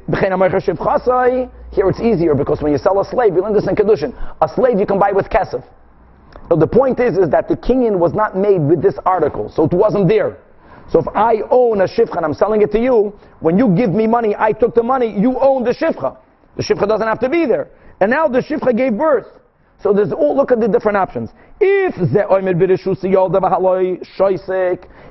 here 1.72 1.90
it's 1.90 2.00
easier 2.02 2.36
because 2.36 2.62
when 2.62 2.72
you 2.72 2.78
sell 2.78 3.00
a 3.00 3.06
slave, 3.06 3.34
you 3.34 3.42
learn 3.42 3.54
this 3.54 3.68
in 3.68 3.76
Kedushin. 3.76 4.14
A 4.42 4.48
slave 4.48 4.80
you 4.80 4.86
can 4.86 5.00
buy 5.00 5.12
with 5.12 5.28
kesef. 5.30 5.64
So 6.50 6.56
the 6.58 6.68
point 6.68 7.00
is, 7.00 7.18
is 7.18 7.30
that 7.30 7.48
the 7.48 7.56
kinyan 7.56 7.98
was 7.98 8.14
not 8.14 8.36
made 8.36 8.62
with 8.62 8.82
this 8.82 8.96
article, 9.06 9.50
so 9.50 9.64
it 9.64 9.74
wasn't 9.74 10.10
there. 10.10 10.38
So 10.92 11.00
if 11.00 11.08
I 11.16 11.38
own 11.50 11.80
a 11.80 11.88
shifcha 11.88 12.18
and 12.18 12.26
I'm 12.26 12.34
selling 12.34 12.62
it 12.62 12.72
to 12.74 12.80
you, 12.80 13.18
when 13.40 13.58
you 13.58 13.74
give 13.74 13.92
me 13.92 14.06
money, 14.08 14.36
I 14.38 14.52
took 14.52 14.76
the 14.76 14.84
money, 14.84 15.18
you 15.18 15.40
own 15.40 15.64
the 15.64 15.72
shifcha. 15.72 16.18
The 16.58 16.64
shifcha 16.64 16.86
doesn't 16.88 17.08
have 17.08 17.20
to 17.20 17.30
be 17.30 17.46
there. 17.46 17.70
And 18.02 18.12
now 18.12 18.28
the 18.28 18.40
shifcha 18.40 18.76
gave 18.76 18.98
birth. 18.98 19.28
So 19.82 19.94
there's 19.94 20.12
all 20.12 20.36
look 20.36 20.52
at 20.52 20.60
the 20.60 20.68
different 20.68 20.98
options. 20.98 21.30
If 21.62 21.96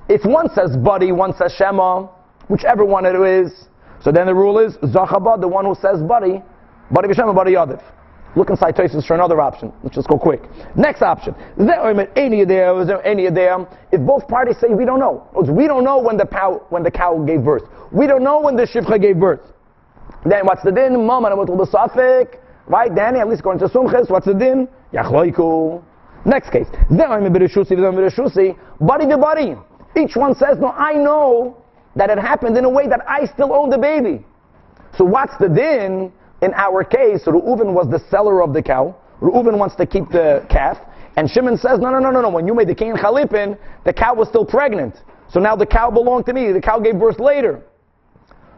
if 0.08 0.24
one 0.26 0.48
says 0.54 0.76
buddy, 0.76 1.12
one 1.12 1.34
says 1.36 1.54
shema, 1.56 2.08
whichever 2.50 2.84
one 2.84 3.06
it 3.06 3.14
is, 3.14 3.68
so 4.02 4.10
then 4.10 4.26
the 4.26 4.34
rule 4.34 4.58
is 4.58 4.76
zachaba, 4.78 5.40
the 5.40 5.48
one 5.48 5.64
who 5.64 5.74
says 5.74 6.02
buddy, 6.02 6.42
buddy 6.90 7.08
b'shema, 7.08 7.34
buddy 7.34 7.52
yadif. 7.52 7.82
Look 8.36 8.50
inside 8.50 8.76
Tosis 8.76 9.04
for 9.06 9.14
another 9.14 9.40
option. 9.40 9.72
Let's 9.82 9.96
just 9.96 10.06
go 10.08 10.16
quick. 10.16 10.42
Next 10.76 11.02
option. 11.02 11.34
Is 11.58 11.66
there 11.66 11.80
any 12.16 12.44
there? 12.44 12.80
Is 12.80 12.86
there 12.86 13.04
any 13.04 13.28
there? 13.28 13.66
If 13.90 14.00
both 14.06 14.28
parties 14.28 14.56
say 14.60 14.68
we 14.68 14.84
don't 14.84 15.00
know, 15.00 15.26
we 15.34 15.66
don't 15.66 15.82
know 15.82 15.98
when 15.98 16.16
the 16.16 16.26
cow 16.26 16.64
when 16.68 16.84
the 16.84 16.92
cow 16.92 17.18
gave 17.26 17.42
birth. 17.44 17.64
We 17.90 18.06
don't 18.06 18.22
know 18.22 18.40
when 18.40 18.54
the 18.54 18.68
shivcha 18.68 19.00
gave 19.00 19.18
birth. 19.18 19.40
Then 20.24 20.46
what's 20.46 20.62
the 20.62 20.70
din? 20.70 21.04
Mom 21.06 21.24
and 21.24 21.34
the 21.34 21.66
safik. 21.66 22.38
Right, 22.66 22.94
Danny, 22.94 23.18
at 23.18 23.28
least 23.28 23.40
according 23.40 23.66
to 23.66 23.74
Sumches, 23.74 24.08
what's 24.08 24.26
the 24.26 24.34
din? 24.34 24.68
Yachloiku. 24.92 25.82
Next 26.24 26.50
case. 26.50 26.68
Buddy 28.80 29.06
to 29.06 29.18
buddy. 29.18 29.56
Each 30.00 30.14
one 30.14 30.34
says, 30.36 30.58
no, 30.60 30.68
I 30.68 30.92
know 30.92 31.59
that 32.00 32.08
it 32.08 32.18
happened 32.18 32.56
in 32.56 32.64
a 32.64 32.70
way 32.70 32.88
that 32.88 33.02
I 33.06 33.26
still 33.26 33.52
own 33.52 33.68
the 33.68 33.76
baby. 33.76 34.24
So 34.96 35.04
what's 35.04 35.36
the 35.38 35.50
din? 35.50 36.10
In 36.40 36.54
our 36.54 36.82
case, 36.82 37.24
Reuven 37.26 37.74
was 37.74 37.90
the 37.90 38.00
seller 38.08 38.42
of 38.42 38.54
the 38.54 38.62
cow. 38.62 38.96
Reuven 39.20 39.58
wants 39.58 39.76
to 39.76 39.84
keep 39.84 40.08
the 40.08 40.46
calf. 40.48 40.78
And 41.16 41.28
Shimon 41.28 41.58
says, 41.58 41.78
no, 41.78 41.90
no, 41.90 41.98
no, 41.98 42.10
no, 42.10 42.22
no. 42.22 42.30
When 42.30 42.46
you 42.46 42.54
made 42.54 42.68
the 42.68 42.74
king 42.74 42.94
Chalipin, 42.94 43.58
the 43.84 43.92
cow 43.92 44.14
was 44.14 44.28
still 44.28 44.46
pregnant. 44.46 44.96
So 45.30 45.40
now 45.40 45.54
the 45.56 45.66
cow 45.66 45.90
belonged 45.90 46.24
to 46.26 46.32
me. 46.32 46.52
The 46.52 46.60
cow 46.62 46.80
gave 46.80 46.98
birth 46.98 47.20
later. 47.20 47.62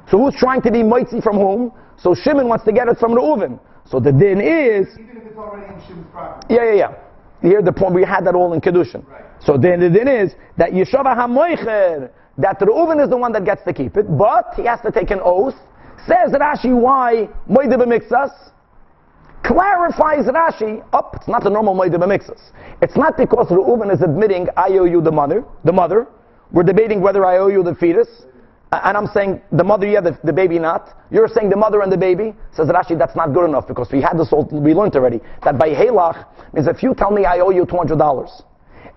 So 0.09 0.18
who's 0.18 0.36
trying 0.36 0.62
to 0.62 0.70
be 0.70 0.84
mitzi 0.84 1.20
from 1.20 1.36
whom? 1.36 1.72
So 1.99 2.14
Shimon 2.14 2.47
wants 2.47 2.64
to 2.66 2.72
get 2.72 2.86
it 2.86 2.99
from 2.99 3.11
Reuven. 3.11 3.59
So 3.90 3.99
the 3.99 4.12
din 4.12 4.40
is... 4.40 4.86
Even 4.95 5.16
if 5.16 5.26
it's 5.26 5.36
already 5.36 5.66
in 5.66 5.80
Shimon's 5.88 6.07
property. 6.12 6.55
Yeah, 6.55 6.64
yeah, 6.70 6.74
yeah. 6.74 7.51
Here 7.51 7.61
the 7.61 7.72
point, 7.72 7.93
we 7.93 8.05
had 8.05 8.24
that 8.26 8.36
all 8.36 8.53
in 8.53 8.61
Kedushin. 8.61 9.05
Right. 9.09 9.24
So 9.40 9.59
then 9.59 9.80
the 9.80 9.90
din 9.90 10.07
is 10.07 10.34
that 10.59 10.70
Yeshava 10.70 11.16
HaMoicher, 11.16 12.11
that 12.39 12.61
Reuven 12.61 13.03
is 13.03 13.11
the 13.11 13.16
one 13.16 13.33
that 13.33 13.45
gets 13.45 13.62
to 13.64 13.72
keep 13.72 13.97
it, 13.97 14.07
but 14.16 14.53
he 14.57 14.64
has 14.64 14.80
to 14.83 14.91
take 14.91 15.11
an 15.11 15.20
oath. 15.22 15.55
Says 16.07 16.33
Rashi 16.33 16.74
why 16.74 17.28
Moide. 17.49 18.30
Clarifies 19.45 20.26
Rashi, 20.26 20.85
up, 20.93 21.16
it's 21.16 21.28
not 21.28 21.43
the 21.43 21.51
normal 21.51 21.74
Moide. 21.74 21.95
It's 22.80 22.97
not 22.97 23.16
because 23.16 23.49
Reuven 23.49 23.93
is 23.93 24.01
admitting 24.01 24.49
I 24.57 24.68
owe 24.78 24.85
you 24.85 25.01
the 25.01 25.12
mother, 25.12 25.45
the 25.64 25.72
mother. 25.72 26.07
We're 26.53 26.62
debating 26.62 27.01
whether 27.01 27.24
I 27.24 27.39
owe 27.39 27.49
you 27.49 27.62
the 27.62 27.74
fetus. 27.74 28.09
And 28.72 28.97
I'm 28.97 29.07
saying 29.09 29.43
the 29.53 29.64
mother, 29.64 29.87
yeah, 29.87 30.01
the, 30.01 30.18
the, 30.24 30.33
baby 30.33 30.59
not. 30.59 30.97
You're 31.11 31.28
saying 31.28 31.51
the 31.51 31.57
mother 31.57 31.83
and 31.83 31.93
the 31.93 31.99
baby. 31.99 32.35
Says 32.57 32.68
Rashi, 32.68 32.99
that's 32.99 33.14
not 33.14 33.35
good 33.35 33.45
enough 33.45 33.68
because 33.68 33.89
we 33.93 34.01
had 34.01 34.18
this 34.18 34.33
all, 34.33 34.49
we 34.51 34.72
learned 34.72 34.97
already. 34.97 35.20
That 35.45 35.59
by 35.59 35.70
Halach 35.70 36.24
means 36.55 36.68
if 36.68 36.83
you 36.83 36.95
tell 36.95 37.11
me 37.11 37.26
I 37.26 37.41
owe 37.41 37.51
you 37.51 37.66
$200 37.66 38.43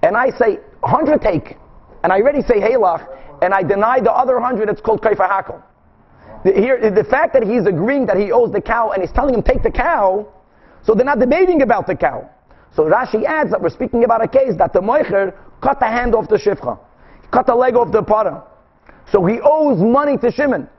and 0.04 0.16
I 0.16 0.30
say 0.30 0.60
100 0.82 1.22
take 1.22 1.58
and 2.06 2.14
I 2.14 2.18
already 2.22 2.44
say 2.44 2.60
Halach, 2.62 3.08
and 3.42 3.52
I 3.52 3.64
deny 3.64 4.00
the 4.00 4.12
other 4.12 4.40
hundred, 4.40 4.70
it's 4.70 4.80
called 4.80 5.02
Kaifa 5.02 5.28
Hakel. 5.28 5.60
The, 6.44 6.52
here, 6.52 6.92
the 6.92 7.04
fact 7.04 7.34
that 7.34 7.42
he's 7.42 7.66
agreeing 7.66 8.06
that 8.06 8.16
he 8.16 8.32
owes 8.32 8.52
the 8.52 8.62
cow 8.62 8.92
and 8.92 9.02
he's 9.02 9.12
telling 9.12 9.34
him 9.34 9.42
take 9.42 9.64
the 9.64 9.72
cow, 9.72 10.32
so 10.84 10.94
they're 10.94 11.04
not 11.04 11.18
debating 11.18 11.64
about 11.64 11.88
the 11.88 11.96
cow. 11.96 12.30
So 12.76 12.84
Rashi 12.84 13.24
adds 13.24 13.50
that 13.50 13.60
we're 13.60 13.72
speaking 13.72 14.04
about 14.04 14.24
a 14.24 14.28
case 14.28 14.54
that 14.60 14.72
the 14.72 14.82
Moicher 14.82 15.34
cut 15.64 15.80
the 15.80 15.88
hand 15.88 16.14
off 16.14 16.30
the 16.30 16.36
Shifcha, 16.36 16.78
cut 17.32 17.48
the 17.48 17.56
leg 17.56 17.76
off 17.76 17.92
the 17.92 18.04
Para. 18.04 18.44
So 19.12 19.26
he 19.26 19.40
owes 19.42 19.80
money 19.82 20.20
to 20.20 20.32
Shimon. 20.32 20.70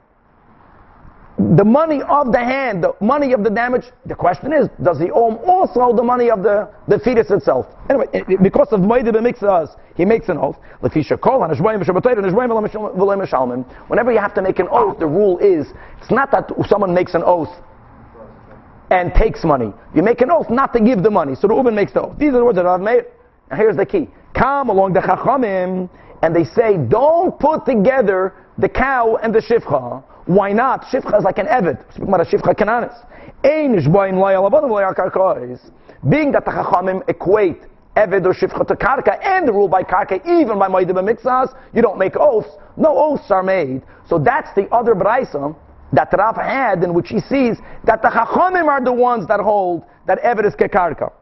The 1.38 1.64
money 1.64 2.00
of 2.08 2.32
the 2.32 2.38
hand, 2.38 2.82
the 2.82 2.94
money 3.00 3.34
of 3.34 3.44
the 3.44 3.50
damage, 3.50 3.84
the 4.06 4.14
question 4.14 4.54
is, 4.54 4.70
does 4.82 4.98
he 4.98 5.10
owe 5.10 5.36
also 5.44 5.94
the 5.94 6.02
money 6.02 6.30
of 6.30 6.42
the, 6.42 6.66
the 6.88 6.98
fetus 6.98 7.30
itself? 7.30 7.66
Anyway, 7.90 8.06
because 8.42 8.68
of 8.72 8.80
Moed 8.80 9.04
B'Mixas, 9.04 9.76
he 9.96 10.06
makes 10.06 10.30
an 10.30 10.38
oath. 10.38 10.56
Whenever 10.80 10.98
you 14.12 14.18
have 14.18 14.34
to 14.34 14.42
make 14.42 14.58
an 14.58 14.68
oath, 14.70 14.98
the 14.98 15.06
rule 15.06 15.38
is, 15.38 15.66
it's 16.00 16.10
not 16.10 16.30
that 16.30 16.50
someone 16.68 16.94
makes 16.94 17.14
an 17.14 17.22
oath 17.22 17.50
and 18.90 19.12
takes 19.12 19.44
money. 19.44 19.74
You 19.94 20.02
make 20.02 20.22
an 20.22 20.30
oath 20.30 20.48
not 20.48 20.72
to 20.72 20.80
give 20.80 21.02
the 21.02 21.10
money. 21.10 21.34
So 21.34 21.48
the 21.48 21.54
Reuben 21.54 21.74
makes 21.74 21.92
the 21.92 22.00
oath. 22.00 22.16
These 22.18 22.30
are 22.30 22.38
the 22.38 22.44
words 22.46 22.56
that 22.56 22.66
I've 22.66 22.80
made. 22.80 23.04
Now 23.50 23.56
here's 23.56 23.76
the 23.76 23.84
key. 23.84 24.08
Come 24.34 24.70
along 24.70 24.94
the 24.94 25.00
Chachamim, 25.00 25.90
and 26.22 26.34
they 26.34 26.44
say, 26.44 26.78
don't 26.78 27.38
put 27.38 27.66
together 27.66 28.32
the 28.56 28.70
cow 28.70 29.16
and 29.22 29.34
the 29.34 29.40
shifcha. 29.40 30.02
Why 30.26 30.52
not? 30.52 30.82
Shifcha 30.84 31.18
is 31.18 31.24
like 31.24 31.38
an 31.38 31.46
evet. 31.46 31.82
Speaking 31.90 32.08
about 32.08 32.20
a 32.20 32.24
shifcha 32.24 32.54
kananis. 32.54 32.94
Being 36.08 36.32
that 36.32 36.44
the 36.44 36.50
Chachamim 36.50 37.08
equate 37.08 37.62
Eved 37.96 38.26
or 38.26 38.34
Shifcha 38.34 38.66
to 38.66 38.74
Karka, 38.74 39.18
and 39.22 39.48
the 39.48 39.52
rule 39.52 39.68
by 39.68 39.82
Karka, 39.82 40.20
even 40.26 40.58
by 40.58 40.68
Moedim 40.68 40.96
Mixas, 40.96 41.56
you 41.72 41.80
don't 41.80 41.98
make 41.98 42.16
oaths. 42.16 42.50
No 42.76 42.96
oaths 42.96 43.30
are 43.30 43.42
made. 43.42 43.82
So 44.08 44.18
that's 44.18 44.52
the 44.54 44.68
other 44.70 44.94
Braisa 44.94 45.56
that 45.92 46.12
Rav 46.12 46.36
had, 46.36 46.82
in 46.82 46.92
which 46.92 47.08
he 47.08 47.20
sees 47.20 47.56
that 47.84 48.02
the 48.02 48.08
Chachamim 48.08 48.66
are 48.66 48.84
the 48.84 48.92
ones 48.92 49.26
that 49.28 49.40
hold 49.40 49.84
that 50.06 50.20
Eved 50.22 50.44
is 50.44 50.54
Kekarka. 50.54 51.12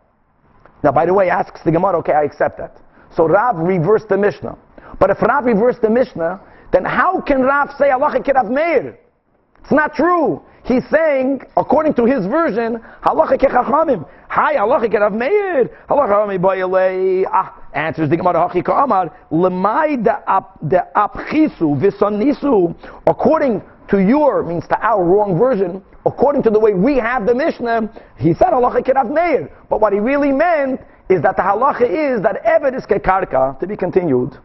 Now, 0.82 0.92
by 0.92 1.06
the 1.06 1.14
way, 1.14 1.30
asks 1.30 1.62
the 1.62 1.70
Gemara, 1.70 1.98
okay, 1.98 2.12
I 2.12 2.24
accept 2.24 2.58
that. 2.58 2.76
So 3.14 3.26
Rav 3.26 3.56
reversed 3.56 4.08
the 4.08 4.18
Mishnah. 4.18 4.56
But 4.98 5.10
if 5.10 5.22
Rav 5.22 5.44
reversed 5.44 5.80
the 5.80 5.90
Mishnah, 5.90 6.40
then 6.74 6.84
how 6.84 7.20
can 7.20 7.42
Rav 7.42 7.70
say 7.78 7.90
Allah 7.90 8.18
Kirav 8.20 8.50
Meir? 8.50 8.98
It's 9.64 9.72
not 9.72 9.94
true. 9.94 10.42
He's 10.64 10.82
saying, 10.90 11.42
according 11.56 11.94
to 11.94 12.04
his 12.04 12.26
version, 12.26 12.80
halacha 13.02 13.38
kechachamim. 13.38 14.06
Hi, 14.28 14.56
halacha 14.56 14.92
kerav 14.92 15.12
meir. 15.12 15.70
Halacha 15.88 16.08
rami 16.08 16.38
bayalei. 16.38 17.24
Ah, 17.30 17.62
answers 17.74 18.10
the 18.10 18.16
Gemara 18.16 18.48
hachi 18.48 18.64
ka'amar. 18.64 19.10
Lemai 19.30 20.02
de 20.02 20.82
apchisu 20.96 21.80
v'sonisu. 21.80 22.74
According 23.06 23.62
to 23.88 23.98
your, 24.02 24.42
means 24.42 24.66
to 24.68 24.78
our 24.80 25.04
wrong 25.04 25.38
version, 25.38 25.82
according 26.04 26.42
to 26.42 26.50
the 26.50 26.58
way 26.58 26.74
we 26.74 26.96
have 26.96 27.26
the 27.26 27.34
Mishnah, 27.34 27.90
he 28.18 28.34
said 28.34 28.48
halacha 28.48 28.86
kerav 28.86 29.12
meir. 29.12 29.50
But 29.70 29.80
what 29.80 29.92
he 29.92 29.98
really 29.98 30.32
meant 30.32 30.80
is 31.08 31.22
that 31.22 31.36
the 31.36 31.42
halacha 31.42 32.16
is 32.16 32.22
that 32.22 32.42
Eved 32.44 32.76
is 32.76 32.84
kekarka, 32.84 33.60
to 33.60 33.66
be 33.66 33.76
continued. 33.76 34.36